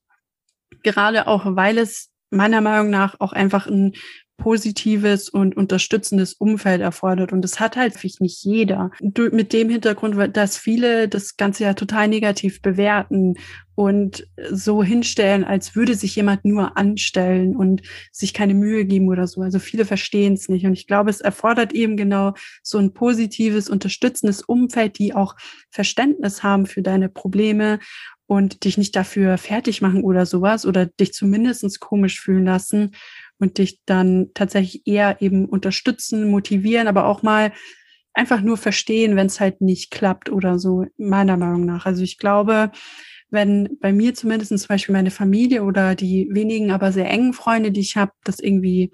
gerade 0.81 1.27
auch, 1.27 1.45
weil 1.55 1.77
es 1.77 2.09
meiner 2.29 2.61
Meinung 2.61 2.89
nach 2.89 3.19
auch 3.19 3.33
einfach 3.33 3.67
ein 3.67 3.93
positives 4.37 5.29
und 5.29 5.55
unterstützendes 5.55 6.33
Umfeld 6.33 6.81
erfordert. 6.81 7.31
Und 7.31 7.43
das 7.43 7.59
hat 7.59 7.77
halt 7.77 8.03
nicht 8.19 8.43
jeder. 8.43 8.89
Mit 8.99 9.53
dem 9.53 9.69
Hintergrund, 9.69 10.35
dass 10.35 10.57
viele 10.57 11.07
das 11.07 11.37
Ganze 11.37 11.63
ja 11.65 11.75
total 11.75 12.07
negativ 12.07 12.61
bewerten 12.61 13.35
und 13.75 14.27
so 14.51 14.83
hinstellen, 14.83 15.43
als 15.43 15.75
würde 15.75 15.95
sich 15.95 16.15
jemand 16.15 16.45
nur 16.45 16.77
anstellen 16.77 17.55
und 17.55 17.83
sich 18.11 18.33
keine 18.33 18.53
Mühe 18.55 18.85
geben 18.85 19.07
oder 19.07 19.27
so. 19.27 19.41
Also 19.41 19.59
viele 19.59 19.85
verstehen 19.85 20.33
es 20.33 20.49
nicht. 20.49 20.65
Und 20.65 20.73
ich 20.73 20.87
glaube, 20.87 21.11
es 21.11 21.21
erfordert 21.21 21.71
eben 21.71 21.95
genau 21.95 22.33
so 22.63 22.79
ein 22.79 22.93
positives, 22.93 23.69
unterstützendes 23.69 24.41
Umfeld, 24.41 24.97
die 24.97 25.13
auch 25.13 25.35
Verständnis 25.69 26.43
haben 26.43 26.65
für 26.65 26.81
deine 26.81 27.07
Probleme 27.07 27.79
und 28.27 28.63
dich 28.63 28.77
nicht 28.77 28.95
dafür 28.95 29.37
fertig 29.37 29.81
machen 29.81 30.03
oder 30.03 30.25
sowas 30.25 30.65
oder 30.65 30.85
dich 30.85 31.13
zumindestens 31.13 31.79
komisch 31.79 32.19
fühlen 32.19 32.45
lassen 32.45 32.91
und 33.39 33.57
dich 33.57 33.79
dann 33.85 34.27
tatsächlich 34.33 34.87
eher 34.87 35.21
eben 35.21 35.45
unterstützen, 35.45 36.29
motivieren, 36.29 36.87
aber 36.87 37.05
auch 37.05 37.23
mal 37.23 37.51
einfach 38.13 38.41
nur 38.41 38.57
verstehen, 38.57 39.15
wenn 39.15 39.27
es 39.27 39.39
halt 39.39 39.61
nicht 39.61 39.91
klappt 39.91 40.29
oder 40.29 40.59
so, 40.59 40.85
meiner 40.97 41.37
Meinung 41.37 41.65
nach. 41.65 41.85
Also 41.85 42.03
ich 42.03 42.17
glaube, 42.17 42.71
wenn 43.29 43.77
bei 43.81 43.91
mir 43.91 44.13
zumindest 44.13 44.57
zum 44.57 44.67
Beispiel 44.67 44.93
meine 44.93 45.11
Familie 45.11 45.63
oder 45.63 45.95
die 45.95 46.29
wenigen, 46.31 46.71
aber 46.71 46.91
sehr 46.91 47.09
engen 47.09 47.33
Freunde, 47.33 47.71
die 47.71 47.81
ich 47.81 47.97
habe, 47.97 48.11
das 48.23 48.39
irgendwie 48.39 48.91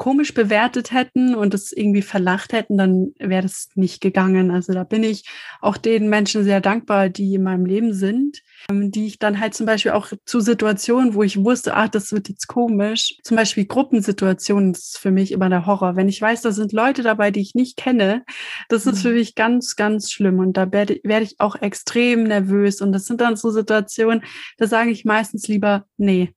komisch 0.00 0.32
bewertet 0.32 0.92
hätten 0.92 1.34
und 1.34 1.52
es 1.52 1.72
irgendwie 1.72 2.00
verlacht 2.00 2.54
hätten, 2.54 2.78
dann 2.78 3.12
wäre 3.18 3.42
das 3.42 3.68
nicht 3.74 4.00
gegangen. 4.00 4.50
Also 4.50 4.72
da 4.72 4.82
bin 4.82 5.04
ich 5.04 5.28
auch 5.60 5.76
den 5.76 6.08
Menschen 6.08 6.42
sehr 6.42 6.62
dankbar, 6.62 7.10
die 7.10 7.34
in 7.34 7.42
meinem 7.42 7.66
Leben 7.66 7.92
sind, 7.92 8.40
ähm, 8.70 8.90
die 8.90 9.06
ich 9.06 9.18
dann 9.18 9.38
halt 9.38 9.52
zum 9.52 9.66
Beispiel 9.66 9.92
auch 9.92 10.10
zu 10.24 10.40
Situationen, 10.40 11.12
wo 11.12 11.22
ich 11.22 11.44
wusste, 11.44 11.74
ach, 11.74 11.88
das 11.88 12.12
wird 12.12 12.30
jetzt 12.30 12.46
komisch, 12.46 13.18
zum 13.22 13.36
Beispiel 13.36 13.66
Gruppensituationen, 13.66 14.72
das 14.72 14.84
ist 14.84 14.98
für 14.98 15.10
mich 15.10 15.32
immer 15.32 15.50
der 15.50 15.66
Horror. 15.66 15.96
Wenn 15.96 16.08
ich 16.08 16.22
weiß, 16.22 16.40
da 16.40 16.50
sind 16.50 16.72
Leute 16.72 17.02
dabei, 17.02 17.30
die 17.30 17.42
ich 17.42 17.54
nicht 17.54 17.76
kenne, 17.76 18.24
das 18.70 18.86
ist 18.86 19.02
für 19.02 19.10
mhm. 19.10 19.16
mich 19.16 19.34
ganz, 19.34 19.76
ganz 19.76 20.10
schlimm 20.10 20.38
und 20.38 20.56
da 20.56 20.72
werde, 20.72 20.98
werde 21.04 21.26
ich 21.26 21.38
auch 21.40 21.56
extrem 21.60 22.22
nervös 22.22 22.80
und 22.80 22.92
das 22.92 23.04
sind 23.04 23.20
dann 23.20 23.36
so 23.36 23.50
Situationen, 23.50 24.24
da 24.56 24.66
sage 24.66 24.92
ich 24.92 25.04
meistens 25.04 25.46
lieber, 25.46 25.84
nee, 25.98 26.32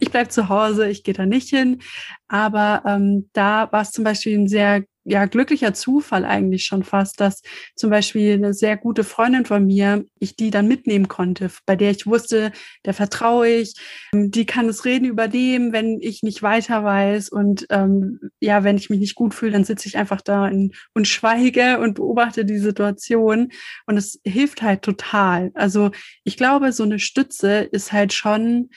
ich 0.00 0.10
bleib 0.10 0.32
zu 0.32 0.48
Hause, 0.48 0.88
ich 0.88 1.04
gehe 1.04 1.14
da 1.14 1.26
nicht 1.26 1.48
hin. 1.48 1.80
Aber 2.28 2.82
ähm, 2.86 3.28
da 3.32 3.70
war 3.72 3.82
es 3.82 3.90
zum 3.90 4.04
Beispiel 4.04 4.38
ein 4.38 4.48
sehr 4.48 4.84
ja, 5.04 5.24
glücklicher 5.24 5.72
Zufall 5.72 6.24
eigentlich 6.24 6.64
schon 6.64 6.84
fast, 6.84 7.20
dass 7.20 7.42
zum 7.74 7.90
Beispiel 7.90 8.34
eine 8.34 8.52
sehr 8.52 8.76
gute 8.76 9.02
Freundin 9.02 9.46
von 9.46 9.66
mir, 9.66 10.04
ich 10.18 10.36
die 10.36 10.50
dann 10.50 10.68
mitnehmen 10.68 11.08
konnte, 11.08 11.50
bei 11.64 11.74
der 11.74 11.90
ich 11.90 12.06
wusste, 12.06 12.52
der 12.84 12.92
vertraue 12.92 13.48
ich, 13.48 13.74
die 14.12 14.44
kann 14.44 14.68
es 14.68 14.84
reden 14.84 15.06
über 15.06 15.26
dem, 15.26 15.72
wenn 15.72 15.98
ich 16.00 16.22
nicht 16.22 16.42
weiter 16.42 16.84
weiß 16.84 17.30
und 17.30 17.66
ähm, 17.70 18.20
ja, 18.40 18.62
wenn 18.62 18.76
ich 18.76 18.90
mich 18.90 19.00
nicht 19.00 19.14
gut 19.14 19.34
fühle, 19.34 19.52
dann 19.52 19.64
sitze 19.64 19.88
ich 19.88 19.96
einfach 19.96 20.20
da 20.20 20.46
in, 20.46 20.72
und 20.94 21.08
schweige 21.08 21.80
und 21.80 21.94
beobachte 21.94 22.44
die 22.44 22.58
Situation 22.58 23.48
und 23.86 23.96
es 23.96 24.20
hilft 24.24 24.60
halt 24.60 24.82
total. 24.82 25.50
Also 25.54 25.90
ich 26.24 26.36
glaube, 26.36 26.72
so 26.72 26.82
eine 26.82 26.98
Stütze 26.98 27.60
ist 27.60 27.92
halt 27.92 28.12
schon 28.12 28.68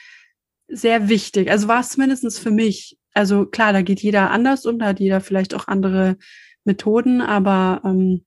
sehr 0.67 1.09
wichtig. 1.09 1.49
Also 1.51 1.67
war 1.67 1.81
es 1.81 1.89
zumindest 1.89 2.39
für 2.39 2.51
mich. 2.51 2.97
Also 3.13 3.45
klar, 3.45 3.73
da 3.73 3.81
geht 3.81 4.01
jeder 4.01 4.31
anders 4.31 4.65
um, 4.65 4.79
da 4.79 4.87
hat 4.87 4.99
jeder 4.99 5.21
vielleicht 5.21 5.53
auch 5.53 5.67
andere 5.67 6.17
Methoden, 6.63 7.21
aber 7.21 7.81
ähm, 7.85 8.25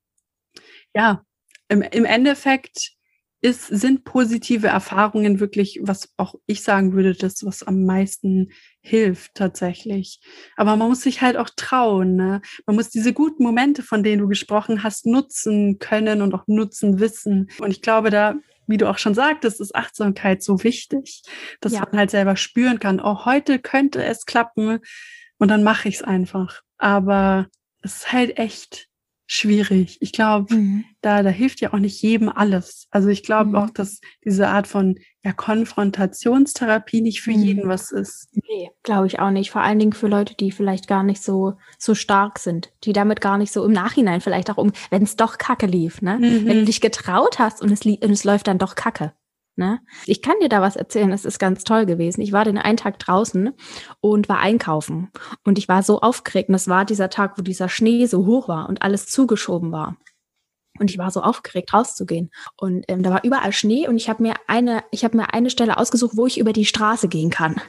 ja, 0.95 1.23
im, 1.69 1.83
im 1.83 2.05
Endeffekt 2.05 2.97
ist, 3.41 3.67
sind 3.67 4.05
positive 4.05 4.67
Erfahrungen 4.67 5.41
wirklich, 5.41 5.79
was 5.83 6.13
auch 6.17 6.35
ich 6.47 6.63
sagen 6.63 6.95
würde, 6.95 7.15
das, 7.15 7.45
was 7.45 7.63
am 7.63 7.85
meisten 7.85 8.51
hilft 8.81 9.35
tatsächlich. 9.35 10.21
Aber 10.57 10.77
man 10.77 10.89
muss 10.89 11.03
sich 11.03 11.21
halt 11.21 11.37
auch 11.37 11.51
trauen. 11.55 12.17
Ne? 12.17 12.41
Man 12.67 12.77
muss 12.77 12.91
diese 12.91 13.13
guten 13.13 13.43
Momente, 13.43 13.83
von 13.83 14.03
denen 14.03 14.23
du 14.23 14.29
gesprochen 14.29 14.83
hast, 14.83 15.07
nutzen 15.07 15.79
können 15.79 16.23
und 16.23 16.35
auch 16.35 16.45
nutzen 16.47 16.99
wissen. 16.99 17.51
Und 17.59 17.71
ich 17.71 17.83
glaube, 17.83 18.11
da 18.11 18.37
wie 18.67 18.77
du 18.77 18.89
auch 18.89 18.99
schon 18.99 19.15
sagtest, 19.15 19.61
ist 19.61 19.75
Achtsamkeit 19.75 20.43
so 20.43 20.63
wichtig, 20.65 21.23
dass 21.61 21.73
ja. 21.73 21.81
man 21.81 21.99
halt 21.99 22.11
selber 22.11 22.37
spüren 22.37 22.79
kann, 22.79 23.01
oh, 23.01 23.25
heute 23.25 23.59
könnte 23.59 24.05
es 24.05 24.27
klappen 24.27 24.81
und 25.39 25.49
dann 25.49 25.63
mache 25.63 25.89
ich 25.89 25.97
es 25.97 26.03
einfach. 26.03 26.63
Aber 26.79 27.47
es 27.83 27.97
ist 27.97 28.13
halt 28.13 28.39
echt 28.39 28.89
schwierig. 29.27 29.99
Ich 30.01 30.13
glaube, 30.13 30.55
mhm. 30.55 30.85
da, 31.01 31.23
da 31.23 31.31
hilft 31.31 31.61
ja 31.61 31.73
auch 31.73 31.79
nicht 31.79 32.01
jedem 32.01 32.29
alles. 32.29 32.87
Also 32.91 33.09
ich 33.09 33.23
glaube 33.23 33.51
mhm. 33.51 33.57
auch, 33.57 33.71
dass 33.71 34.01
diese 34.25 34.49
Art 34.49 34.67
von 34.67 34.99
ja, 35.25 35.33
Konfrontationstherapie 35.33 37.01
nicht 37.01 37.21
für 37.21 37.33
mhm. 37.33 37.43
jeden 37.43 37.69
was 37.69 37.91
ist. 37.91 38.29
Nee, 38.33 38.71
glaube 38.85 39.09
ich 39.09 39.19
auch 39.19 39.31
nicht. 39.31 39.51
Vor 39.51 39.63
allen 39.63 39.79
Dingen 39.79 39.93
für 39.93 40.07
Leute, 40.07 40.35
die 40.37 40.53
vielleicht 40.53 40.87
gar 40.87 41.03
nicht 41.03 41.23
so, 41.23 41.55
so 41.79 41.95
stark 41.95 42.39
sind, 42.39 42.73
die 42.85 42.93
damit 42.93 43.21
gar 43.21 43.37
nicht 43.37 43.53
so 43.53 43.65
im 43.65 43.73
Nachhinein 43.73 44.21
vielleicht 44.21 44.51
auch 44.51 44.59
um, 44.59 44.73
wenn 44.91 45.03
es 45.03 45.17
doch 45.17 45.39
Kacke 45.39 45.67
lief, 45.67 46.01
ne? 46.01 46.19
Wenn 46.21 46.47
du 46.47 46.61
mhm. 46.61 46.67
dich 46.67 46.81
getraut 46.81 47.39
hast 47.41 47.61
und 47.61 47.73
es, 47.73 47.85
und 47.85 48.11
es 48.11 48.25
läuft 48.25 48.47
dann 48.47 48.59
doch 48.59 48.77
Kacke. 48.77 49.13
Ne? 49.57 49.81
Ich 50.05 50.21
kann 50.21 50.35
dir 50.41 50.51
da 50.51 50.61
was 50.61 50.77
erzählen, 50.77 51.11
das 51.11 51.25
ist 51.25 51.39
ganz 51.39 51.65
toll 51.65 51.87
gewesen. 51.87 52.21
Ich 52.21 52.33
war 52.33 52.45
den 52.45 52.59
einen 52.59 52.77
Tag 52.77 52.99
draußen 52.99 53.55
und 54.01 54.29
war 54.29 54.39
einkaufen. 54.39 55.11
Und 55.45 55.59
ich 55.59 55.67
war 55.67 55.83
so 55.83 56.01
aufgeregt. 56.01 56.51
Und 56.51 56.53
das 56.53 56.69
war 56.69 56.85
dieser 56.85 57.09
Tag, 57.09 57.39
wo 57.39 57.43
dieser 57.43 57.71
Schnee 57.71 58.05
so 58.07 58.27
hoch 58.27 58.49
war 58.49 58.69
und 58.69 58.83
alles 58.83 59.07
zugeschoben 59.07 59.73
war. 59.73 59.97
Und 60.79 60.91
ich 60.91 60.99
war 60.99 61.11
so 61.11 61.23
aufgeregt, 61.23 61.73
rauszugehen. 61.73 62.31
Und 62.57 62.85
ähm, 62.89 63.03
da 63.03 63.11
war 63.11 63.25
überall 63.25 63.53
Schnee 63.53 63.89
und 63.89 63.97
ich 63.97 64.11
habe 64.11 64.23
mir 64.23 64.35
eine, 64.47 64.85
ich 64.91 65.05
habe 65.05 65.17
mir 65.17 65.33
eine 65.33 65.49
Stelle 65.49 65.79
ausgesucht, 65.79 66.17
wo 66.17 66.27
ich 66.27 66.39
über 66.39 66.53
die 66.53 66.67
Straße 66.67 67.09
gehen 67.09 67.31
kann. 67.31 67.61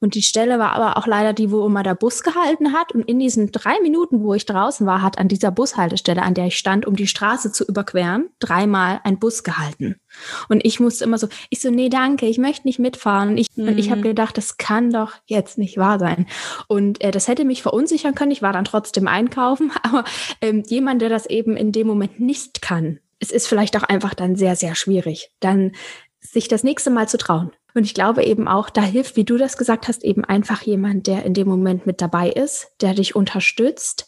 Und 0.00 0.14
die 0.14 0.22
Stelle 0.22 0.58
war 0.58 0.72
aber 0.72 0.96
auch 0.96 1.06
leider 1.06 1.32
die, 1.32 1.50
wo 1.50 1.64
immer 1.66 1.82
der 1.82 1.94
Bus 1.94 2.22
gehalten 2.22 2.72
hat. 2.72 2.92
Und 2.92 3.02
in 3.02 3.18
diesen 3.18 3.52
drei 3.52 3.78
Minuten, 3.82 4.22
wo 4.22 4.34
ich 4.34 4.46
draußen 4.46 4.86
war, 4.86 5.02
hat 5.02 5.18
an 5.18 5.28
dieser 5.28 5.50
Bushaltestelle, 5.50 6.22
an 6.22 6.34
der 6.34 6.46
ich 6.46 6.56
stand, 6.56 6.86
um 6.86 6.96
die 6.96 7.06
Straße 7.06 7.52
zu 7.52 7.64
überqueren, 7.64 8.30
dreimal 8.38 9.00
ein 9.04 9.18
Bus 9.18 9.44
gehalten. 9.44 10.00
Und 10.48 10.64
ich 10.64 10.80
musste 10.80 11.04
immer 11.04 11.18
so, 11.18 11.28
ich 11.50 11.60
so, 11.60 11.70
nee, 11.70 11.90
danke, 11.90 12.26
ich 12.26 12.38
möchte 12.38 12.66
nicht 12.66 12.78
mitfahren. 12.78 13.30
Und 13.30 13.38
ich, 13.38 13.48
mhm. 13.54 13.76
ich 13.76 13.90
habe 13.90 14.00
gedacht, 14.00 14.36
das 14.36 14.56
kann 14.56 14.90
doch 14.90 15.12
jetzt 15.26 15.58
nicht 15.58 15.76
wahr 15.76 15.98
sein. 15.98 16.26
Und 16.66 17.02
äh, 17.02 17.10
das 17.10 17.28
hätte 17.28 17.44
mich 17.44 17.62
verunsichern 17.62 18.14
können. 18.14 18.32
Ich 18.32 18.42
war 18.42 18.52
dann 18.52 18.64
trotzdem 18.64 19.06
einkaufen. 19.06 19.70
Aber 19.82 20.04
ähm, 20.40 20.62
jemand, 20.66 21.02
der 21.02 21.10
das 21.10 21.26
eben 21.26 21.56
in 21.56 21.72
dem 21.72 21.86
Moment 21.86 22.20
nicht 22.20 22.62
kann, 22.62 23.00
es 23.18 23.30
ist 23.30 23.46
vielleicht 23.46 23.76
auch 23.76 23.82
einfach 23.82 24.14
dann 24.14 24.34
sehr, 24.34 24.56
sehr 24.56 24.74
schwierig, 24.74 25.30
dann 25.40 25.72
sich 26.20 26.48
das 26.48 26.64
nächste 26.64 26.90
Mal 26.90 27.08
zu 27.08 27.18
trauen. 27.18 27.52
Und 27.74 27.84
ich 27.84 27.94
glaube 27.94 28.24
eben 28.24 28.48
auch, 28.48 28.70
da 28.70 28.82
hilft, 28.82 29.16
wie 29.16 29.24
du 29.24 29.36
das 29.36 29.56
gesagt 29.56 29.88
hast, 29.88 30.04
eben 30.04 30.24
einfach 30.24 30.62
jemand, 30.62 31.06
der 31.06 31.24
in 31.24 31.34
dem 31.34 31.48
Moment 31.48 31.86
mit 31.86 32.00
dabei 32.00 32.30
ist, 32.30 32.72
der 32.80 32.94
dich 32.94 33.14
unterstützt 33.14 34.06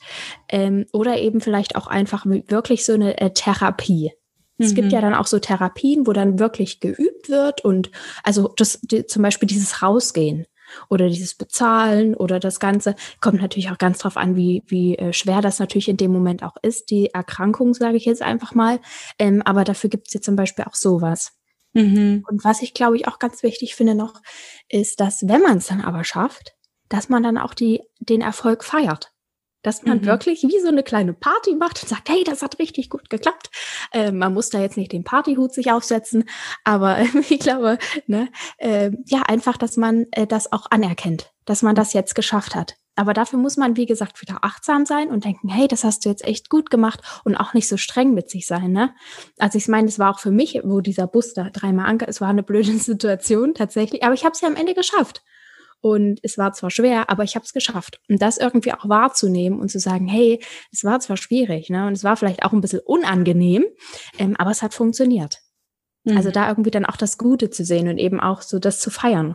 ähm, 0.48 0.87
oder 0.92 1.18
eben 1.18 1.40
vielleicht 1.40 1.77
auch 1.77 1.87
einfach 1.87 2.25
wirklich 2.27 2.85
so 2.85 2.94
eine 2.94 3.20
äh, 3.20 3.31
Therapie. 3.31 4.12
Mhm. 4.59 4.66
Es 4.66 4.75
gibt 4.75 4.88
mhm. 4.88 4.92
ja 4.92 5.01
dann 5.01 5.14
auch 5.14 5.27
so 5.27 5.38
Therapien, 5.38 6.07
wo 6.07 6.12
dann 6.12 6.38
wirklich 6.38 6.81
geübt 6.81 7.29
wird 7.29 7.64
und 7.64 7.90
also 8.22 8.53
das 8.57 8.81
die, 8.83 9.07
zum 9.07 9.22
Beispiel 9.22 9.46
dieses 9.46 9.83
Rausgehen 9.83 10.46
oder 10.88 11.09
dieses 11.09 11.35
Bezahlen 11.35 12.14
oder 12.14 12.40
das 12.40 12.61
Ganze 12.61 12.94
kommt 13.20 13.40
natürlich 13.40 13.70
auch 13.70 13.79
ganz 13.79 13.98
drauf 13.98 14.16
an, 14.16 14.37
wie, 14.37 14.62
wie 14.66 14.96
äh, 14.96 15.12
schwer 15.12 15.40
das 15.40 15.59
natürlich 15.59 15.88
in 15.88 15.96
dem 15.96 16.12
Moment 16.12 16.42
auch 16.42 16.57
ist, 16.62 16.90
die 16.90 17.11
Erkrankung, 17.12 17.75
sage 17.75 17.96
ich 17.96 18.05
jetzt 18.05 18.22
einfach 18.22 18.55
mal. 18.55 18.81
Ähm, 19.18 19.42
aber 19.42 19.64
dafür 19.64 19.90
gibt 19.90 20.09
es 20.09 20.14
ja 20.14 20.20
zum 20.20 20.37
Beispiel 20.37 20.64
auch 20.64 20.75
sowas. 20.75 21.33
Mhm. 21.73 22.25
Und 22.29 22.45
was 22.45 22.63
ich, 22.63 22.75
glaube 22.75 22.97
ich, 22.97 23.09
auch 23.09 23.19
ganz 23.19 23.43
wichtig 23.43 23.75
finde 23.75 23.95
noch, 23.95 24.21
ist, 24.69 25.01
dass 25.01 25.29
wenn 25.29 25.43
man 25.43 25.59
es 25.59 25.69
dann 25.69 25.81
aber 25.81 26.05
schafft, 26.05 26.55
dass 26.89 27.09
man 27.09 27.23
dann 27.23 27.39
auch 27.39 27.55
die, 27.55 27.83
den 28.01 28.21
Erfolg 28.21 28.65
feiert. 28.65 29.13
Dass 29.63 29.85
man 29.85 29.99
mhm. 29.99 30.07
wirklich 30.07 30.43
wie 30.43 30.61
so 30.61 30.69
eine 30.69 30.83
kleine 30.83 31.15
Party 31.15 31.55
macht 31.55 31.81
und 31.83 31.89
sagt, 31.89 32.09
hey, 32.09 32.25
das 32.25 32.43
hat 32.43 32.59
richtig 32.59 32.91
gut 32.91 33.09
geklappt. 33.09 33.49
Äh, 33.93 34.11
man 34.11 34.35
muss 34.35 34.51
da 34.51 34.61
jetzt 34.61 34.77
nicht 34.77 34.93
den 34.93 35.05
Partyhut 35.05 35.55
sich 35.55 35.71
aufsetzen, 35.71 36.25
aber 36.65 36.99
ich 37.31 37.39
glaube, 37.39 37.79
ne, 38.07 38.29
äh, 38.59 38.91
ja, 39.07 39.23
einfach, 39.23 39.57
dass 39.57 39.77
man 39.77 40.07
äh, 40.11 40.27
das 40.27 40.53
auch 40.53 40.67
anerkennt, 40.71 41.33
dass 41.45 41.63
man 41.63 41.77
das 41.77 41.93
jetzt 41.93 42.15
geschafft 42.15 42.57
hat. 42.57 42.77
Aber 42.94 43.14
dafür 43.14 43.38
muss 43.38 43.57
man, 43.57 43.76
wie 43.76 43.87
gesagt, 43.87 44.20
wieder 44.20 44.38
achtsam 44.42 44.85
sein 44.85 45.09
und 45.09 45.24
denken, 45.24 45.48
hey, 45.48 45.66
das 45.66 45.83
hast 45.83 46.05
du 46.05 46.11
jetzt 46.11 46.24
echt 46.24 46.50
gut 46.50 46.70
gemacht 46.70 47.00
und 47.24 47.37
auch 47.37 47.55
nicht 47.55 47.66
so 47.66 47.78
streng 47.78 48.12
mit 48.12 48.28
sich 48.28 48.46
sein. 48.46 48.72
Ne? 48.72 48.94
Also 49.38 49.57
ich 49.57 49.66
meine, 49.68 49.88
es 49.88 49.98
war 49.98 50.11
auch 50.11 50.18
für 50.18 50.31
mich, 50.31 50.61
wo 50.62 50.81
dieser 50.81 51.07
Bus 51.07 51.33
da 51.33 51.48
dreimal 51.50 51.87
anker, 51.87 52.09
es 52.09 52.20
war 52.20 52.28
eine 52.28 52.42
blöde 52.42 52.72
Situation 52.78 53.55
tatsächlich, 53.55 54.02
aber 54.02 54.14
ich 54.14 54.24
habe 54.24 54.33
es 54.33 54.40
ja 54.40 54.48
am 54.48 54.57
Ende 54.57 54.74
geschafft. 54.74 55.22
Und 55.81 56.20
es 56.22 56.38
war 56.38 56.52
zwar 56.52 56.70
schwer, 56.70 57.11
aber 57.11 57.24
ich 57.24 57.35
habe 57.35 57.44
es 57.44 57.52
geschafft. 57.52 58.00
Und 58.09 58.22
das 58.22 58.38
irgendwie 58.38 58.72
auch 58.72 58.88
wahrzunehmen 58.88 59.59
und 59.59 59.68
zu 59.68 59.81
sagen, 59.81 60.07
hey, 60.07 60.40
es 60.70 60.85
war 60.85 61.00
zwar 61.00 61.16
schwierig, 61.16 61.70
ne? 61.70 61.88
Und 61.88 61.94
es 61.94 62.05
war 62.05 62.16
vielleicht 62.16 62.44
auch 62.44 62.52
ein 62.52 62.61
bisschen 62.61 62.78
unangenehm, 62.87 63.64
ähm, 64.16 64.37
aber 64.38 64.52
es 64.52 64.62
hat 64.62 64.74
funktioniert. 64.74 65.40
Also 66.05 66.12
mhm. 66.12 66.16
Also 66.18 66.31
da 66.31 66.48
irgendwie 66.48 66.70
dann 66.70 66.87
auch 66.87 66.96
das 66.96 67.18
Gute 67.18 67.50
zu 67.50 67.64
sehen 67.64 67.88
und 67.88 67.98
eben 67.98 68.20
auch 68.20 68.42
so 68.42 68.61
das 68.61 68.78
zu 68.78 68.90
feiern. 68.90 69.35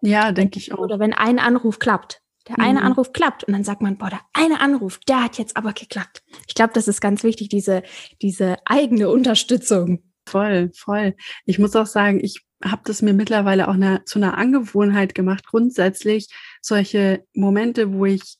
Ja, 0.00 0.32
denke 0.32 0.58
ich 0.58 0.72
auch. 0.72 0.78
Oder 0.78 0.98
wenn 0.98 1.12
ein 1.12 1.38
Anruf 1.38 1.78
klappt, 1.78 2.21
der 2.48 2.58
eine 2.58 2.80
mhm. 2.80 2.86
Anruf 2.86 3.12
klappt 3.12 3.44
und 3.44 3.52
dann 3.52 3.64
sagt 3.64 3.82
man, 3.82 3.96
boah, 3.98 4.10
der 4.10 4.20
eine 4.32 4.60
Anruf, 4.60 4.98
der 5.08 5.24
hat 5.24 5.38
jetzt 5.38 5.56
aber 5.56 5.72
geklappt. 5.72 6.22
Ich 6.46 6.54
glaube, 6.54 6.72
das 6.74 6.88
ist 6.88 7.00
ganz 7.00 7.22
wichtig, 7.22 7.48
diese, 7.48 7.82
diese 8.20 8.56
eigene 8.64 9.08
Unterstützung. 9.10 10.02
Voll, 10.26 10.70
voll. 10.74 11.14
Ich 11.46 11.58
muss 11.58 11.76
auch 11.76 11.86
sagen, 11.86 12.20
ich 12.22 12.44
habe 12.64 12.82
das 12.84 13.02
mir 13.02 13.12
mittlerweile 13.12 13.68
auch 13.68 13.74
eine, 13.74 14.04
zu 14.04 14.18
einer 14.18 14.38
Angewohnheit 14.38 15.14
gemacht, 15.14 15.46
grundsätzlich 15.46 16.28
solche 16.60 17.24
Momente, 17.34 17.92
wo 17.92 18.06
ich 18.06 18.38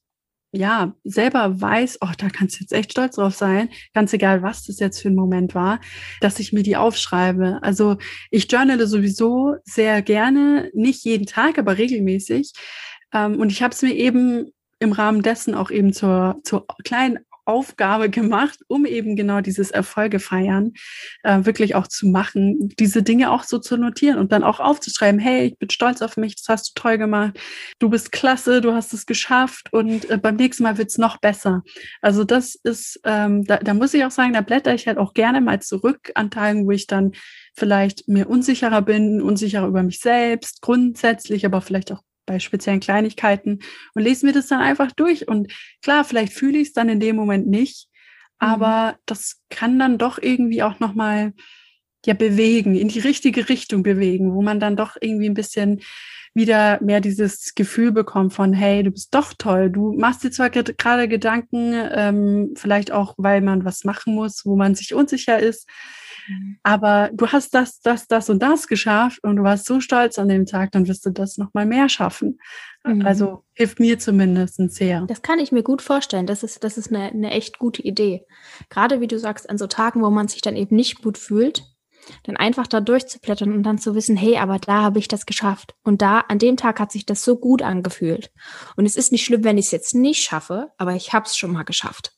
ja 0.52 0.94
selber 1.02 1.60
weiß, 1.60 1.98
oh, 2.02 2.12
da 2.18 2.28
kannst 2.28 2.56
du 2.56 2.60
jetzt 2.60 2.72
echt 2.72 2.92
stolz 2.92 3.16
drauf 3.16 3.34
sein, 3.34 3.70
ganz 3.94 4.12
egal, 4.12 4.42
was 4.42 4.64
das 4.64 4.78
jetzt 4.78 5.00
für 5.00 5.08
ein 5.08 5.14
Moment 5.14 5.54
war, 5.54 5.80
dass 6.20 6.38
ich 6.38 6.52
mir 6.52 6.62
die 6.62 6.76
aufschreibe. 6.76 7.58
Also 7.62 7.96
ich 8.30 8.52
journale 8.52 8.86
sowieso 8.86 9.56
sehr 9.64 10.02
gerne, 10.02 10.70
nicht 10.74 11.04
jeden 11.04 11.26
Tag, 11.26 11.58
aber 11.58 11.78
regelmäßig. 11.78 12.52
Ähm, 13.12 13.38
und 13.40 13.51
ich 13.51 13.62
habe 13.62 13.75
es 13.75 13.83
mir 13.83 13.94
eben 13.94 14.53
im 14.79 14.92
Rahmen 14.92 15.22
dessen 15.22 15.55
auch 15.55 15.70
eben 15.70 15.92
zur, 15.92 16.40
zur 16.42 16.66
kleinen 16.85 17.20
Aufgabe 17.44 18.09
gemacht, 18.09 18.61
um 18.68 18.87
eben 18.87 19.16
genau 19.16 19.40
dieses 19.40 19.70
Erfolge 19.70 20.20
feiern 20.20 20.75
äh, 21.25 21.44
wirklich 21.44 21.75
auch 21.75 21.88
zu 21.88 22.07
machen, 22.07 22.68
diese 22.79 23.03
Dinge 23.03 23.33
auch 23.33 23.42
so 23.42 23.59
zu 23.59 23.77
notieren 23.77 24.18
und 24.18 24.31
dann 24.31 24.44
auch 24.44 24.61
aufzuschreiben, 24.61 25.18
hey, 25.20 25.46
ich 25.46 25.59
bin 25.59 25.68
stolz 25.70 26.03
auf 26.03 26.16
mich, 26.16 26.37
das 26.37 26.48
hast 26.48 26.68
du 26.68 26.81
toll 26.81 26.98
gemacht, 26.98 27.38
du 27.81 27.90
bist 27.90 28.12
klasse, 28.12 28.61
du 28.61 28.72
hast 28.75 28.92
es 28.92 29.07
geschafft 29.07 29.72
und 29.72 30.09
äh, 30.09 30.18
beim 30.18 30.37
nächsten 30.37 30.62
Mal 30.62 30.79
wird's 30.79 30.98
noch 30.98 31.18
besser. 31.18 31.62
Also 32.01 32.22
das 32.22 32.55
ist, 32.55 33.01
ähm, 33.05 33.44
da, 33.44 33.57
da 33.57 33.75
muss 33.75 33.94
ich 33.94 34.05
auch 34.05 34.11
sagen, 34.12 34.35
da 34.35 34.40
blätter 34.40 34.75
ich 34.75 34.87
halt 34.87 34.98
auch 34.98 35.12
gerne 35.12 35.40
mal 35.40 35.61
zurück 35.61 36.12
an 36.14 36.31
Tagen, 36.31 36.66
wo 36.66 36.70
ich 36.70 36.87
dann 36.87 37.12
vielleicht 37.55 38.09
mir 38.09 38.29
unsicherer 38.29 38.83
bin, 38.83 39.20
unsicherer 39.20 39.66
über 39.66 39.83
mich 39.83 39.98
selbst, 39.98 40.62
grundsätzlich, 40.62 41.44
aber 41.44 41.61
vielleicht 41.61 41.90
auch 41.90 42.03
bei 42.26 42.38
speziellen 42.38 42.80
Kleinigkeiten 42.80 43.61
und 43.94 44.02
lese 44.02 44.26
mir 44.26 44.32
das 44.32 44.48
dann 44.48 44.61
einfach 44.61 44.92
durch. 44.92 45.28
Und 45.28 45.52
klar, 45.82 46.04
vielleicht 46.04 46.32
fühle 46.32 46.58
ich 46.58 46.68
es 46.68 46.72
dann 46.72 46.88
in 46.88 47.00
dem 47.00 47.16
Moment 47.16 47.46
nicht, 47.46 47.88
mhm. 48.40 48.48
aber 48.48 48.96
das 49.06 49.40
kann 49.50 49.78
dann 49.78 49.98
doch 49.98 50.18
irgendwie 50.20 50.62
auch 50.62 50.80
nochmal 50.80 51.32
ja 52.04 52.14
bewegen, 52.14 52.74
in 52.74 52.88
die 52.88 52.98
richtige 52.98 53.48
Richtung 53.48 53.82
bewegen, 53.82 54.35
wo 54.35 54.42
man 54.42 54.58
dann 54.58 54.76
doch 54.76 54.96
irgendwie 55.00 55.28
ein 55.28 55.35
bisschen 55.35 55.80
wieder 56.35 56.82
mehr 56.82 57.00
dieses 57.00 57.54
Gefühl 57.54 57.92
bekommt 57.92 58.32
von, 58.32 58.52
hey, 58.52 58.82
du 58.82 58.90
bist 58.90 59.14
doch 59.14 59.35
toll. 59.37 59.70
Du 59.70 59.92
machst 59.92 60.24
dir 60.24 60.30
zwar 60.30 60.50
gerade 60.50 61.08
Gedanken, 61.08 61.74
ähm, 61.92 62.54
vielleicht 62.56 62.90
auch, 62.90 63.14
weil 63.18 63.42
man 63.42 63.64
was 63.64 63.85
machen 63.85 64.14
muss, 64.14 64.46
wo 64.46 64.56
man 64.56 64.74
sich 64.74 64.94
unsicher 64.94 65.38
ist, 65.38 65.68
Mhm. 66.28 66.58
Aber 66.62 67.11
du 67.12 67.26
hast 67.28 67.54
das, 67.54 67.80
das, 67.80 68.06
das 68.06 68.30
und 68.30 68.42
das 68.42 68.68
geschafft 68.68 69.22
und 69.22 69.37
du 69.37 69.42
warst 69.42 69.66
so 69.66 69.80
stolz 69.80 70.18
an 70.18 70.28
dem 70.28 70.46
Tag, 70.46 70.72
dann 70.72 70.87
wirst 70.88 71.04
du 71.06 71.11
das 71.11 71.38
nochmal 71.38 71.66
mehr 71.66 71.88
schaffen. 71.88 72.38
Mhm. 72.85 73.04
Also 73.04 73.44
hilft 73.54 73.80
mir 73.80 73.98
zumindest 73.98 74.56
sehr. 74.72 75.02
Das 75.06 75.22
kann 75.22 75.38
ich 75.38 75.52
mir 75.52 75.62
gut 75.62 75.82
vorstellen. 75.82 76.26
Das 76.26 76.42
ist, 76.42 76.64
das 76.64 76.78
ist 76.78 76.92
eine, 76.92 77.11
eine 77.11 77.30
echt 77.30 77.58
gute 77.58 77.82
Idee. 77.82 78.24
Gerade 78.70 79.00
wie 79.00 79.08
du 79.08 79.18
sagst, 79.18 79.48
an 79.48 79.58
so 79.58 79.66
Tagen, 79.66 80.02
wo 80.02 80.11
man 80.11 80.28
sich 80.28 80.40
dann 80.40 80.56
eben 80.56 80.76
nicht 80.76 81.02
gut 81.02 81.18
fühlt, 81.18 81.64
dann 82.24 82.37
einfach 82.37 82.66
da 82.66 82.80
durchzublättern 82.80 83.52
und 83.52 83.62
dann 83.62 83.78
zu 83.78 83.94
wissen, 83.94 84.16
hey, 84.16 84.37
aber 84.38 84.58
da 84.58 84.82
habe 84.82 84.98
ich 84.98 85.08
das 85.08 85.26
geschafft. 85.26 85.74
Und 85.82 86.02
da, 86.02 86.20
an 86.20 86.38
dem 86.38 86.56
Tag 86.56 86.80
hat 86.80 86.92
sich 86.92 87.06
das 87.06 87.24
so 87.24 87.37
gut 87.37 87.62
angefühlt. 87.62 88.32
Und 88.76 88.87
es 88.87 88.96
ist 88.96 89.12
nicht 89.12 89.24
schlimm, 89.24 89.44
wenn 89.44 89.58
ich 89.58 89.66
es 89.66 89.72
jetzt 89.72 89.94
nicht 89.94 90.22
schaffe, 90.22 90.72
aber 90.78 90.94
ich 90.94 91.12
habe 91.12 91.26
es 91.26 91.37
schon 91.37 91.52
mal 91.52 91.64
geschafft. 91.64 92.12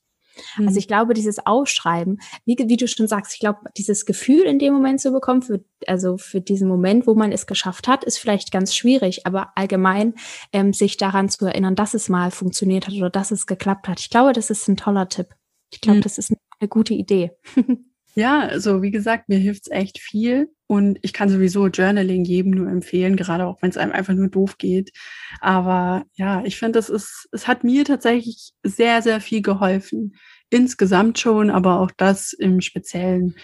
Mhm. 0.56 0.68
Also 0.68 0.78
ich 0.78 0.88
glaube, 0.88 1.14
dieses 1.14 1.44
Aufschreiben, 1.44 2.20
wie, 2.44 2.56
wie 2.58 2.76
du 2.76 2.88
schon 2.88 3.08
sagst, 3.08 3.34
ich 3.34 3.40
glaube, 3.40 3.60
dieses 3.76 4.06
Gefühl 4.06 4.42
in 4.42 4.58
dem 4.58 4.74
Moment 4.74 5.00
zu 5.00 5.12
bekommen, 5.12 5.42
für, 5.42 5.64
also 5.86 6.16
für 6.16 6.40
diesen 6.40 6.68
Moment, 6.68 7.06
wo 7.06 7.14
man 7.14 7.32
es 7.32 7.46
geschafft 7.46 7.88
hat, 7.88 8.04
ist 8.04 8.18
vielleicht 8.18 8.50
ganz 8.50 8.74
schwierig, 8.74 9.26
aber 9.26 9.52
allgemein 9.56 10.14
ähm, 10.52 10.72
sich 10.72 10.96
daran 10.96 11.28
zu 11.28 11.46
erinnern, 11.46 11.74
dass 11.74 11.94
es 11.94 12.08
mal 12.08 12.30
funktioniert 12.30 12.86
hat 12.86 12.94
oder 12.94 13.10
dass 13.10 13.30
es 13.30 13.46
geklappt 13.46 13.88
hat. 13.88 14.00
Ich 14.00 14.10
glaube, 14.10 14.32
das 14.32 14.50
ist 14.50 14.68
ein 14.68 14.76
toller 14.76 15.08
Tipp. 15.08 15.28
Ich 15.70 15.80
glaube, 15.80 15.98
mhm. 15.98 16.02
das 16.02 16.18
ist 16.18 16.32
eine 16.60 16.68
gute 16.68 16.94
Idee. 16.94 17.32
Ja, 18.16 18.40
also 18.40 18.80
wie 18.82 18.92
gesagt, 18.92 19.28
mir 19.28 19.38
hilft's 19.38 19.70
echt 19.70 19.98
viel 19.98 20.48
und 20.68 20.98
ich 21.02 21.12
kann 21.12 21.28
sowieso 21.28 21.66
Journaling 21.66 22.24
jedem 22.24 22.52
nur 22.52 22.68
empfehlen, 22.68 23.16
gerade 23.16 23.46
auch 23.46 23.60
wenn 23.60 23.70
es 23.70 23.76
einem 23.76 23.92
einfach 23.92 24.14
nur 24.14 24.28
doof 24.28 24.56
geht. 24.56 24.92
Aber 25.40 26.04
ja, 26.14 26.44
ich 26.44 26.56
finde, 26.56 26.78
es 26.78 26.88
ist, 26.88 27.28
es 27.32 27.48
hat 27.48 27.64
mir 27.64 27.84
tatsächlich 27.84 28.52
sehr, 28.62 29.02
sehr 29.02 29.20
viel 29.20 29.42
geholfen. 29.42 30.14
Insgesamt 30.50 31.18
schon, 31.18 31.50
aber 31.50 31.80
auch 31.80 31.90
das 31.96 32.32
im 32.32 32.60
Speziellen. 32.60 33.34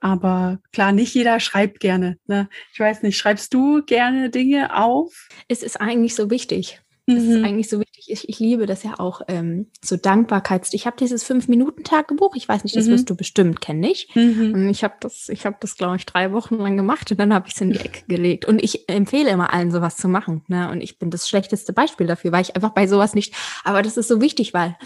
Aber 0.00 0.58
klar, 0.72 0.92
nicht 0.92 1.14
jeder 1.14 1.38
schreibt 1.38 1.78
gerne. 1.78 2.16
Ne? 2.26 2.48
Ich 2.72 2.80
weiß 2.80 3.02
nicht, 3.02 3.16
schreibst 3.16 3.54
du 3.54 3.82
gerne 3.84 4.30
Dinge 4.30 4.76
auf? 4.76 5.28
Es 5.46 5.62
ist 5.62 5.80
eigentlich 5.80 6.14
so 6.14 6.30
wichtig. 6.30 6.80
Es 7.06 7.22
ist 7.22 7.38
mhm. 7.38 7.44
eigentlich 7.44 7.68
so 7.68 7.78
wichtig 7.78 7.89
Ich, 8.06 8.28
ich 8.28 8.38
liebe 8.38 8.66
das 8.66 8.82
ja 8.82 8.98
auch, 8.98 9.22
ähm, 9.28 9.70
so 9.82 9.96
Dankbarkeits. 9.96 10.72
Ich 10.72 10.86
habe 10.86 10.96
dieses 10.96 11.24
Fünf-Minuten-Tagebuch, 11.24 12.34
ich 12.34 12.48
weiß 12.48 12.64
nicht, 12.64 12.76
das 12.76 12.86
mhm. 12.86 12.92
wirst 12.92 13.10
du 13.10 13.14
bestimmt 13.14 13.60
kennen, 13.60 13.80
nicht? 13.80 14.14
Mhm. 14.16 14.54
Und 14.54 14.68
ich 14.68 14.84
habe 14.84 14.94
das, 15.00 15.28
ich 15.28 15.46
habe 15.46 15.56
das, 15.60 15.76
glaube 15.76 15.96
ich, 15.96 16.06
drei 16.06 16.32
Wochen 16.32 16.56
lang 16.56 16.76
gemacht 16.76 17.10
und 17.10 17.18
dann 17.18 17.34
habe 17.34 17.48
ich 17.48 17.54
es 17.54 17.60
in 17.60 17.70
die 17.72 17.80
Ecke 17.80 18.04
gelegt. 18.06 18.44
Und 18.44 18.62
ich 18.62 18.88
empfehle 18.88 19.30
immer 19.30 19.52
allen, 19.52 19.70
sowas 19.70 19.96
zu 19.96 20.08
machen. 20.08 20.42
Ne? 20.48 20.70
Und 20.70 20.80
ich 20.80 20.98
bin 20.98 21.10
das 21.10 21.28
schlechteste 21.28 21.72
Beispiel 21.72 22.06
dafür, 22.06 22.32
weil 22.32 22.42
ich 22.42 22.56
einfach 22.56 22.70
bei 22.70 22.86
sowas 22.86 23.14
nicht, 23.14 23.34
aber 23.64 23.82
das 23.82 23.96
ist 23.96 24.08
so 24.08 24.20
wichtig, 24.20 24.54
weil 24.54 24.76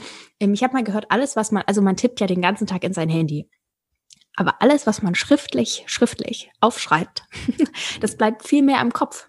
ähm, 0.40 0.54
ich 0.54 0.62
habe 0.62 0.74
mal 0.74 0.84
gehört, 0.84 1.10
alles, 1.10 1.36
was 1.36 1.52
man, 1.52 1.62
also 1.66 1.82
man 1.82 1.96
tippt 1.96 2.20
ja 2.20 2.26
den 2.26 2.42
ganzen 2.42 2.66
Tag 2.66 2.84
in 2.84 2.92
sein 2.92 3.08
Handy. 3.08 3.48
Aber 4.36 4.60
alles, 4.60 4.86
was 4.86 5.02
man 5.02 5.14
schriftlich, 5.14 5.84
schriftlich 5.86 6.50
aufschreibt, 6.60 7.24
das 8.00 8.16
bleibt 8.16 8.46
viel 8.46 8.62
mehr 8.62 8.80
im 8.80 8.92
Kopf. 8.92 9.28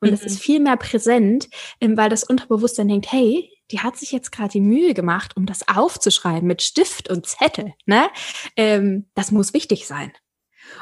Und 0.00 0.12
es 0.12 0.20
mhm. 0.20 0.26
ist 0.26 0.38
viel 0.40 0.60
mehr 0.60 0.76
präsent, 0.76 1.48
ähm, 1.80 1.96
weil 1.96 2.08
das 2.08 2.24
Unterbewusstsein 2.24 2.88
denkt, 2.88 3.10
hey, 3.12 3.50
die 3.70 3.80
hat 3.80 3.96
sich 3.96 4.12
jetzt 4.12 4.32
gerade 4.32 4.50
die 4.50 4.60
Mühe 4.60 4.94
gemacht, 4.94 5.36
um 5.36 5.46
das 5.46 5.68
aufzuschreiben 5.68 6.46
mit 6.46 6.62
Stift 6.62 7.10
und 7.10 7.26
Zettel. 7.26 7.74
Ne? 7.84 8.08
Ähm, 8.56 9.06
das 9.14 9.32
muss 9.32 9.54
wichtig 9.54 9.86
sein. 9.86 10.12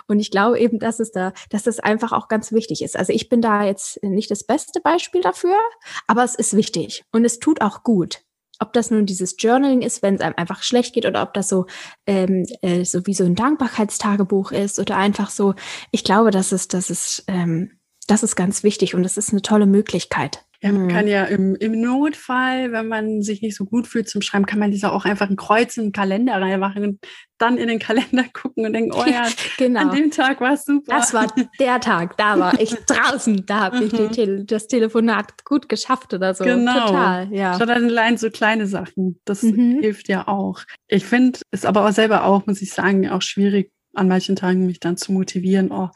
Und 0.07 0.21
ich 0.21 0.31
glaube 0.31 0.59
eben, 0.59 0.79
dass 0.79 1.01
es 1.01 1.13
da, 1.13 1.33
dass 1.51 1.65
das 1.65 1.81
einfach 1.81 2.13
auch 2.13 2.29
ganz 2.29 2.53
wichtig 2.53 2.83
ist. 2.83 2.97
Also 2.97 3.13
ich 3.13 3.29
bin 3.29 3.41
da 3.41 3.65
jetzt 3.65 4.03
nicht 4.03 4.31
das 4.31 4.45
beste 4.45 4.81
Beispiel 4.81 5.21
dafür, 5.21 5.59
aber 6.07 6.25
es 6.25 6.35
ist 6.35 6.57
wichtig 6.57 7.05
und 7.13 7.25
es 7.25 7.39
tut 7.39 7.61
auch 7.61 7.83
gut. 7.83 8.23
Ob 8.61 8.73
das 8.73 8.91
nun 8.91 9.05
dieses 9.05 9.35
Journaling 9.39 9.83
ist, 9.83 10.03
wenn 10.03 10.15
es 10.15 10.21
einem 10.21 10.37
einfach 10.37 10.63
schlecht 10.63 10.95
geht, 10.95 11.07
oder 11.07 11.23
ob 11.23 11.35
das 11.35 11.49
so 11.49 11.67
ähm, 12.07 12.47
äh, 12.63 12.85
so 12.85 13.05
wie 13.07 13.15
so 13.15 13.25
ein 13.25 13.35
Dankbarkeitstagebuch 13.35 14.53
ist 14.53 14.79
oder 14.79 14.97
einfach 14.97 15.31
so. 15.31 15.55
Ich 15.91 16.05
glaube, 16.05 16.31
dass 16.31 16.53
es, 16.53 16.69
dass 16.69 16.89
es 16.89 17.25
ähm, 17.27 17.79
das 18.07 18.23
ist 18.23 18.37
ganz 18.37 18.63
wichtig 18.63 18.95
und 18.95 19.03
das 19.03 19.17
ist 19.17 19.31
eine 19.31 19.43
tolle 19.43 19.67
Möglichkeit. 19.67 20.45
Ja, 20.65 20.73
man 20.73 20.87
mhm. 20.87 20.89
kann 20.89 21.07
ja 21.07 21.25
im, 21.25 21.55
im 21.57 21.79
Notfall, 21.79 22.73
wenn 22.73 22.89
man 22.89 23.21
sich 23.21 23.43
nicht 23.43 23.55
so 23.55 23.67
gut 23.67 23.87
fühlt 23.87 24.09
zum 24.09 24.23
Schreiben, 24.23 24.47
kann 24.47 24.59
man 24.59 24.71
dieser 24.71 24.95
auch 24.95 25.05
einfach 25.05 25.29
ein 25.29 25.37
Kreuz 25.37 25.77
in 25.77 25.85
den 25.85 25.93
Kalender 25.93 26.41
reinmachen 26.41 26.83
und 26.85 27.01
dann 27.37 27.59
in 27.59 27.69
den 27.69 27.79
Kalender 27.81 28.25
gucken 28.33 28.65
und 28.65 28.73
denken, 28.73 28.93
oh 28.95 29.05
ja, 29.05 29.29
genau. 29.59 29.81
an 29.81 29.91
dem 29.95 30.11
Tag 30.11 30.41
war 30.41 30.55
es 30.55 30.65
super. 30.65 30.97
Das 30.97 31.13
war 31.13 31.27
der 31.61 31.81
Tag, 31.81 32.17
da 32.17 32.39
war 32.39 32.59
ich 32.59 32.75
draußen, 32.87 33.45
da 33.45 33.61
habe 33.61 33.85
ich 33.85 33.93
mhm. 33.93 34.13
Tele 34.13 34.45
das 34.47 34.67
Telefonat 34.67 35.45
gut 35.45 35.69
geschafft 35.69 36.15
oder 36.15 36.33
so. 36.33 36.45
Genau. 36.45 36.87
Total, 36.87 37.31
ja. 37.31 37.55
Statt 37.57 37.69
allein 37.69 38.17
so 38.17 38.31
kleine 38.31 38.67
Sachen, 38.67 39.21
das 39.27 39.43
mhm. 39.43 39.81
hilft 39.83 40.09
ja 40.09 40.29
auch. 40.29 40.63
Ich 40.89 41.05
finde 41.05 41.41
es 41.51 41.67
aber 41.67 41.87
auch 41.87 41.93
selber 41.93 42.25
auch, 42.25 42.47
muss 42.47 42.63
ich 42.63 42.73
sagen, 42.73 43.11
auch 43.11 43.21
schwierig, 43.21 43.71
an 43.95 44.09
manchen 44.09 44.37
Tagen 44.37 44.67
mich 44.67 44.81
dann 44.81 44.97
zu 44.97 45.13
motivieren, 45.13 45.71
oh, 45.71 45.91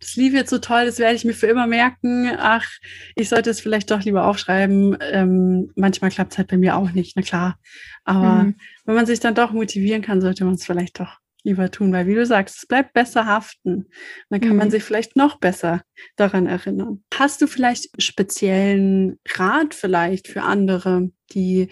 das 0.00 0.16
lief 0.16 0.34
jetzt 0.34 0.50
so 0.50 0.58
toll, 0.58 0.86
das 0.86 0.98
werde 0.98 1.14
ich 1.14 1.24
mir 1.24 1.34
für 1.34 1.46
immer 1.46 1.66
merken. 1.66 2.30
Ach, 2.36 2.66
ich 3.14 3.28
sollte 3.28 3.50
es 3.50 3.60
vielleicht 3.60 3.90
doch 3.90 4.02
lieber 4.02 4.26
aufschreiben. 4.26 4.96
Ähm, 5.00 5.70
manchmal 5.76 6.10
klappt 6.10 6.32
es 6.32 6.38
halt 6.38 6.48
bei 6.48 6.56
mir 6.56 6.76
auch 6.76 6.90
nicht, 6.92 7.16
na 7.16 7.22
klar. 7.22 7.58
Aber 8.04 8.44
mhm. 8.44 8.56
wenn 8.84 8.94
man 8.94 9.06
sich 9.06 9.20
dann 9.20 9.34
doch 9.34 9.52
motivieren 9.52 10.02
kann, 10.02 10.20
sollte 10.20 10.44
man 10.44 10.54
es 10.54 10.64
vielleicht 10.64 11.00
doch 11.00 11.18
lieber 11.44 11.70
tun, 11.70 11.92
weil 11.92 12.06
wie 12.06 12.14
du 12.14 12.24
sagst, 12.26 12.56
es 12.56 12.66
bleibt 12.66 12.94
besser 12.94 13.26
haften. 13.26 13.86
Dann 14.30 14.40
kann 14.40 14.52
mhm. 14.52 14.56
man 14.56 14.70
sich 14.70 14.82
vielleicht 14.82 15.14
noch 15.14 15.38
besser 15.38 15.82
daran 16.16 16.46
erinnern. 16.46 17.04
Hast 17.12 17.40
du 17.42 17.46
vielleicht 17.46 18.02
speziellen 18.02 19.18
Rat 19.36 19.74
vielleicht 19.74 20.26
für 20.26 20.42
andere, 20.42 21.10
die 21.32 21.68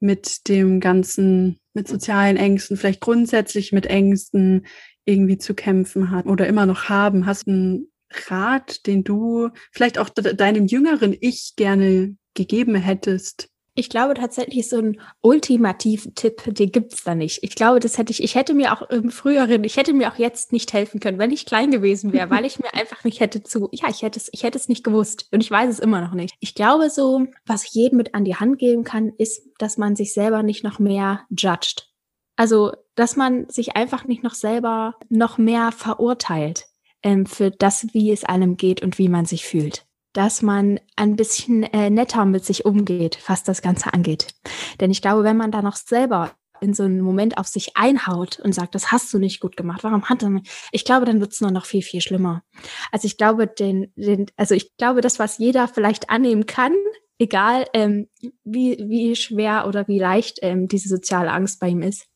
mit 0.00 0.46
dem 0.48 0.78
ganzen, 0.78 1.58
mit 1.72 1.88
sozialen 1.88 2.36
Ängsten, 2.36 2.76
vielleicht 2.76 3.00
grundsätzlich 3.00 3.72
mit 3.72 3.86
Ängsten 3.86 4.66
irgendwie 5.08 5.38
zu 5.38 5.54
kämpfen 5.54 6.10
hat 6.10 6.26
oder 6.26 6.46
immer 6.46 6.66
noch 6.66 6.88
haben? 6.88 7.26
Hast 7.26 7.46
du 7.46 7.50
einen 7.50 7.92
Rat, 8.28 8.86
den 8.86 9.04
du 9.04 9.48
vielleicht 9.72 9.98
auch 9.98 10.08
deinem 10.10 10.66
jüngeren 10.66 11.16
Ich 11.20 11.54
gerne 11.56 12.16
gegeben 12.34 12.74
hättest? 12.74 13.48
Ich 13.74 13.88
glaube 13.88 14.14
tatsächlich, 14.14 14.68
so 14.68 14.78
einen 14.78 15.00
ultimativen 15.20 16.14
Tipp, 16.16 16.42
den 16.46 16.72
gibt's 16.72 17.04
da 17.04 17.14
nicht. 17.14 17.44
Ich 17.44 17.54
glaube, 17.54 17.78
das 17.78 17.96
hätte 17.96 18.10
ich, 18.10 18.22
ich 18.22 18.34
hätte 18.34 18.52
mir 18.52 18.72
auch 18.72 18.82
im 18.90 19.10
früheren, 19.10 19.62
ich 19.62 19.76
hätte 19.76 19.92
mir 19.92 20.12
auch 20.12 20.18
jetzt 20.18 20.52
nicht 20.52 20.72
helfen 20.72 20.98
können, 20.98 21.20
wenn 21.20 21.30
ich 21.30 21.46
klein 21.46 21.70
gewesen 21.70 22.12
wäre, 22.12 22.28
weil 22.28 22.44
ich 22.44 22.58
mir 22.58 22.74
einfach 22.74 23.04
nicht 23.04 23.20
hätte 23.20 23.44
zu, 23.44 23.68
ja, 23.70 23.88
ich 23.88 24.02
hätte 24.02 24.18
es, 24.18 24.28
ich 24.32 24.42
hätte 24.42 24.58
es 24.58 24.68
nicht 24.68 24.82
gewusst 24.82 25.28
und 25.30 25.44
ich 25.44 25.50
weiß 25.50 25.70
es 25.70 25.78
immer 25.78 26.00
noch 26.00 26.12
nicht. 26.12 26.34
Ich 26.40 26.56
glaube 26.56 26.90
so, 26.90 27.26
was 27.46 27.64
ich 27.64 27.70
jedem 27.70 27.98
mit 27.98 28.16
an 28.16 28.24
die 28.24 28.34
Hand 28.34 28.58
geben 28.58 28.82
kann, 28.82 29.12
ist, 29.16 29.48
dass 29.58 29.78
man 29.78 29.94
sich 29.94 30.12
selber 30.12 30.42
nicht 30.42 30.64
noch 30.64 30.80
mehr 30.80 31.20
judged. 31.30 31.88
Also, 32.34 32.72
dass 32.98 33.16
man 33.16 33.48
sich 33.48 33.76
einfach 33.76 34.06
nicht 34.06 34.24
noch 34.24 34.34
selber 34.34 34.96
noch 35.08 35.38
mehr 35.38 35.70
verurteilt 35.70 36.66
ähm, 37.02 37.26
für 37.26 37.50
das, 37.50 37.86
wie 37.92 38.10
es 38.10 38.24
einem 38.24 38.56
geht 38.56 38.82
und 38.82 38.98
wie 38.98 39.08
man 39.08 39.24
sich 39.24 39.44
fühlt. 39.44 39.86
Dass 40.12 40.42
man 40.42 40.80
ein 40.96 41.14
bisschen 41.14 41.62
äh, 41.62 41.90
netter 41.90 42.24
mit 42.24 42.44
sich 42.44 42.64
umgeht, 42.64 43.18
was 43.28 43.44
das 43.44 43.62
Ganze 43.62 43.94
angeht. 43.94 44.34
Denn 44.80 44.90
ich 44.90 45.00
glaube, 45.00 45.22
wenn 45.22 45.36
man 45.36 45.52
da 45.52 45.62
noch 45.62 45.76
selber 45.76 46.32
in 46.60 46.74
so 46.74 46.82
einem 46.82 47.00
Moment 47.00 47.38
auf 47.38 47.46
sich 47.46 47.76
einhaut 47.76 48.40
und 48.40 48.52
sagt, 48.52 48.74
das 48.74 48.90
hast 48.90 49.14
du 49.14 49.20
nicht 49.20 49.38
gut 49.38 49.56
gemacht, 49.56 49.84
warum 49.84 50.08
hat 50.08 50.24
er 50.24 50.30
mich? 50.30 50.50
Ich 50.72 50.84
glaube, 50.84 51.06
dann 51.06 51.20
wird 51.20 51.32
es 51.32 51.40
nur 51.40 51.52
noch 51.52 51.66
viel, 51.66 51.82
viel 51.82 52.00
schlimmer. 52.00 52.42
Also 52.90 53.06
ich 53.06 53.16
glaube, 53.16 53.46
den, 53.46 53.92
den, 53.94 54.26
also 54.36 54.56
ich 54.56 54.76
glaube, 54.76 55.02
das, 55.02 55.20
was 55.20 55.38
jeder 55.38 55.68
vielleicht 55.68 56.10
annehmen 56.10 56.46
kann, 56.46 56.74
egal 57.20 57.66
ähm, 57.74 58.08
wie, 58.42 58.76
wie 58.88 59.14
schwer 59.14 59.68
oder 59.68 59.86
wie 59.86 60.00
leicht 60.00 60.40
ähm, 60.42 60.66
diese 60.66 60.88
soziale 60.88 61.30
Angst 61.30 61.60
bei 61.60 61.68
ihm 61.68 61.82
ist, 61.82 62.08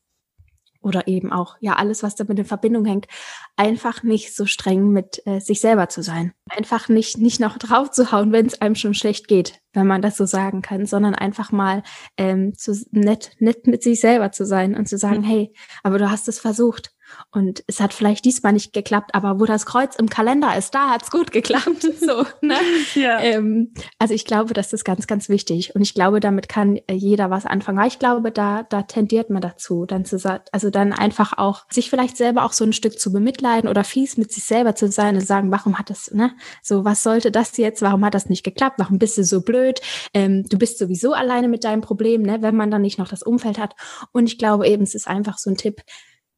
oder 0.83 1.07
eben 1.07 1.31
auch 1.31 1.57
ja 1.59 1.73
alles, 1.73 2.03
was 2.03 2.15
damit 2.15 2.39
in 2.39 2.45
Verbindung 2.45 2.85
hängt, 2.85 3.07
einfach 3.55 4.03
nicht 4.03 4.35
so 4.35 4.45
streng 4.45 4.89
mit 4.89 5.21
äh, 5.25 5.39
sich 5.39 5.59
selber 5.59 5.89
zu 5.89 6.01
sein. 6.01 6.33
Einfach 6.49 6.89
nicht 6.89 7.17
nicht 7.17 7.39
noch 7.39 7.57
drauf 7.57 7.91
zu 7.91 8.11
hauen, 8.11 8.31
wenn 8.31 8.45
es 8.45 8.61
einem 8.61 8.75
schon 8.75 8.93
schlecht 8.93 9.27
geht, 9.27 9.59
wenn 9.73 9.87
man 9.87 10.01
das 10.01 10.17
so 10.17 10.25
sagen 10.25 10.61
kann, 10.61 10.85
sondern 10.85 11.15
einfach 11.15 11.51
mal 11.51 11.83
ähm, 12.17 12.53
zu 12.55 12.73
nett 12.91 13.31
nett 13.39 13.67
mit 13.67 13.83
sich 13.83 13.99
selber 13.99 14.31
zu 14.31 14.45
sein 14.45 14.75
und 14.75 14.87
zu 14.87 14.97
sagen, 14.97 15.21
mhm. 15.21 15.25
hey, 15.25 15.53
aber 15.83 15.97
du 15.97 16.09
hast 16.09 16.27
es 16.27 16.39
versucht 16.39 16.92
und 17.31 17.63
es 17.67 17.79
hat 17.79 17.93
vielleicht 17.93 18.25
diesmal 18.25 18.53
nicht 18.53 18.73
geklappt, 18.73 19.15
aber 19.15 19.39
wo 19.39 19.45
das 19.45 19.65
Kreuz 19.65 19.95
im 19.95 20.09
Kalender 20.09 20.55
ist, 20.55 20.75
da 20.75 20.91
hat's 20.91 21.09
gut 21.09 21.31
geklappt. 21.31 21.81
so, 21.99 22.25
ne? 22.41 22.55
ja. 22.93 23.19
Ähm, 23.19 23.73
also 23.97 24.13
ich 24.13 24.25
glaube, 24.25 24.53
das 24.53 24.71
ist 24.71 24.83
ganz, 24.83 25.07
ganz 25.07 25.29
wichtig. 25.29 25.75
Und 25.75 25.81
ich 25.81 25.93
glaube, 25.93 26.19
damit 26.19 26.47
kann 26.47 26.77
äh, 26.87 26.93
jeder 26.93 27.31
was 27.31 27.45
anfangen. 27.45 27.79
Weil 27.79 27.87
ich 27.87 27.99
glaube, 27.99 28.31
da, 28.31 28.63
da 28.63 28.83
tendiert 28.83 29.29
man 29.29 29.41
dazu, 29.41 29.85
dann 29.85 30.05
zu 30.05 30.19
sagen, 30.19 30.43
also 30.51 30.69
dann 30.69 30.93
einfach 30.93 31.37
auch 31.37 31.65
sich 31.69 31.89
vielleicht 31.89 32.17
selber 32.17 32.45
auch 32.45 32.53
so 32.53 32.63
ein 32.65 32.73
Stück 32.73 32.99
zu 32.99 33.11
bemitleiden 33.11 33.69
oder 33.69 33.83
fies 33.83 34.17
mit 34.17 34.31
sich 34.31 34.43
selber 34.43 34.75
zu 34.75 34.91
sein 34.91 35.15
und 35.15 35.25
sagen, 35.25 35.51
warum 35.51 35.79
hat 35.79 35.89
das, 35.89 36.11
ne? 36.11 36.33
So, 36.61 36.85
was 36.85 37.03
sollte 37.03 37.31
das 37.31 37.57
jetzt? 37.57 37.81
Warum 37.81 38.05
hat 38.05 38.13
das 38.13 38.29
nicht 38.29 38.43
geklappt? 38.43 38.75
Warum 38.77 38.99
bist 38.99 39.17
du 39.17 39.23
so 39.23 39.41
blöd? 39.41 39.81
Ähm, 40.13 40.43
du 40.47 40.57
bist 40.57 40.77
sowieso 40.77 41.13
alleine 41.13 41.47
mit 41.47 41.63
deinem 41.63 41.81
Problem, 41.81 42.21
ne? 42.21 42.41
Wenn 42.41 42.55
man 42.55 42.69
dann 42.69 42.81
nicht 42.83 42.99
noch 42.99 43.07
das 43.07 43.23
Umfeld 43.23 43.57
hat. 43.57 43.75
Und 44.11 44.27
ich 44.27 44.37
glaube 44.37 44.67
eben, 44.67 44.83
es 44.83 44.93
ist 44.93 45.07
einfach 45.07 45.37
so 45.37 45.49
ein 45.49 45.57
Tipp, 45.57 45.81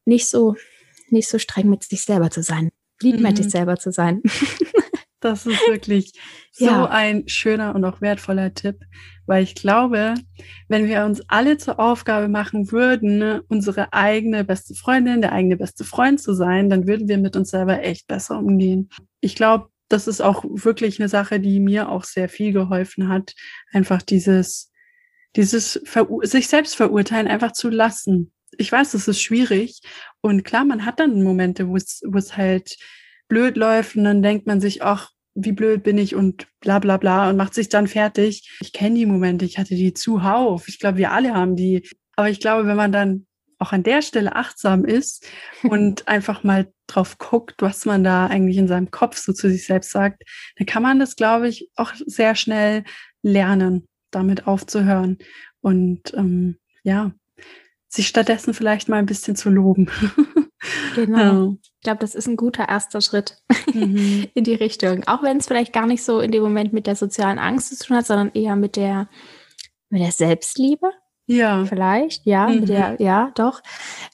nicht 0.06 0.28
so, 0.28 0.56
nicht 1.10 1.28
so 1.28 1.38
streng 1.38 1.68
mit 1.68 1.84
sich 1.84 2.02
selber 2.02 2.30
zu 2.30 2.42
sein. 2.42 2.70
Lieb 3.02 3.20
mit 3.20 3.32
mhm. 3.32 3.42
sich 3.42 3.50
selber 3.50 3.76
zu 3.76 3.92
sein. 3.92 4.22
Das 5.20 5.46
ist 5.46 5.60
wirklich 5.68 6.12
so 6.52 6.66
ja. 6.66 6.88
ein 6.88 7.26
schöner 7.26 7.74
und 7.74 7.84
auch 7.84 8.00
wertvoller 8.00 8.54
Tipp, 8.54 8.76
weil 9.26 9.42
ich 9.42 9.54
glaube, 9.54 10.14
wenn 10.68 10.86
wir 10.86 11.04
uns 11.04 11.22
alle 11.28 11.56
zur 11.56 11.80
Aufgabe 11.80 12.28
machen 12.28 12.70
würden, 12.70 13.40
unsere 13.48 13.92
eigene 13.92 14.44
beste 14.44 14.74
Freundin, 14.74 15.22
der 15.22 15.32
eigene 15.32 15.56
beste 15.56 15.84
Freund 15.84 16.20
zu 16.20 16.34
sein, 16.34 16.70
dann 16.70 16.86
würden 16.86 17.08
wir 17.08 17.18
mit 17.18 17.34
uns 17.34 17.50
selber 17.50 17.82
echt 17.82 18.06
besser 18.06 18.38
umgehen. 18.38 18.90
Ich 19.20 19.34
glaube, 19.34 19.68
das 19.88 20.06
ist 20.06 20.20
auch 20.20 20.44
wirklich 20.46 21.00
eine 21.00 21.08
Sache, 21.08 21.40
die 21.40 21.60
mir 21.60 21.88
auch 21.88 22.04
sehr 22.04 22.28
viel 22.28 22.52
geholfen 22.52 23.08
hat, 23.08 23.34
einfach 23.72 24.02
dieses, 24.02 24.70
dieses 25.34 25.80
sich 26.22 26.48
selbst 26.48 26.76
verurteilen 26.76 27.26
einfach 27.26 27.52
zu 27.52 27.70
lassen 27.70 28.32
ich 28.56 28.70
weiß, 28.70 28.92
das 28.92 29.08
ist 29.08 29.20
schwierig. 29.20 29.80
Und 30.20 30.44
klar, 30.44 30.64
man 30.64 30.84
hat 30.84 31.00
dann 31.00 31.22
Momente, 31.22 31.68
wo 31.68 31.76
es, 31.76 32.02
wo 32.06 32.18
es 32.18 32.36
halt 32.36 32.76
blöd 33.28 33.56
läuft 33.56 33.96
und 33.96 34.04
dann 34.04 34.22
denkt 34.22 34.46
man 34.46 34.60
sich, 34.60 34.82
ach, 34.82 35.10
wie 35.34 35.52
blöd 35.52 35.82
bin 35.82 35.98
ich 35.98 36.14
und 36.14 36.46
bla 36.60 36.78
bla 36.78 36.96
bla 36.96 37.28
und 37.28 37.36
macht 37.36 37.54
sich 37.54 37.68
dann 37.68 37.86
fertig. 37.86 38.56
Ich 38.60 38.72
kenne 38.72 38.96
die 38.96 39.06
Momente, 39.06 39.44
ich 39.44 39.58
hatte 39.58 39.74
die 39.74 39.92
zuhauf. 39.92 40.68
Ich 40.68 40.78
glaube, 40.78 40.98
wir 40.98 41.12
alle 41.12 41.34
haben 41.34 41.56
die. 41.56 41.88
Aber 42.16 42.30
ich 42.30 42.40
glaube, 42.40 42.66
wenn 42.66 42.76
man 42.76 42.92
dann 42.92 43.26
auch 43.58 43.72
an 43.72 43.82
der 43.82 44.02
Stelle 44.02 44.34
achtsam 44.34 44.84
ist 44.84 45.26
und 45.62 46.08
einfach 46.08 46.42
mal 46.42 46.72
drauf 46.86 47.18
guckt, 47.18 47.56
was 47.60 47.84
man 47.84 48.02
da 48.02 48.26
eigentlich 48.26 48.56
in 48.56 48.68
seinem 48.68 48.90
Kopf 48.90 49.18
so 49.18 49.32
zu 49.32 49.50
sich 49.50 49.66
selbst 49.66 49.90
sagt, 49.90 50.22
dann 50.56 50.66
kann 50.66 50.82
man 50.82 50.98
das, 50.98 51.16
glaube 51.16 51.48
ich, 51.48 51.70
auch 51.76 51.92
sehr 51.94 52.34
schnell 52.34 52.84
lernen, 53.22 53.86
damit 54.10 54.46
aufzuhören. 54.46 55.18
Und 55.60 56.14
ähm, 56.14 56.58
ja, 56.82 57.12
sich 57.88 58.08
stattdessen 58.08 58.54
vielleicht 58.54 58.88
mal 58.88 58.98
ein 58.98 59.06
bisschen 59.06 59.36
zu 59.36 59.50
loben. 59.50 59.90
Genau. 60.94 61.18
Ja. 61.18 61.56
Ich 61.62 61.82
glaube, 61.82 61.98
das 62.00 62.14
ist 62.14 62.26
ein 62.26 62.36
guter 62.36 62.68
erster 62.68 63.00
Schritt 63.00 63.36
mhm. 63.72 64.26
in 64.34 64.44
die 64.44 64.54
Richtung. 64.54 65.04
Auch 65.06 65.22
wenn 65.22 65.36
es 65.36 65.46
vielleicht 65.46 65.72
gar 65.72 65.86
nicht 65.86 66.02
so 66.02 66.20
in 66.20 66.32
dem 66.32 66.42
Moment 66.42 66.72
mit 66.72 66.86
der 66.86 66.96
sozialen 66.96 67.38
Angst 67.38 67.78
zu 67.78 67.86
tun 67.86 67.96
hat, 67.96 68.06
sondern 68.06 68.32
eher 68.32 68.56
mit 68.56 68.76
der, 68.76 69.08
mit 69.90 70.02
der 70.02 70.12
Selbstliebe. 70.12 70.90
Ja. 71.28 71.64
Vielleicht, 71.64 72.24
ja, 72.24 72.46
mhm. 72.46 72.66
der, 72.66 72.96
ja, 73.00 73.32
doch. 73.34 73.60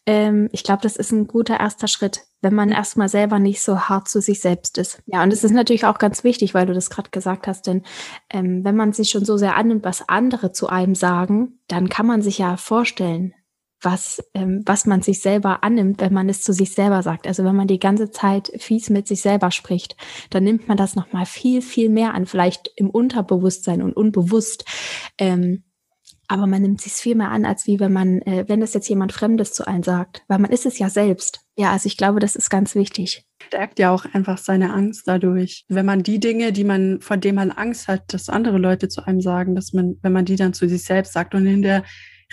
Ähm, 0.07 0.49
ich 0.53 0.65
glaube, 0.65 0.83
das 0.83 0.97
ist 0.97 1.13
ein 1.13 1.27
guter 1.27 1.61
erster 1.61 1.87
Schritt, 1.87 2.23
wenn 2.41 2.55
man 2.55 2.71
erstmal 2.71 3.09
selber 3.09 3.39
nicht 3.39 3.61
so 3.61 3.81
hart 3.81 4.09
zu 4.09 4.23
sich 4.23 4.41
selbst 4.41 4.79
ist. 4.79 5.03
Ja, 5.05 5.23
und 5.23 5.31
es 5.31 5.45
ist 5.45 5.53
natürlich 5.53 5.85
auch 5.85 5.99
ganz 5.99 6.25
wichtig, 6.25 6.55
weil 6.55 6.65
du 6.65 6.73
das 6.73 6.89
gerade 6.89 7.11
gesagt 7.11 7.47
hast, 7.47 7.67
denn 7.67 7.83
ähm, 8.31 8.65
wenn 8.65 8.77
man 8.77 8.95
sich 8.95 9.11
schon 9.11 9.27
so 9.27 9.37
sehr 9.37 9.57
annimmt, 9.57 9.85
was 9.85 10.09
andere 10.09 10.53
zu 10.53 10.69
einem 10.69 10.95
sagen, 10.95 11.61
dann 11.69 11.91
kann 11.91 12.07
man 12.07 12.23
sich 12.23 12.39
ja 12.39 12.57
vorstellen, 12.57 13.35
was, 13.83 14.23
ähm, 14.35 14.63
was 14.67 14.87
man 14.87 15.03
sich 15.03 15.21
selber 15.21 15.63
annimmt, 15.65 16.01
wenn 16.01 16.13
man 16.13 16.29
es 16.29 16.43
zu 16.43 16.53
sich 16.53 16.73
selber 16.75 17.03
sagt. 17.03 17.27
Also 17.27 17.45
wenn 17.45 17.57
man 17.57 17.67
die 17.67 17.81
ganze 17.81 18.11
Zeit 18.11 18.53
fies 18.59 18.91
mit 18.91 19.07
sich 19.07 19.21
selber 19.23 19.51
spricht, 19.51 19.97
dann 20.31 20.45
nimmt 20.45 20.69
man 20.69 20.77
das 20.77 20.97
nochmal 20.97 21.27
viel, 21.27 21.63
viel 21.63 21.89
mehr 21.89 22.15
an, 22.15 22.27
vielleicht 22.27 22.71
im 22.77 22.91
Unterbewusstsein 22.91 23.83
und 23.83 23.97
unbewusst. 23.97 24.65
Ähm, 25.19 25.65
aber 26.29 26.47
man 26.47 26.63
nimmt 26.63 26.81
sich 26.81 26.93
viel 26.93 27.15
mehr 27.15 27.31
an, 27.31 27.45
als 27.45 27.67
wie 27.67 27.79
wenn 27.79 27.93
man, 27.93 28.23
äh, 28.23 28.45
wenn 28.49 28.61
das 28.61 28.73
jetzt 28.73 28.89
jemand 28.89 29.13
Fremdes 29.13 29.53
zu 29.53 29.67
einem 29.67 29.83
sagt, 29.83 30.23
weil 30.29 30.39
man 30.39 30.51
ist 30.51 30.65
es 30.65 30.79
ja 30.79 30.89
selbst. 30.89 31.41
Ja, 31.57 31.73
also 31.73 31.87
ich 31.87 31.99
glaube, 31.99 32.21
das 32.21 32.37
ist 32.37 32.49
ganz 32.49 32.75
wichtig. 32.75 33.27
Stärkt 33.43 33.79
ja 33.79 33.93
auch 33.93 34.07
einfach 34.15 34.39
seine 34.39 34.73
Angst 34.73 35.03
dadurch. 35.07 35.67
Wenn 35.69 35.85
man 35.85 36.03
die 36.03 36.21
Dinge, 36.21 36.53
die 36.53 36.65
man, 36.65 37.03
vor 37.03 37.19
denen 37.19 37.37
man 37.37 37.51
Angst 37.51 37.87
hat, 37.87 38.15
dass 38.15 38.31
andere 38.31 38.57
Leute 38.57 38.89
zu 38.89 39.07
einem 39.07 39.21
sagen, 39.21 39.55
dass 39.55 39.75
man, 39.75 39.97
wenn 40.01 40.13
man 40.13 40.25
die 40.25 40.37
dann 40.37 40.55
zu 40.55 40.67
sich 40.69 40.85
selbst 40.85 41.13
sagt 41.13 41.35
und 41.35 41.47
in 41.47 41.61
der 41.61 41.85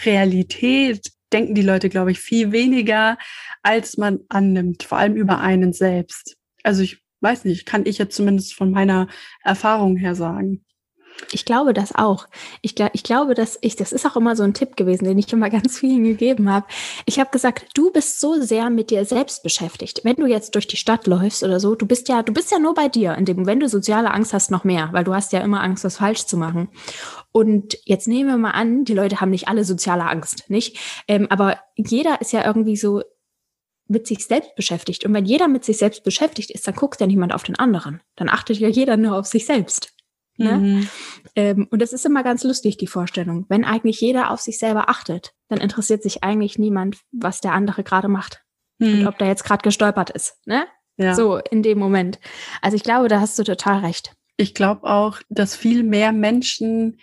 Realität 0.06 1.12
denken 1.34 1.55
die 1.55 1.61
Leute, 1.61 1.89
glaube 1.89 2.11
ich, 2.11 2.19
viel 2.19 2.51
weniger, 2.51 3.17
als 3.63 3.97
man 3.97 4.19
annimmt, 4.30 4.84
vor 4.84 4.97
allem 4.97 5.15
über 5.15 5.39
einen 5.39 5.73
selbst. 5.73 6.38
Also 6.63 6.82
ich 6.82 7.03
weiß 7.21 7.45
nicht, 7.45 7.65
kann 7.65 7.86
ich 7.86 7.97
jetzt 7.97 8.15
zumindest 8.15 8.53
von 8.53 8.71
meiner 8.71 9.07
Erfahrung 9.43 9.97
her 9.97 10.15
sagen. 10.15 10.65
Ich 11.32 11.45
glaube 11.45 11.74
das 11.74 11.93
auch. 11.93 12.28
Ich, 12.61 12.76
ich 12.93 13.03
glaube, 13.03 13.34
dass 13.36 13.57
ich, 13.61 13.76
das 13.76 13.91
ist 13.91 14.05
auch 14.05 14.15
immer 14.15 14.36
so 14.36 14.43
ein 14.43 14.53
Tipp 14.53 14.76
gewesen, 14.76 15.05
den 15.05 15.17
ich 15.17 15.32
immer 15.32 15.49
ganz 15.49 15.80
vielen 15.80 16.03
gegeben 16.03 16.49
habe. 16.49 16.65
Ich 17.05 17.20
habe 17.20 17.30
gesagt, 17.30 17.67
du 17.76 17.91
bist 17.91 18.20
so 18.20 18.41
sehr 18.41 18.70
mit 18.70 18.89
dir 18.89 19.05
selbst 19.05 19.43
beschäftigt. 19.43 20.01
Wenn 20.03 20.15
du 20.15 20.26
jetzt 20.26 20.55
durch 20.55 20.67
die 20.67 20.78
Stadt 20.78 21.07
läufst 21.07 21.43
oder 21.43 21.59
so, 21.59 21.76
du 21.76 21.86
bist 21.86 22.09
ja, 22.09 22.24
du 22.24 22.34
bist 22.34 22.51
ja 22.51 22.59
nur 22.59 22.74
bei 22.74 22.88
dir. 22.88 23.15
In 23.15 23.26
dem, 23.26 23.45
wenn 23.45 23.59
du 23.59 23.70
soziale 23.70 24.11
Angst 24.11 24.34
hast, 24.34 24.51
noch 24.51 24.63
mehr, 24.63 24.89
weil 24.91 25.03
du 25.03 25.13
hast 25.13 25.34
ja 25.34 25.41
immer 25.41 25.61
Angst, 25.61 25.84
was 25.84 25.97
falsch 25.97 26.26
zu 26.26 26.38
machen. 26.38 26.70
Und 27.32 27.78
jetzt 27.86 28.07
nehmen 28.07 28.30
wir 28.30 28.38
mal 28.38 28.51
an, 28.51 28.86
die 28.86 28.93
Leute 28.93 29.22
haben 29.22 29.30
nicht 29.30 29.47
alle 29.47 29.63
soziale 29.63 30.05
Angst, 30.05 30.49
nicht? 30.49 31.03
Ähm, 31.07 31.28
aber 31.30 31.59
jeder 31.76 32.22
ist 32.22 32.34
ja 32.34 32.45
irgendwie 32.45 32.78
so 32.78 33.03
mit 33.88 34.07
sich 34.07 34.26
selbst 34.26 34.55
beschäftigt. 34.55 35.05
Und 35.05 35.13
wenn 35.13 35.26
jeder 35.26 35.47
mit 35.47 35.65
sich 35.65 35.78
selbst 35.78 36.03
beschäftigt 36.03 36.51
ist, 36.51 36.67
dann 36.67 36.76
guckt 36.76 37.01
ja 37.01 37.07
niemand 37.07 37.34
auf 37.34 37.43
den 37.43 37.55
anderen. 37.55 38.01
Dann 38.15 38.30
achtet 38.30 38.57
ja 38.59 38.70
jeder 38.70 38.97
nur 38.97 39.17
auf 39.17 39.26
sich 39.26 39.45
selbst. 39.45 39.93
Ne? 40.39 40.57
Mhm. 40.57 40.89
Ähm, 41.35 41.67
und 41.69 41.81
das 41.81 41.93
ist 41.93 42.05
immer 42.05 42.23
ganz 42.23 42.43
lustig, 42.43 42.77
die 42.77 42.87
Vorstellung. 42.87 43.45
Wenn 43.49 43.65
eigentlich 43.65 44.01
jeder 44.01 44.31
auf 44.31 44.39
sich 44.39 44.57
selber 44.57 44.89
achtet, 44.89 45.33
dann 45.49 45.59
interessiert 45.59 46.01
sich 46.01 46.23
eigentlich 46.23 46.57
niemand, 46.57 46.97
was 47.11 47.41
der 47.41 47.53
andere 47.53 47.83
gerade 47.83 48.07
macht. 48.07 48.43
Mhm. 48.79 49.01
Und 49.01 49.07
ob 49.07 49.17
der 49.17 49.27
jetzt 49.27 49.43
gerade 49.43 49.61
gestolpert 49.61 50.09
ist. 50.09 50.37
Ne? 50.45 50.65
Ja. 50.97 51.13
So 51.13 51.37
in 51.37 51.63
dem 51.63 51.77
Moment. 51.77 52.19
Also 52.61 52.75
ich 52.75 52.83
glaube, 52.83 53.07
da 53.07 53.19
hast 53.19 53.37
du 53.37 53.43
total 53.43 53.79
recht. 53.79 54.15
Ich 54.37 54.53
glaube 54.53 54.83
auch, 54.83 55.19
dass 55.29 55.55
viel 55.55 55.83
mehr 55.83 56.13
Menschen 56.13 56.99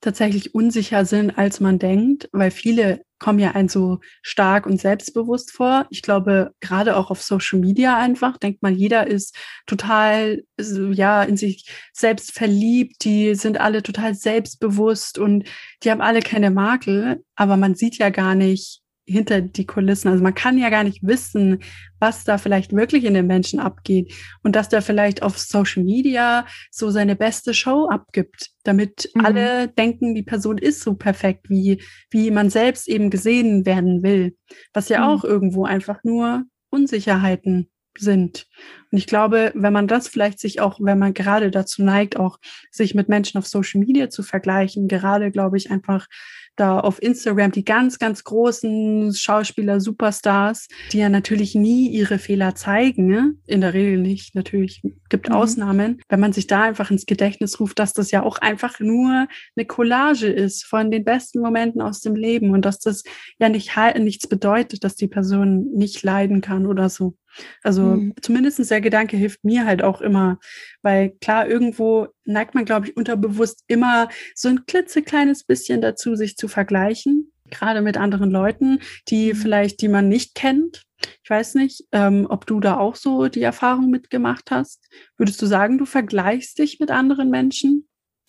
tatsächlich 0.00 0.54
unsicher 0.54 1.04
sind, 1.04 1.36
als 1.36 1.60
man 1.60 1.78
denkt, 1.78 2.28
weil 2.32 2.50
viele 2.50 3.02
kommen 3.18 3.38
ja 3.38 3.52
ein 3.52 3.68
so 3.68 4.00
stark 4.22 4.66
und 4.66 4.80
selbstbewusst 4.80 5.50
vor. 5.50 5.86
Ich 5.90 6.02
glaube, 6.02 6.52
gerade 6.60 6.96
auch 6.96 7.10
auf 7.10 7.22
Social 7.22 7.58
Media 7.58 7.96
einfach, 7.96 8.36
denkt 8.36 8.62
man, 8.62 8.74
jeder 8.74 9.06
ist 9.06 9.34
total, 9.66 10.44
ja, 10.58 11.22
in 11.22 11.36
sich 11.36 11.66
selbst 11.92 12.32
verliebt, 12.32 13.04
die 13.04 13.34
sind 13.34 13.58
alle 13.58 13.82
total 13.82 14.14
selbstbewusst 14.14 15.18
und 15.18 15.44
die 15.82 15.90
haben 15.90 16.02
alle 16.02 16.20
keine 16.20 16.50
Makel, 16.50 17.24
aber 17.34 17.56
man 17.56 17.74
sieht 17.74 17.96
ja 17.96 18.10
gar 18.10 18.34
nicht, 18.34 18.82
hinter 19.06 19.40
die 19.40 19.66
Kulissen. 19.66 20.08
Also 20.08 20.22
man 20.22 20.34
kann 20.34 20.58
ja 20.58 20.68
gar 20.68 20.84
nicht 20.84 21.06
wissen, 21.06 21.60
was 22.00 22.24
da 22.24 22.38
vielleicht 22.38 22.72
wirklich 22.72 23.04
in 23.04 23.14
den 23.14 23.26
Menschen 23.26 23.60
abgeht 23.60 24.12
und 24.42 24.56
dass 24.56 24.68
der 24.68 24.82
vielleicht 24.82 25.22
auf 25.22 25.38
Social 25.38 25.84
Media 25.84 26.44
so 26.70 26.90
seine 26.90 27.16
beste 27.16 27.54
Show 27.54 27.88
abgibt, 27.88 28.50
damit 28.64 29.10
mhm. 29.14 29.24
alle 29.24 29.68
denken, 29.68 30.14
die 30.14 30.24
Person 30.24 30.58
ist 30.58 30.80
so 30.80 30.94
perfekt, 30.94 31.48
wie, 31.48 31.82
wie 32.10 32.30
man 32.30 32.50
selbst 32.50 32.88
eben 32.88 33.10
gesehen 33.10 33.64
werden 33.64 34.02
will, 34.02 34.36
was 34.72 34.88
ja 34.88 34.98
mhm. 34.98 35.04
auch 35.04 35.24
irgendwo 35.24 35.64
einfach 35.64 36.02
nur 36.02 36.44
Unsicherheiten 36.70 37.70
sind. 37.98 38.46
Und 38.90 38.98
ich 38.98 39.06
glaube, 39.06 39.52
wenn 39.54 39.72
man 39.72 39.88
das 39.88 40.08
vielleicht 40.08 40.38
sich 40.38 40.60
auch, 40.60 40.78
wenn 40.80 40.98
man 40.98 41.14
gerade 41.14 41.50
dazu 41.50 41.82
neigt, 41.82 42.16
auch 42.16 42.38
sich 42.70 42.94
mit 42.94 43.08
Menschen 43.08 43.38
auf 43.38 43.46
Social 43.46 43.80
Media 43.80 44.10
zu 44.10 44.22
vergleichen, 44.22 44.88
gerade 44.88 45.30
glaube 45.30 45.56
ich 45.56 45.70
einfach 45.70 46.06
da 46.56 46.80
auf 46.80 47.00
Instagram 47.02 47.52
die 47.52 47.64
ganz, 47.64 47.98
ganz 47.98 48.24
großen 48.24 49.14
Schauspieler, 49.14 49.80
Superstars, 49.80 50.68
die 50.90 50.98
ja 50.98 51.08
natürlich 51.08 51.54
nie 51.54 51.88
ihre 51.90 52.18
Fehler 52.18 52.54
zeigen, 52.54 53.06
ne? 53.06 53.34
in 53.46 53.60
der 53.60 53.74
Regel 53.74 53.98
nicht, 53.98 54.34
natürlich 54.34 54.82
gibt 55.10 55.28
mhm. 55.28 55.34
Ausnahmen, 55.34 56.00
wenn 56.08 56.20
man 56.20 56.32
sich 56.32 56.46
da 56.46 56.62
einfach 56.62 56.90
ins 56.90 57.06
Gedächtnis 57.06 57.60
ruft, 57.60 57.78
dass 57.78 57.92
das 57.92 58.10
ja 58.10 58.22
auch 58.22 58.38
einfach 58.38 58.80
nur 58.80 59.28
eine 59.54 59.66
Collage 59.66 60.28
ist 60.28 60.64
von 60.64 60.90
den 60.90 61.04
besten 61.04 61.40
Momenten 61.40 61.82
aus 61.82 62.00
dem 62.00 62.16
Leben 62.16 62.50
und 62.50 62.64
dass 62.64 62.78
das 62.78 63.04
ja 63.38 63.48
nicht 63.48 63.76
nichts 63.98 64.26
bedeutet, 64.26 64.82
dass 64.82 64.96
die 64.96 65.08
Person 65.08 65.70
nicht 65.74 66.02
leiden 66.02 66.40
kann 66.40 66.66
oder 66.66 66.88
so. 66.88 67.14
Also 67.62 67.82
mhm. 67.82 68.14
zumindest 68.20 68.70
der 68.70 68.80
Gedanke 68.80 69.16
hilft 69.16 69.44
mir 69.44 69.66
halt 69.66 69.82
auch 69.82 70.00
immer, 70.00 70.38
weil 70.82 71.10
klar, 71.20 71.48
irgendwo 71.48 72.08
neigt 72.24 72.54
man, 72.54 72.64
glaube 72.64 72.86
ich, 72.88 72.96
unterbewusst 72.96 73.64
immer 73.66 74.08
so 74.34 74.48
ein 74.48 74.66
klitzekleines 74.66 75.44
bisschen 75.44 75.80
dazu, 75.80 76.16
sich 76.16 76.36
zu 76.36 76.48
vergleichen, 76.48 77.32
gerade 77.50 77.82
mit 77.82 77.96
anderen 77.96 78.30
Leuten, 78.30 78.80
die 79.08 79.32
mhm. 79.32 79.36
vielleicht, 79.36 79.82
die 79.82 79.88
man 79.88 80.08
nicht 80.08 80.34
kennt. 80.34 80.82
Ich 81.22 81.30
weiß 81.30 81.54
nicht, 81.56 81.84
ähm, 81.92 82.26
ob 82.28 82.46
du 82.46 82.60
da 82.60 82.78
auch 82.78 82.96
so 82.96 83.28
die 83.28 83.42
Erfahrung 83.42 83.90
mitgemacht 83.90 84.50
hast. 84.50 84.88
Würdest 85.16 85.40
du 85.42 85.46
sagen, 85.46 85.78
du 85.78 85.84
vergleichst 85.84 86.58
dich 86.58 86.80
mit 86.80 86.90
anderen 86.90 87.30
Menschen? 87.30 87.86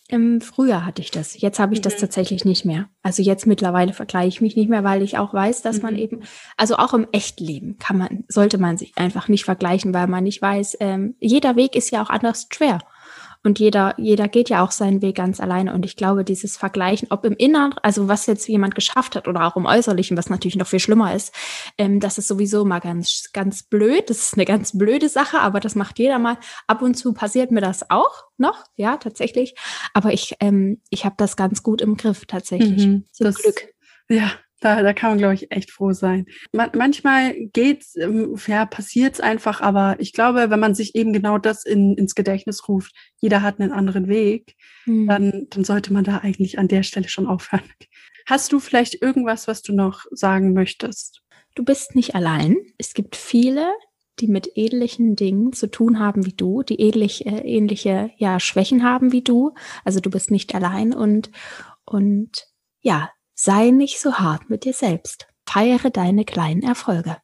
Im 0.09 0.39
Frühjahr 0.39 0.85
hatte 0.85 1.01
ich 1.01 1.11
das. 1.11 1.39
Jetzt 1.39 1.59
habe 1.59 1.73
ich 1.73 1.79
mhm. 1.79 1.83
das 1.83 1.97
tatsächlich 1.97 2.45
nicht 2.45 2.63
mehr. 2.63 2.87
Also 3.03 3.21
jetzt 3.21 3.45
mittlerweile 3.45 3.91
vergleiche 3.91 4.29
ich 4.29 4.41
mich 4.41 4.55
nicht 4.55 4.69
mehr, 4.69 4.83
weil 4.85 5.01
ich 5.01 5.17
auch 5.17 5.33
weiß, 5.33 5.61
dass 5.61 5.77
mhm. 5.77 5.81
man 5.81 5.95
eben, 5.97 6.21
also 6.55 6.77
auch 6.77 6.93
im 6.93 7.07
Echtleben 7.11 7.77
kann 7.77 7.97
man, 7.97 8.23
sollte 8.29 8.57
man 8.57 8.77
sich 8.77 8.97
einfach 8.97 9.27
nicht 9.27 9.43
vergleichen, 9.43 9.93
weil 9.93 10.07
man 10.07 10.23
nicht 10.23 10.41
weiß, 10.41 10.77
ähm, 10.79 11.15
jeder 11.19 11.57
Weg 11.57 11.75
ist 11.75 11.91
ja 11.91 12.01
auch 12.01 12.09
anders 12.09 12.47
schwer. 12.51 12.79
Und 13.43 13.59
jeder, 13.59 13.93
jeder 13.97 14.27
geht 14.27 14.49
ja 14.49 14.63
auch 14.63 14.71
seinen 14.71 15.01
Weg 15.01 15.15
ganz 15.15 15.39
alleine. 15.39 15.73
Und 15.73 15.85
ich 15.85 15.95
glaube, 15.95 16.23
dieses 16.23 16.57
Vergleichen, 16.57 17.07
ob 17.11 17.25
im 17.25 17.33
Inneren, 17.33 17.73
also 17.81 18.07
was 18.07 18.25
jetzt 18.25 18.47
jemand 18.47 18.75
geschafft 18.75 19.15
hat 19.15 19.27
oder 19.27 19.45
auch 19.45 19.55
im 19.55 19.65
Äußerlichen, 19.65 20.17
was 20.17 20.29
natürlich 20.29 20.55
noch 20.55 20.67
viel 20.67 20.79
schlimmer 20.79 21.15
ist, 21.15 21.33
ähm, 21.77 21.99
das 21.99 22.17
ist 22.17 22.27
sowieso 22.27 22.65
mal 22.65 22.79
ganz, 22.79 23.29
ganz 23.33 23.63
blöd. 23.63 24.09
Das 24.09 24.17
ist 24.17 24.33
eine 24.35 24.45
ganz 24.45 24.77
blöde 24.77 25.09
Sache, 25.09 25.39
aber 25.39 25.59
das 25.59 25.75
macht 25.75 25.99
jeder 25.99 26.19
mal. 26.19 26.37
Ab 26.67 26.81
und 26.81 26.95
zu 26.95 27.13
passiert 27.13 27.51
mir 27.51 27.61
das 27.61 27.89
auch 27.89 28.25
noch, 28.37 28.63
ja, 28.75 28.97
tatsächlich. 28.97 29.55
Aber 29.93 30.13
ich, 30.13 30.35
ähm, 30.39 30.81
ich 30.89 31.05
habe 31.05 31.15
das 31.17 31.35
ganz 31.35 31.63
gut 31.63 31.81
im 31.81 31.97
Griff, 31.97 32.25
tatsächlich. 32.25 32.85
Mhm, 32.85 33.05
Zum 33.11 33.25
das, 33.25 33.35
Glück. 33.35 33.73
Ja, 34.09 34.31
da, 34.59 34.81
da 34.81 34.93
kann 34.93 35.11
man, 35.11 35.17
glaube 35.19 35.35
ich, 35.35 35.51
echt 35.51 35.71
froh 35.71 35.93
sein. 35.93 36.25
Man, 36.51 36.71
manchmal 36.75 37.35
geht's, 37.53 37.95
ähm, 37.95 38.35
ja, 38.47 38.65
passiert's 38.65 39.19
einfach, 39.19 39.61
aber 39.61 39.97
ich 39.99 40.13
glaube, 40.13 40.49
wenn 40.49 40.59
man 40.59 40.75
sich 40.75 40.95
eben 40.95 41.13
genau 41.13 41.37
das 41.37 41.65
in, 41.65 41.95
ins 41.95 42.15
Gedächtnis 42.15 42.67
ruft, 42.67 42.93
jeder 43.19 43.41
hat 43.41 43.59
einen 43.59 43.71
anderen 43.71 44.07
Weg, 44.07 44.55
mhm. 44.85 45.07
dann, 45.07 45.47
dann 45.49 45.63
sollte 45.63 45.93
man 45.93 46.03
da 46.03 46.19
eigentlich 46.19 46.57
an 46.57 46.67
der 46.67 46.83
Stelle 46.83 47.09
schon 47.09 47.27
aufhören. 47.27 47.63
Hast 48.25 48.51
du 48.51 48.59
vielleicht 48.59 49.01
irgendwas, 49.01 49.47
was 49.47 49.61
du 49.61 49.73
noch 49.73 50.05
sagen 50.11 50.53
möchtest? 50.53 51.21
Du 51.55 51.63
bist 51.63 51.95
nicht 51.95 52.13
allein. 52.13 52.57
Es 52.77 52.93
gibt 52.93 53.15
viele, 53.15 53.71
die 54.19 54.27
mit 54.27 54.51
ähnlichen 54.55 55.15
Dingen 55.15 55.53
zu 55.53 55.67
tun 55.67 55.99
haben 55.99 56.25
wie 56.25 56.33
du, 56.33 56.63
die 56.63 56.79
ähnlich, 56.79 57.25
äh, 57.25 57.39
ähnliche 57.39 58.11
ja, 58.17 58.39
Schwächen 58.39 58.83
haben 58.83 59.11
wie 59.11 59.21
du. 59.21 59.53
Also 59.85 59.99
du 59.99 60.09
bist 60.09 60.31
nicht 60.31 60.53
allein 60.55 60.93
und, 60.93 61.31
und 61.85 62.47
ja, 62.81 63.09
Sei 63.39 63.69
nicht 63.69 63.99
so 63.99 64.15
hart 64.15 64.49
mit 64.49 64.65
dir 64.65 64.73
selbst. 64.73 65.27
Feiere 65.47 65.91
deine 65.91 66.25
kleinen 66.25 66.63
Erfolge. 66.63 67.17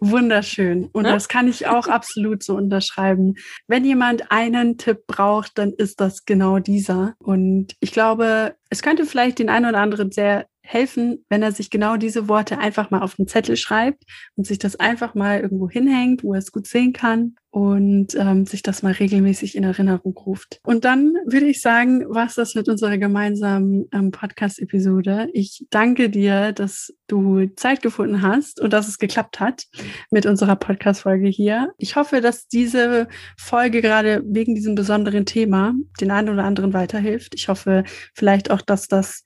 Wunderschön. 0.00 0.86
Und 0.92 1.04
ja? 1.04 1.12
das 1.12 1.28
kann 1.28 1.46
ich 1.46 1.68
auch 1.68 1.86
absolut 1.86 2.42
so 2.42 2.56
unterschreiben. 2.56 3.36
Wenn 3.68 3.84
jemand 3.84 4.32
einen 4.32 4.76
Tipp 4.76 5.06
braucht, 5.06 5.56
dann 5.56 5.72
ist 5.72 6.00
das 6.00 6.24
genau 6.24 6.58
dieser. 6.58 7.14
Und 7.18 7.76
ich 7.78 7.92
glaube, 7.92 8.56
es 8.70 8.82
könnte 8.82 9.06
vielleicht 9.06 9.38
den 9.38 9.48
einen 9.48 9.66
oder 9.66 9.78
anderen 9.78 10.10
sehr 10.10 10.46
helfen, 10.62 11.24
wenn 11.28 11.44
er 11.44 11.52
sich 11.52 11.70
genau 11.70 11.96
diese 11.96 12.28
Worte 12.28 12.58
einfach 12.58 12.90
mal 12.90 13.02
auf 13.02 13.14
den 13.14 13.28
Zettel 13.28 13.56
schreibt 13.56 14.02
und 14.34 14.48
sich 14.48 14.58
das 14.58 14.74
einfach 14.74 15.14
mal 15.14 15.40
irgendwo 15.40 15.70
hinhängt, 15.70 16.24
wo 16.24 16.34
er 16.34 16.40
es 16.40 16.50
gut 16.50 16.66
sehen 16.66 16.92
kann 16.92 17.36
und 17.56 18.14
ähm, 18.16 18.44
sich 18.44 18.60
das 18.60 18.82
mal 18.82 18.92
regelmäßig 18.92 19.56
in 19.56 19.64
Erinnerung 19.64 20.14
ruft. 20.14 20.60
Und 20.62 20.84
dann 20.84 21.14
würde 21.24 21.46
ich 21.46 21.62
sagen, 21.62 22.04
was 22.06 22.34
das 22.34 22.54
mit 22.54 22.68
unserer 22.68 22.98
gemeinsamen 22.98 23.88
ähm, 23.94 24.10
Podcast-Episode. 24.10 25.30
Ich 25.32 25.64
danke 25.70 26.10
dir, 26.10 26.52
dass 26.52 26.92
du 27.06 27.46
Zeit 27.56 27.80
gefunden 27.80 28.20
hast 28.20 28.60
und 28.60 28.74
dass 28.74 28.88
es 28.88 28.98
geklappt 28.98 29.40
hat 29.40 29.64
mit 30.10 30.26
unserer 30.26 30.56
Podcast-Folge 30.56 31.28
hier. 31.28 31.72
Ich 31.78 31.96
hoffe, 31.96 32.20
dass 32.20 32.46
diese 32.46 33.08
Folge 33.38 33.80
gerade 33.80 34.22
wegen 34.26 34.54
diesem 34.54 34.74
besonderen 34.74 35.24
Thema 35.24 35.72
den 35.98 36.10
einen 36.10 36.28
oder 36.28 36.44
anderen 36.44 36.74
weiterhilft. 36.74 37.34
Ich 37.34 37.48
hoffe 37.48 37.84
vielleicht 38.12 38.50
auch, 38.50 38.60
dass 38.60 38.86
das 38.86 39.24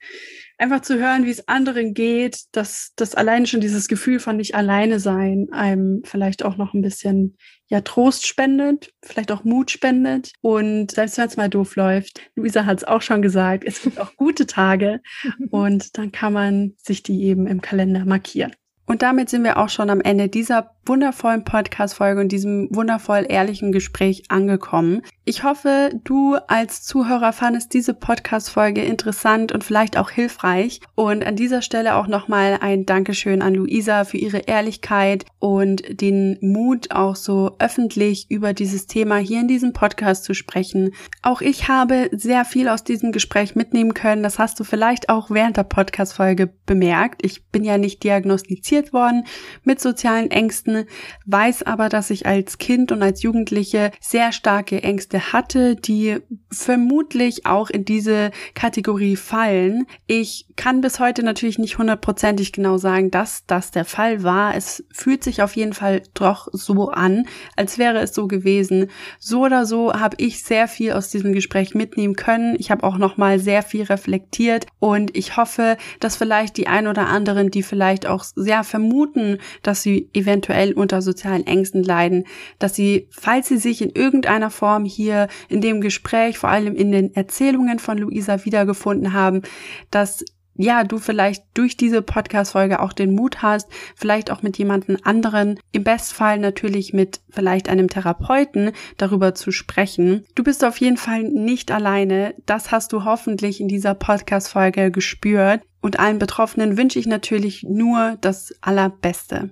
einfach 0.61 0.83
zu 0.83 0.99
hören, 0.99 1.25
wie 1.25 1.31
es 1.31 1.49
anderen 1.49 1.95
geht, 1.95 2.43
dass 2.53 2.93
das 2.97 3.15
alleine 3.15 3.47
schon 3.47 3.61
dieses 3.61 3.89
Gefühl 3.89 4.21
von 4.21 4.37
nicht 4.37 4.55
alleine 4.55 5.01
sein 5.01 5.49
einem 5.53 6.03
vielleicht 6.05 6.45
auch 6.45 6.57
noch 6.57 6.75
ein 6.75 6.83
bisschen 6.83 7.37
ja 7.69 7.81
Trost 7.81 8.27
spendet, 8.27 8.93
vielleicht 9.03 9.33
auch 9.33 9.45
Mut 9.45 9.71
spendet 9.71 10.33
und 10.43 10.91
selbst 10.91 11.19
wenn 11.19 11.27
es 11.29 11.37
mal 11.37 11.49
doof 11.49 11.77
läuft, 11.77 12.21
Luisa 12.35 12.67
hat 12.67 12.79
es 12.79 12.85
auch 12.85 13.01
schon 13.01 13.23
gesagt, 13.23 13.65
es 13.67 13.83
gibt 13.83 13.99
auch 13.99 14.17
gute 14.17 14.47
Tage 14.47 15.01
und 15.51 15.97
dann 15.97 16.13
kann 16.13 16.33
man 16.33 16.75
sich 16.77 17.03
die 17.03 17.23
eben 17.25 17.47
im 17.47 17.61
Kalender 17.61 18.05
markieren. 18.05 18.55
Und 18.91 19.03
damit 19.03 19.29
sind 19.29 19.45
wir 19.45 19.57
auch 19.57 19.69
schon 19.69 19.89
am 19.89 20.01
Ende 20.01 20.29
dieser 20.29 20.73
wundervollen 20.85 21.45
Podcast-Folge 21.45 22.21
und 22.23 22.33
diesem 22.33 22.67
wundervoll 22.75 23.25
ehrlichen 23.29 23.71
Gespräch 23.71 24.25
angekommen. 24.29 25.03
Ich 25.25 25.45
hoffe, 25.45 25.91
du 26.03 26.35
als 26.49 26.83
Zuhörer 26.83 27.33
fandest 27.33 27.73
diese 27.73 27.95
Podcast-Folge 27.95 28.83
interessant 28.83 29.53
und 29.53 29.63
vielleicht 29.63 29.97
auch 29.97 30.11
hilfreich. 30.11 30.81
Und 30.97 31.25
an 31.25 31.37
dieser 31.37 31.63
Stelle 31.63 31.95
auch 31.95 32.09
nochmal 32.09 32.59
ein 32.61 32.87
Dankeschön 32.87 33.43
an 33.43 33.55
Luisa 33.55 34.03
für 34.03 34.17
ihre 34.17 34.39
Ehrlichkeit 34.39 35.25
und 35.39 36.01
den 36.01 36.39
Mut, 36.41 36.91
auch 36.91 37.15
so 37.15 37.55
öffentlich 37.61 38.29
über 38.29 38.53
dieses 38.55 38.89
Thema 38.89 39.19
hier 39.19 39.39
in 39.39 39.49
diesem 39.49 39.73
Podcast 39.73 40.25
zu 40.25 40.35
sprechen. 40.35 40.95
Auch 41.23 41.43
ich 41.43 41.69
habe 41.69 42.11
sehr 42.13 42.45
viel 42.45 42.69
aus 42.69 42.83
diesem 42.83 43.13
Gespräch 43.13 43.55
mitnehmen 43.55 43.95
können. 43.95 44.25
Das 44.25 44.41
hast 44.41 44.59
du 44.59 44.65
vielleicht 44.65 45.11
auch 45.11 45.31
während 45.31 45.57
der 45.57 45.63
Podcast-Folge 45.65 46.53
bemerkt. 46.67 47.25
Ich 47.25 47.47
bin 47.51 47.63
ja 47.63 47.79
nicht 47.79 48.03
diagnostiziert 48.03 48.80
worden 48.93 49.25
mit 49.65 49.81
sozialen 49.81 50.31
Ängsten 50.31 50.87
weiß 51.27 51.63
aber, 51.65 51.89
dass 51.89 52.11
ich 52.11 52.27
als 52.27 52.59
Kind 52.59 52.93
und 52.93 53.03
als 53.03 53.23
Jugendliche 53.23 53.91
sehr 54.01 54.33
starke 54.33 54.83
Ängste 54.83 55.33
hatte, 55.33 55.77
die 55.77 56.19
vermutlich 56.51 57.47
auch 57.47 57.71
in 57.71 57.85
diese 57.85 58.31
Kategorie 58.55 59.17
fallen. 59.17 59.87
Ich 60.07 60.47
kann 60.57 60.81
bis 60.81 61.01
heute 61.01 61.23
natürlich 61.23 61.59
nicht 61.59 61.79
hundertprozentig 61.79 62.53
genau 62.53 62.79
sagen, 62.79 63.11
dass 63.11 63.47
das 63.47 63.71
der 63.71 63.85
Fall 63.85 64.23
war. 64.23 64.55
Es 64.55 64.85
fühlt 64.93 65.25
sich 65.25 65.43
auf 65.43 65.57
jeden 65.57 65.73
Fall 65.73 66.03
doch 66.15 66.49
so 66.53 66.91
an, 66.91 67.27
als 67.57 67.79
wäre 67.79 68.01
es 68.01 68.15
so 68.15 68.27
gewesen. 68.27 68.91
So 69.19 69.45
oder 69.45 69.67
so 69.67 69.93
habe 69.93 70.17
ich 70.19 70.43
sehr 70.43 70.69
viel 70.69 70.93
aus 70.93 71.11
diesem 71.11 71.33
Gespräch 71.33 71.75
mitnehmen 71.75 72.17
können. 72.17 72.57
Ich 72.59 72.71
habe 72.71 72.85
auch 72.85 72.99
noch 72.99 73.17
mal 73.17 73.39
sehr 73.39 73.63
viel 73.63 73.85
reflektiert 73.85 74.67
und 74.79 75.17
ich 75.17 75.37
hoffe, 75.37 75.77
dass 76.01 76.17
vielleicht 76.17 76.57
die 76.57 76.67
ein 76.67 76.87
oder 76.87 77.07
anderen, 77.09 77.51
die 77.51 77.63
vielleicht 77.63 78.07
auch 78.07 78.25
sehr 78.25 78.60
vermuten, 78.65 79.39
dass 79.63 79.83
sie 79.83 80.09
eventuell 80.13 80.41
eventuell 80.51 80.73
unter 80.73 81.03
sozialen 81.03 81.47
Ängsten 81.47 81.83
leiden, 81.83 82.25
dass 82.59 82.75
sie, 82.75 83.09
falls 83.11 83.49
sie 83.49 83.59
sich 83.59 83.83
in 83.83 83.91
irgendeiner 83.91 84.51
Form 84.51 84.85
hier 84.85 85.29
in 85.49 85.61
dem 85.61 85.81
Gespräch, 85.81 86.39
vor 86.39 86.51
allem 86.51 86.75
in 86.77 86.93
den 86.93 87.15
Erzählungen 87.15 87.79
von 87.79 87.99
Luisa 87.99 88.45
wiedergefunden 88.45 89.13
haben, 89.13 89.43
dass 89.91 90.25
ja, 90.57 90.85
du 90.85 90.99
vielleicht 90.99 91.45
durch 91.55 91.79
diese 91.79 92.03
Podcast-Folge 92.03 92.81
auch 92.81 92.93
den 92.93 93.15
Mut 93.15 93.41
hast, 93.41 93.69
vielleicht 93.97 94.31
auch 94.31 94.43
mit 94.43 94.59
jemandem 94.59 94.99
anderen, 95.05 95.59
im 95.73 95.85
Bestfall 95.85 96.39
natürlich 96.39 96.93
mit 96.93 97.21
vielleicht 97.31 97.71
einem 97.71 97.89
Therapeuten 97.89 98.73
darüber 98.99 99.35
zu 99.35 99.53
sprechen. 99.53 100.27
Du 100.35 100.45
bist 100.45 100.63
auf 100.63 100.77
jeden 100.77 100.99
Fall 100.99 101.23
nicht 101.23 101.71
alleine. 101.71 102.35
Das 102.45 102.73
hast 102.73 102.93
du 102.93 103.05
hoffentlich 103.05 103.61
in 103.63 103.69
dieser 103.69 103.95
Podcast-Folge 103.95 104.91
gespürt. 104.91 105.63
Und 105.81 105.99
allen 105.99 106.19
Betroffenen 106.19 106.77
wünsche 106.77 106.99
ich 106.99 107.07
natürlich 107.07 107.63
nur 107.63 108.19
das 108.21 108.55
Allerbeste. 108.61 109.51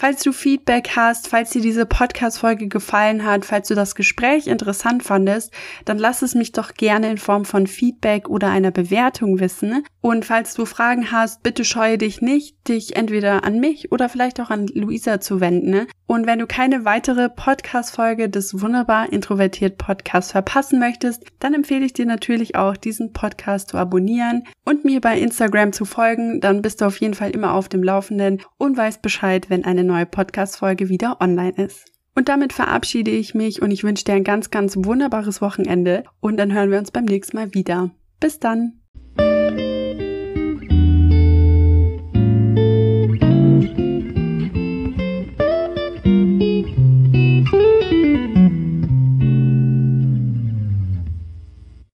Falls 0.00 0.22
du 0.22 0.32
Feedback 0.32 0.92
hast, 0.96 1.28
falls 1.28 1.50
dir 1.50 1.60
diese 1.60 1.84
Podcast-Folge 1.84 2.68
gefallen 2.68 3.22
hat, 3.26 3.44
falls 3.44 3.68
du 3.68 3.74
das 3.74 3.94
Gespräch 3.94 4.46
interessant 4.46 5.02
fandest, 5.02 5.52
dann 5.84 5.98
lass 5.98 6.22
es 6.22 6.34
mich 6.34 6.52
doch 6.52 6.72
gerne 6.72 7.10
in 7.10 7.18
Form 7.18 7.44
von 7.44 7.66
Feedback 7.66 8.26
oder 8.26 8.48
einer 8.48 8.70
Bewertung 8.70 9.40
wissen. 9.40 9.84
Und 10.00 10.24
falls 10.24 10.54
du 10.54 10.64
Fragen 10.64 11.12
hast, 11.12 11.42
bitte 11.42 11.66
scheue 11.66 11.98
dich 11.98 12.22
nicht, 12.22 12.56
dich 12.66 12.96
entweder 12.96 13.44
an 13.44 13.60
mich 13.60 13.92
oder 13.92 14.08
vielleicht 14.08 14.40
auch 14.40 14.48
an 14.48 14.68
Luisa 14.68 15.20
zu 15.20 15.42
wenden. 15.42 15.86
Und 16.06 16.26
wenn 16.26 16.38
du 16.38 16.46
keine 16.46 16.86
weitere 16.86 17.28
Podcast-Folge 17.28 18.30
des 18.30 18.58
Wunderbar 18.62 19.12
Introvertiert 19.12 19.76
Podcasts 19.76 20.32
verpassen 20.32 20.78
möchtest, 20.78 21.24
dann 21.40 21.52
empfehle 21.52 21.84
ich 21.84 21.92
dir 21.92 22.06
natürlich 22.06 22.56
auch, 22.56 22.78
diesen 22.78 23.12
Podcast 23.12 23.68
zu 23.68 23.76
abonnieren 23.76 24.44
und 24.64 24.86
mir 24.86 25.02
bei 25.02 25.20
Instagram 25.20 25.74
zu 25.74 25.84
folgen. 25.84 26.40
Dann 26.40 26.62
bist 26.62 26.80
du 26.80 26.86
auf 26.86 26.96
jeden 27.00 27.14
Fall 27.14 27.32
immer 27.32 27.52
auf 27.52 27.68
dem 27.68 27.82
Laufenden 27.82 28.40
und 28.56 28.78
weißt 28.78 29.02
Bescheid, 29.02 29.50
wenn 29.50 29.66
eine 29.66 29.89
neue 29.90 30.06
Podcast-Folge 30.06 30.88
wieder 30.88 31.20
online 31.20 31.54
ist. 31.56 31.84
Und 32.14 32.28
damit 32.28 32.52
verabschiede 32.52 33.10
ich 33.10 33.34
mich 33.34 33.62
und 33.62 33.70
ich 33.70 33.84
wünsche 33.84 34.04
dir 34.04 34.14
ein 34.14 34.24
ganz, 34.24 34.50
ganz 34.50 34.76
wunderbares 34.76 35.40
Wochenende 35.40 36.04
und 36.20 36.36
dann 36.36 36.52
hören 36.52 36.70
wir 36.70 36.78
uns 36.78 36.90
beim 36.90 37.04
nächsten 37.04 37.36
Mal 37.36 37.54
wieder. 37.54 37.90
Bis 38.18 38.38
dann! 38.38 38.79